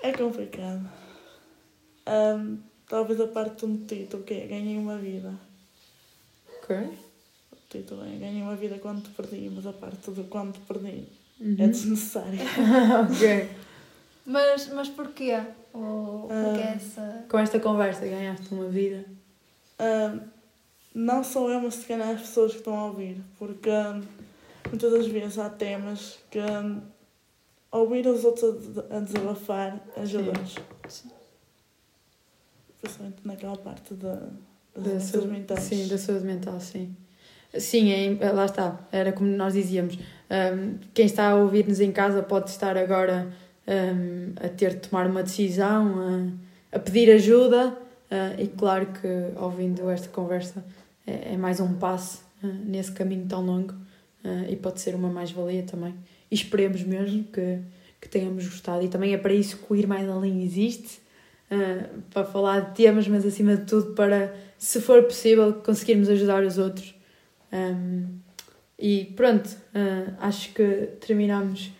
É 0.02 0.12
complicado. 0.12 0.90
Ahm, 2.06 2.56
talvez 2.88 3.20
a 3.20 3.28
parte 3.28 3.66
do 3.66 3.86
título, 3.86 4.22
que 4.24 4.34
é 4.34 4.46
Ganhei 4.46 4.76
uma 4.78 4.96
vida. 4.98 5.32
Ok. 6.62 6.76
O 7.52 7.56
título 7.68 8.02
é 8.04 8.16
Ganhei 8.18 8.42
uma 8.42 8.56
vida 8.56 8.78
quando 8.80 9.02
te 9.04 9.10
perdi, 9.10 9.48
mas 9.54 9.66
a 9.66 9.72
parte 9.72 10.10
do 10.10 10.24
quando 10.24 10.54
te 10.54 10.60
perdi 10.60 11.06
Uhum. 11.40 11.56
é 11.58 11.68
desnecessária. 11.68 12.38
ok. 13.08 13.48
Mas, 14.26 14.68
mas 14.68 14.88
porquê? 14.88 15.40
Ou 15.72 16.28
porque 16.28 16.60
Ah. 16.62 16.74
essa. 16.74 17.24
Com 17.30 17.38
esta 17.38 17.58
conversa 17.60 18.04
ganhaste 18.06 18.52
uma 18.52 18.68
vida. 18.68 19.04
Ahm, 19.78 20.20
não 20.94 21.22
só 21.24 21.48
eu, 21.50 21.60
mas 21.60 21.74
se 21.74 21.86
calhar 21.86 22.10
as 22.10 22.20
pessoas 22.22 22.52
que 22.52 22.58
estão 22.58 22.74
a 22.78 22.86
ouvir, 22.86 23.20
porque 23.38 23.70
ahm, 23.70 24.02
muitas 24.68 24.92
das 24.92 25.06
vezes 25.06 25.38
há 25.38 25.48
temas 25.48 26.18
que 26.30 26.38
ahm, 26.38 26.80
ouvir 27.70 28.06
os 28.06 28.24
outros 28.24 28.78
a, 28.90 29.00
desabafar 29.00 29.80
ajuda-nos. 29.96 30.56
Sim. 30.88 31.10
Principalmente 32.80 33.16
naquela 33.24 33.56
parte 33.56 33.94
da, 33.94 34.28
das 34.74 34.92
Da 34.94 35.00
saúde, 35.00 35.28
mentais. 35.28 35.60
sim, 35.60 35.86
da 35.88 35.98
saúde 35.98 36.24
mental, 36.24 36.58
sim. 36.60 36.94
Sim, 37.58 37.90
é, 38.20 38.30
lá 38.32 38.44
está. 38.46 38.78
Era 38.92 39.12
como 39.12 39.28
nós 39.30 39.54
dizíamos. 39.54 39.96
hum, 39.96 40.78
quem 40.94 41.04
está 41.06 41.30
a 41.30 41.36
ouvir-nos 41.36 41.80
em 41.80 41.90
casa 41.92 42.22
pode 42.22 42.48
estar 42.50 42.76
agora 42.76 43.32
hum, 43.66 44.32
a 44.36 44.48
ter 44.48 44.74
de 44.76 44.88
tomar 44.88 45.06
uma 45.06 45.22
decisão, 45.22 46.32
a, 46.72 46.76
a 46.76 46.78
pedir 46.78 47.10
ajuda. 47.10 47.76
ah, 48.10 48.34
e 48.40 48.46
claro 48.48 48.86
que, 48.86 49.06
ouvindo 49.36 49.88
esta 49.90 50.08
conversa, 50.08 50.64
é, 51.10 51.34
é 51.34 51.36
mais 51.36 51.58
um 51.58 51.74
passo 51.74 52.22
ah, 52.42 52.46
nesse 52.46 52.92
caminho 52.92 53.26
tão 53.26 53.44
longo 53.44 53.74
ah, 54.24 54.46
e 54.48 54.56
pode 54.56 54.80
ser 54.80 54.94
uma 54.94 55.08
mais-valia 55.08 55.64
também. 55.64 55.94
E 56.30 56.34
esperemos 56.34 56.82
mesmo 56.82 57.24
que, 57.24 57.58
que 58.00 58.08
tenhamos 58.08 58.46
gostado. 58.46 58.84
E 58.84 58.88
também 58.88 59.12
é 59.12 59.18
para 59.18 59.32
isso 59.34 59.56
que 59.56 59.72
o 59.72 59.76
Ir 59.76 59.86
Mais 59.86 60.08
Além 60.08 60.42
existe 60.42 61.00
ah, 61.50 61.88
para 62.10 62.24
falar 62.24 62.60
de 62.60 62.76
temas, 62.76 63.08
mas 63.08 63.26
acima 63.26 63.56
de 63.56 63.66
tudo 63.66 63.94
para, 63.94 64.34
se 64.56 64.80
for 64.80 65.02
possível, 65.02 65.54
conseguirmos 65.54 66.08
ajudar 66.08 66.44
os 66.44 66.58
outros. 66.58 66.94
Um, 67.52 68.06
e 68.78 69.06
pronto, 69.16 69.50
acho 70.20 70.54
que 70.54 70.88
terminamos 71.00 71.70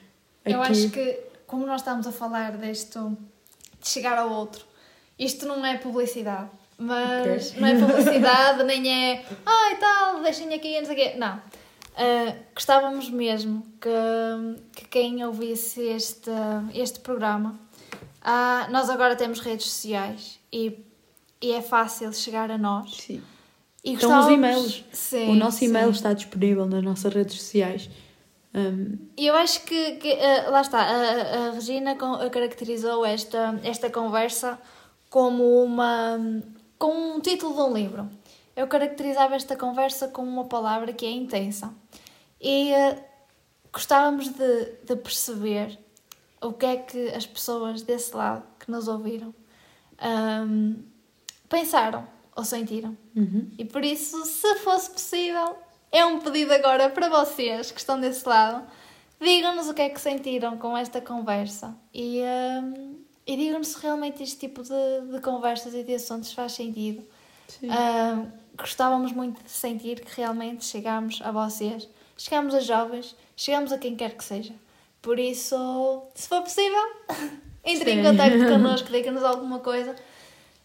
aqui. 0.45 0.55
Eu 0.55 0.61
acho 0.61 0.91
que, 0.91 1.19
como 1.47 1.65
nós 1.65 1.81
estamos 1.81 2.07
a 2.07 2.13
falar 2.13 2.59
disto 2.59 3.17
de 3.81 3.89
chegar 3.89 4.19
ao 4.19 4.31
outro, 4.31 4.67
isto 5.19 5.47
não 5.47 5.65
é 5.65 5.79
publicidade. 5.79 6.51
Mas 6.81 7.55
não 7.55 7.69
é 7.69 7.79
publicidade, 7.79 8.63
nem 8.65 9.13
é. 9.13 9.25
Ai 9.45 9.77
tal, 9.77 10.23
deixem 10.23 10.53
aqui, 10.55 10.79
não 10.79 10.87
sei 10.87 10.95
o 10.95 10.97
quê. 10.97 11.15
Não. 11.19 11.41
Ah, 11.97 12.35
gostávamos 12.55 13.11
mesmo 13.11 13.67
que, 13.79 13.91
que 14.75 14.89
quem 14.89 15.23
ouvisse 15.25 15.83
este, 15.83 16.31
este 16.75 17.01
programa. 17.01 17.61
ah, 18.23 18.67
nós 18.71 18.89
agora 18.89 19.15
temos 19.15 19.41
redes 19.41 19.67
sociais 19.67 20.41
e, 20.51 20.79
e 21.43 21.53
é 21.53 21.61
fácil 21.61 22.13
chegar 22.15 22.51
a 22.51 22.57
nós. 22.57 22.97
Sim. 22.97 23.23
E 23.85 23.95
Estão 23.95 24.19
os 24.19 24.29
e-mails. 24.29 24.85
Sim, 24.93 25.31
o 25.31 25.35
nosso 25.35 25.63
e-mail 25.65 25.87
sim. 25.89 25.93
está 25.93 26.13
disponível 26.15 26.67
nas 26.67 26.83
nossas 26.83 27.13
redes 27.13 27.37
sociais. 27.41 27.91
Um, 28.55 28.99
eu 29.17 29.35
acho 29.35 29.63
que, 29.63 29.93
que, 29.93 30.09
eh, 30.09 30.49
lá 30.51 30.61
está, 30.61 30.81
a, 30.81 31.49
a 31.49 31.51
Regina 31.53 31.97
caracterizou 32.31 33.05
esta, 33.05 33.61
esta 33.63 33.89
conversa 33.89 34.59
como 35.09 35.63
uma 35.63 36.19
com 36.81 37.17
um 37.17 37.21
título 37.21 37.55
de 37.55 37.61
um 37.61 37.75
livro. 37.75 38.11
Eu 38.57 38.67
caracterizava 38.67 39.37
esta 39.37 39.55
conversa 39.55 40.09
como 40.09 40.31
uma 40.31 40.47
palavra 40.47 40.95
que 40.95 41.05
é 41.05 41.11
intensa. 41.11 41.73
E 42.41 42.73
eh, 42.73 43.05
gostávamos 43.71 44.29
de, 44.31 44.65
de 44.83 44.97
perceber 44.97 45.79
o 46.41 46.55
que 46.55 46.65
é 46.65 46.77
que 46.79 47.09
as 47.11 47.27
pessoas 47.27 47.83
desse 47.83 48.17
lado 48.17 48.43
que 48.59 48.71
nos 48.71 48.89
ouviram 48.89 49.35
ahm, 49.99 50.77
pensaram 51.51 52.07
ou 52.35 52.45
sentiram. 52.45 52.97
uhum. 53.15 53.51
E 53.59 53.65
por 53.67 53.85
isso, 53.85 54.25
se 54.25 54.55
fosse 54.57 54.91
possível, 54.91 55.57
é 55.93 56.05
um 56.07 56.19
pedido 56.19 56.53
agora 56.55 56.89
para 56.89 57.11
vocês 57.11 57.71
que 57.71 57.79
estão 57.79 58.01
desse 58.01 58.27
lado. 58.27 58.67
Digam-nos 59.21 59.69
o 59.69 59.75
que 59.75 59.83
é 59.83 59.91
que 59.91 60.01
sentiram 60.01 60.57
com 60.57 60.75
esta 60.75 60.99
conversa 60.99 61.77
e, 61.93 62.23
hum, 62.23 63.00
e 63.27 63.37
digam-nos 63.37 63.69
se 63.69 63.81
realmente 63.83 64.23
este 64.23 64.39
tipo 64.39 64.63
de, 64.63 65.13
de 65.13 65.21
conversas 65.21 65.75
e 65.75 65.83
de 65.83 65.95
assuntos 65.95 66.33
faz 66.33 66.53
sentido. 66.53 67.03
Sim. 67.49 67.69
Hum, 67.71 68.27
gostávamos 68.57 69.13
muito 69.13 69.43
de 69.43 69.51
sentir 69.51 70.01
que 70.01 70.17
realmente 70.21 70.65
chegamos 70.65 71.21
a 71.23 71.31
vocês, 71.31 71.89
chegamos 72.17 72.55
a 72.55 72.61
jovens, 72.61 73.15
chegamos 73.37 73.73
a 73.73 73.79
quem 73.79 73.97
quer 73.97 74.17
que 74.17 74.25
seja, 74.25 74.55
Por 75.03 75.19
isso, 75.19 76.03
se 76.15 76.29
for 76.29 76.43
possível, 76.43 76.79
entre 77.65 77.91
em 77.93 78.03
contato 78.03 78.37
connosco, 78.51 78.91
diga-nos 78.91 79.23
alguma 79.25 79.59
coisa. 79.61 79.95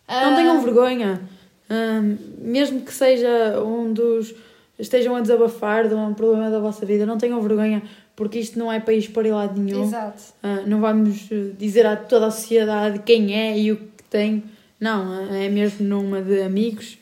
Não 0.07 0.33
Ah, 0.33 0.35
tenham 0.35 0.61
vergonha. 0.61 1.27
Hum, 1.69 2.17
mesmo 2.37 2.81
que 2.81 2.93
seja 2.93 3.59
um 3.63 3.91
dos. 3.93 4.33
estejam 4.77 5.15
a 5.15 5.21
desabafar 5.21 5.87
de 5.87 5.95
um 5.95 6.13
problema 6.13 6.49
da 6.51 6.59
vossa 6.59 6.85
vida, 6.85 7.05
não 7.05 7.17
tenham 7.17 7.41
vergonha, 7.41 7.81
porque 8.15 8.39
isto 8.39 8.57
não 8.57 8.71
é 8.71 8.79
país 8.79 9.07
para 9.07 9.27
ir 9.27 9.31
lado 9.31 9.59
nenhum. 9.59 9.83
Exato. 9.83 10.23
Ah, 10.41 10.61
não 10.65 10.79
vamos 10.79 11.27
eh, 11.31 11.51
dizer 11.57 11.85
a 11.85 11.95
toda 11.95 12.27
a 12.27 12.31
sociedade 12.31 12.99
quem 12.99 13.35
é 13.35 13.57
e 13.57 13.71
o 13.71 13.77
que 13.77 14.03
tem. 14.09 14.43
Não, 14.79 15.11
ah, 15.11 15.35
é 15.35 15.49
mesmo 15.49 15.85
numa 15.85 16.21
de 16.21 16.41
amigos. 16.41 16.97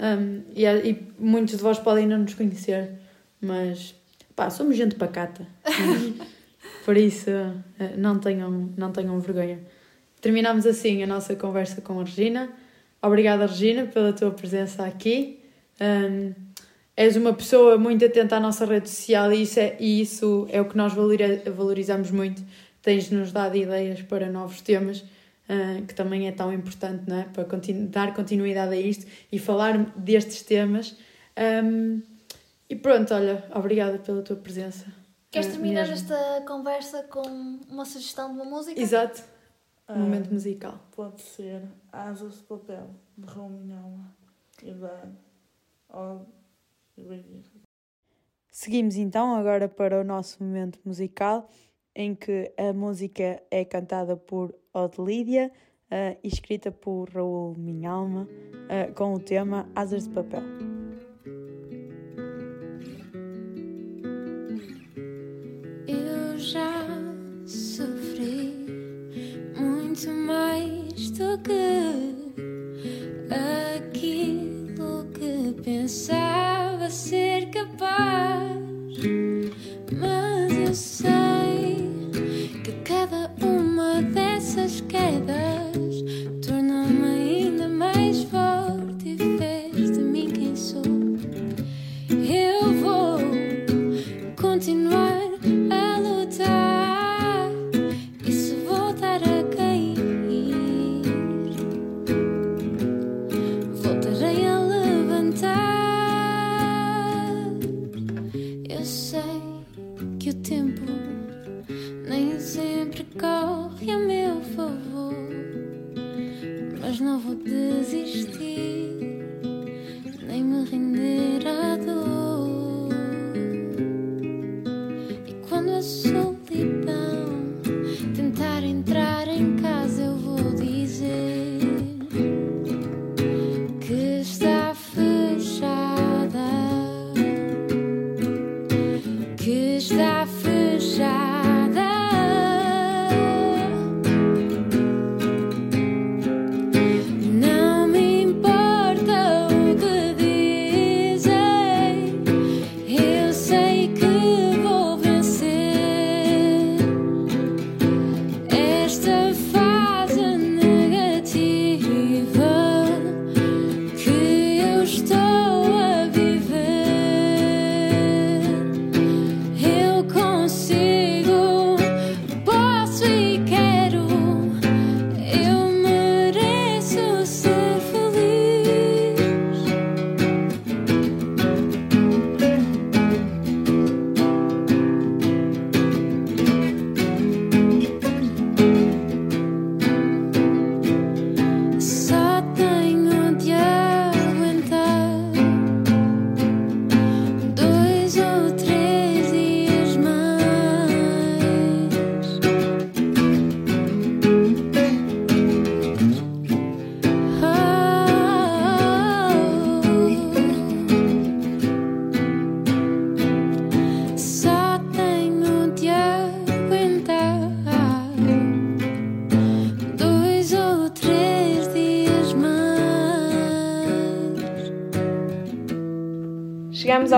Hum, 0.00 0.42
e, 0.54 0.64
e 0.64 1.02
muitos 1.18 1.56
de 1.56 1.62
vós 1.62 1.78
podem 1.78 2.06
não 2.06 2.18
nos 2.18 2.34
conhecer, 2.34 2.90
mas 3.40 3.94
pá, 4.34 4.50
somos 4.50 4.76
gente 4.76 4.94
pacata. 4.94 5.46
Por 6.84 6.96
isso, 6.96 7.30
eh, 7.30 7.94
não 7.96 8.18
tenham, 8.18 8.70
não 8.76 8.90
tenham 8.90 9.18
vergonha. 9.20 9.60
Terminamos 10.20 10.66
assim 10.66 11.02
a 11.02 11.06
nossa 11.06 11.36
conversa 11.36 11.80
com 11.82 12.00
a 12.00 12.04
Regina. 12.04 12.50
Obrigada, 13.02 13.46
Regina, 13.46 13.84
pela 13.84 14.12
tua 14.12 14.30
presença 14.30 14.84
aqui. 14.84 15.38
Hum, 15.80 16.32
és 16.96 17.16
uma 17.16 17.32
pessoa 17.34 17.76
muito 17.78 18.04
atenta 18.04 18.36
à 18.36 18.40
nossa 18.40 18.64
rede 18.64 18.88
social 18.88 19.32
e 19.32 19.42
isso 19.42 19.58
é, 19.60 19.76
e 19.80 20.00
isso 20.00 20.46
é 20.50 20.60
o 20.60 20.68
que 20.68 20.76
nós 20.76 20.92
valori- 20.92 21.38
valorizamos 21.50 22.10
muito. 22.10 22.42
Tens-nos 22.82 23.32
dado 23.32 23.56
ideias 23.56 24.02
para 24.02 24.28
novos 24.30 24.60
temas, 24.60 25.04
ah, 25.48 25.80
que 25.86 25.94
também 25.94 26.28
é 26.28 26.32
tão 26.32 26.52
importante, 26.52 27.04
não 27.08 27.18
é? 27.20 27.24
Para 27.24 27.44
continu- 27.44 27.88
dar 27.88 28.14
continuidade 28.14 28.74
a 28.74 28.80
isto 28.80 29.06
e 29.32 29.38
falar 29.38 29.78
destes 29.96 30.42
temas. 30.42 30.96
Hum, 31.64 32.00
e 32.70 32.76
pronto, 32.76 33.12
olha, 33.12 33.44
obrigada 33.54 33.98
pela 33.98 34.22
tua 34.22 34.36
presença. 34.36 34.86
Queres 35.30 35.48
Ah, 35.48 35.50
terminar 35.52 35.88
mesmo. 35.88 35.94
esta 35.94 36.42
conversa 36.46 37.02
com 37.04 37.22
uma 37.68 37.84
sugestão 37.84 38.28
de 38.32 38.40
uma 38.40 38.44
música? 38.44 38.80
Exato, 38.80 39.22
Ah, 39.88 39.98
momento 39.98 40.32
musical. 40.32 40.78
Pode 40.94 41.20
ser 41.20 41.60
Asas 41.92 42.34
de 42.36 42.42
Papel, 42.44 42.88
de 43.18 43.26
Raul 43.26 43.50
Minhola 43.50 44.14
e 44.62 44.70
da. 44.72 45.02
Seguimos 48.50 48.96
então 48.96 49.34
agora 49.34 49.68
para 49.68 50.00
o 50.00 50.04
nosso 50.04 50.42
momento 50.42 50.78
musical, 50.84 51.50
em 51.94 52.14
que 52.14 52.52
a 52.56 52.72
música 52.72 53.42
é 53.50 53.64
cantada 53.64 54.16
por 54.16 54.54
Odilídia 54.72 55.52
eh, 55.90 56.18
e 56.22 56.28
escrita 56.28 56.70
por 56.70 57.08
Raul 57.10 57.56
Minhalma, 57.56 58.28
eh, 58.68 58.86
com 58.92 59.14
o 59.14 59.20
tema 59.20 59.68
Asas 59.74 60.08
de 60.08 60.14
Papel. 60.14 60.73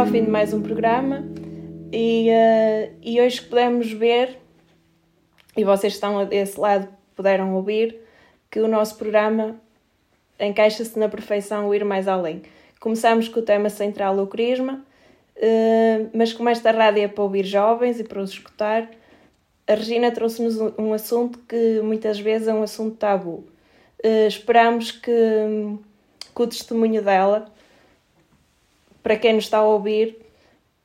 Ao 0.07 0.13
fim 0.13 0.25
de 0.25 0.31
mais 0.31 0.55
um 0.55 0.63
programa 0.63 1.25
e, 1.93 2.31
eh, 2.31 2.93
e 3.03 3.21
hoje 3.21 3.43
pudemos 3.43 3.91
ver, 3.91 4.39
e 5.57 5.65
vocês 5.65 5.95
estão 5.95 6.25
desse 6.25 6.61
lado 6.61 6.87
puderam 7.17 7.53
ouvir, 7.57 7.97
que 8.49 8.61
o 8.61 8.69
nosso 8.69 8.97
programa 8.97 9.57
encaixa-se 10.39 10.97
na 10.97 11.09
perfeição 11.09 11.69
o 11.69 11.75
ir 11.75 11.85
mais 11.85 12.07
além. 12.07 12.43
Começamos 12.79 13.29
com 13.29 13.41
o 13.41 13.43
tema 13.43 13.69
central, 13.69 14.17
o 14.19 14.29
crisma, 14.29 14.85
eh, 15.35 16.07
mas 16.15 16.33
como 16.33 16.51
esta 16.51 16.71
rádio 16.71 17.03
é 17.03 17.09
para 17.09 17.25
ouvir 17.25 17.45
jovens 17.45 17.99
e 17.99 18.05
para 18.05 18.23
os 18.23 18.31
escutar, 18.31 18.89
a 19.67 19.75
Regina 19.75 20.13
trouxe-nos 20.13 20.57
um, 20.79 20.93
assunto 20.93 21.41
que 21.49 21.81
muitas 21.83 22.21
vezes 22.21 22.47
é 22.47 22.55
um 22.55 22.63
assunto 22.63 22.97
tabu. 22.97 23.45
Eh, 24.05 24.29
esperamos 24.29 24.93
que, 24.93 25.11
que 26.33 26.43
o 26.43 26.47
testemunho 26.47 27.03
dela 27.03 27.56
para 29.07 29.17
quem 29.17 29.35
nos 29.35 29.45
está 29.45 29.59
a 29.59 29.63
ouvir 29.63 30.17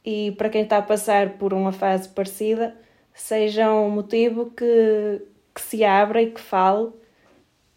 e 0.06 0.32
para 0.38 0.48
quem 0.48 0.62
está 0.62 0.78
a 0.78 0.82
passar 0.84 1.30
por 1.40 1.56
uma 1.56 1.72
fase 1.72 2.08
parecida, 2.08 2.76
seja 3.16 3.74
um 3.74 3.90
motivo 3.90 4.52
que, 4.56 5.24
que 5.56 5.60
se 5.60 5.84
abra 5.84 6.22
e 6.22 6.30
que 6.30 6.40
fale. 6.40 6.90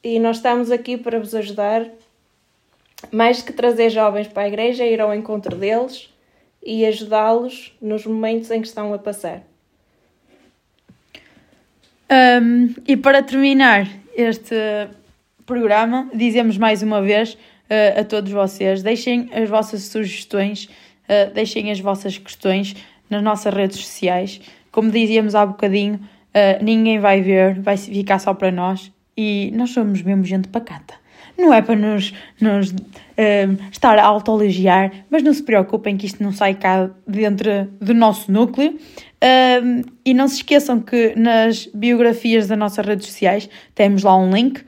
E 0.03 0.18
nós 0.18 0.36
estamos 0.36 0.70
aqui 0.70 0.99
para 0.99 1.18
vos 1.18 1.34
ajudar, 1.34 1.88
mais 3.11 3.40
que 3.40 3.55
trazer 3.55 3.88
jovens 3.88 4.28
para 4.28 4.42
a 4.42 4.49
igreja, 4.49 4.84
ir 4.84 5.01
ao 5.01 5.14
encontro 5.14 5.57
deles 5.57 6.12
e 6.62 6.84
ajudá-los 6.84 7.74
nos 7.80 8.05
momentos 8.05 8.51
em 8.51 8.61
que 8.61 8.68
estão 8.68 8.92
a 8.92 8.99
passar. 8.99 9.42
Um, 12.42 12.74
e 12.86 12.99
para 12.99 13.22
terminar 13.22 13.88
este 14.14 14.55
programa, 15.47 16.11
dizemos 16.12 16.59
mais 16.59 16.82
uma 16.82 17.01
vez 17.01 17.34
uh, 17.71 18.01
a 18.01 18.05
todos 18.05 18.31
vocês: 18.33 18.83
deixem 18.83 19.31
as 19.33 19.49
vossas 19.49 19.83
sugestões, 19.85 20.65
uh, 20.65 21.33
deixem 21.33 21.71
as 21.71 21.81
vossas 21.81 22.19
questões 22.19 22.75
nas 23.09 23.23
nossas 23.23 23.53
redes 23.53 23.79
sociais. 23.79 24.41
Como 24.71 24.91
dizíamos 24.91 25.35
há 25.35 25.47
bocadinho, 25.47 25.95
uh, 25.95 26.65
ninguém 26.65 26.99
vai 26.99 27.21
ver, 27.21 27.61
vai 27.61 27.77
ficar 27.77 28.19
só 28.19 28.35
para 28.35 28.51
nós 28.51 28.93
e 29.17 29.53
nós 29.55 29.71
somos 29.71 30.03
mesmo 30.03 30.25
gente 30.25 30.49
pacata. 30.49 30.95
Não 31.37 31.53
é 31.53 31.61
para 31.61 31.75
nos, 31.75 32.15
nos 32.41 32.73
estar 33.73 33.99
a 33.99 34.05
autoelogiar, 34.05 34.93
mas 35.11 35.21
não 35.25 35.35
se 35.35 35.43
preocupem 35.43 35.97
que 35.97 36.07
isto 36.07 36.23
não 36.23 36.31
sai 36.31 36.55
cá 36.55 36.89
dentro 37.09 37.69
do 37.81 37.93
nosso 37.93 38.31
núcleo. 38.31 38.79
e 40.05 40.15
não 40.15 40.29
se 40.29 40.37
esqueçam 40.37 40.81
que 40.81 41.12
nas 41.17 41.67
biografias 41.75 42.47
das 42.47 42.57
nossas 42.57 42.87
redes 42.87 43.09
sociais 43.09 43.51
temos 43.75 44.05
lá 44.05 44.17
um 44.17 44.33
link. 44.33 44.65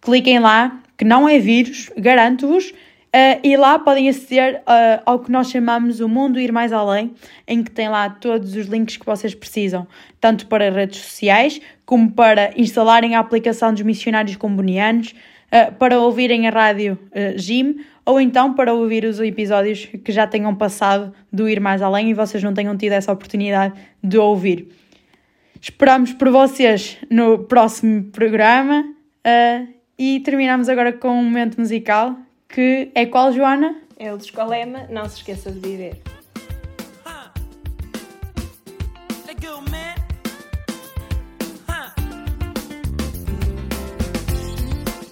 Cliquem 0.00 0.40
lá, 0.40 0.82
que 0.98 1.04
não 1.04 1.28
é 1.28 1.38
vírus, 1.38 1.90
garanto-vos. 1.96 2.74
Uh, 3.08 3.40
e 3.42 3.56
lá 3.56 3.78
podem 3.78 4.06
aceder 4.06 4.56
uh, 4.56 5.02
ao 5.06 5.18
que 5.18 5.32
nós 5.32 5.50
chamamos 5.50 5.98
o 5.98 6.08
Mundo 6.08 6.38
Ir 6.38 6.52
Mais 6.52 6.74
Além, 6.74 7.14
em 7.46 7.62
que 7.62 7.70
tem 7.70 7.88
lá 7.88 8.10
todos 8.10 8.54
os 8.54 8.66
links 8.66 8.98
que 8.98 9.06
vocês 9.06 9.34
precisam, 9.34 9.86
tanto 10.20 10.46
para 10.46 10.70
redes 10.70 11.00
sociais, 11.00 11.58
como 11.86 12.12
para 12.12 12.52
instalarem 12.54 13.14
a 13.14 13.20
aplicação 13.20 13.72
dos 13.72 13.80
missionários 13.80 14.36
combonianos, 14.36 15.12
uh, 15.12 15.72
para 15.78 15.98
ouvirem 15.98 16.46
a 16.46 16.50
rádio 16.50 16.98
GIM, 17.36 17.76
ou 18.04 18.20
então 18.20 18.52
para 18.52 18.74
ouvir 18.74 19.06
os 19.06 19.18
episódios 19.20 19.86
que 19.86 20.12
já 20.12 20.26
tenham 20.26 20.54
passado 20.54 21.14
do 21.32 21.48
Ir 21.48 21.60
Mais 21.60 21.80
Além 21.80 22.10
e 22.10 22.14
vocês 22.14 22.42
não 22.42 22.52
tenham 22.52 22.76
tido 22.76 22.92
essa 22.92 23.10
oportunidade 23.10 23.72
de 24.02 24.18
ouvir. 24.18 24.68
Esperamos 25.58 26.12
por 26.12 26.28
vocês 26.30 26.98
no 27.10 27.38
próximo 27.38 28.04
programa 28.04 28.84
e 29.98 30.20
terminamos 30.20 30.68
agora 30.68 30.92
com 30.92 31.08
um 31.08 31.24
momento 31.24 31.58
musical 31.58 32.16
que 32.48 32.90
é 32.94 33.04
qual, 33.04 33.32
Joana? 33.32 33.76
É 33.98 34.12
o 34.12 34.16
do 34.16 34.24
Escolema, 34.24 34.86
não 34.88 35.08
se 35.08 35.16
esqueça 35.16 35.50
de 35.50 35.60
viver. 35.60 36.00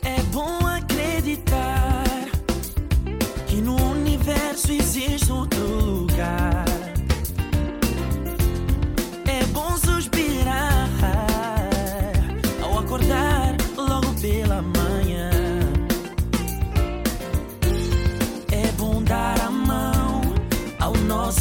É 0.02 0.22
bom 0.32 0.66
acreditar 0.66 2.04
que 3.46 3.56
no 3.56 3.76
universo 3.90 4.72
existe 4.72 5.30
outro 5.30 5.66
lugar. 5.66 6.55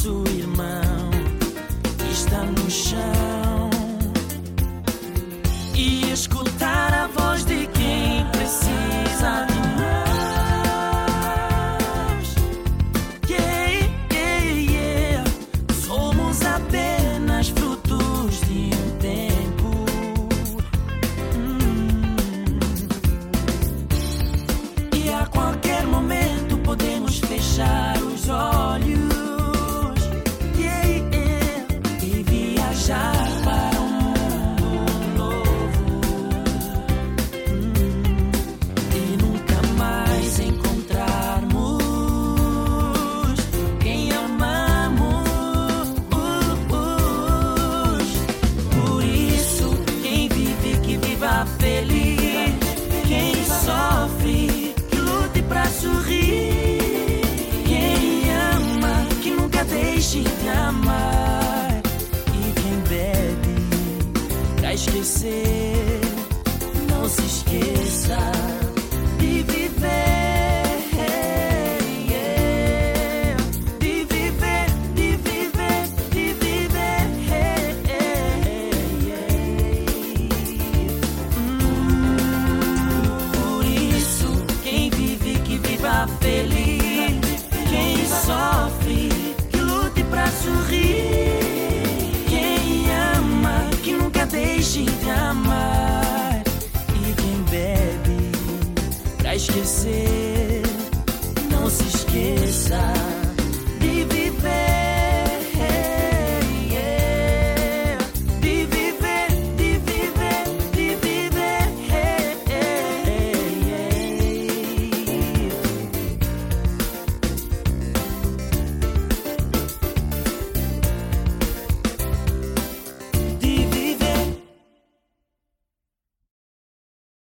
Ao 0.04 0.25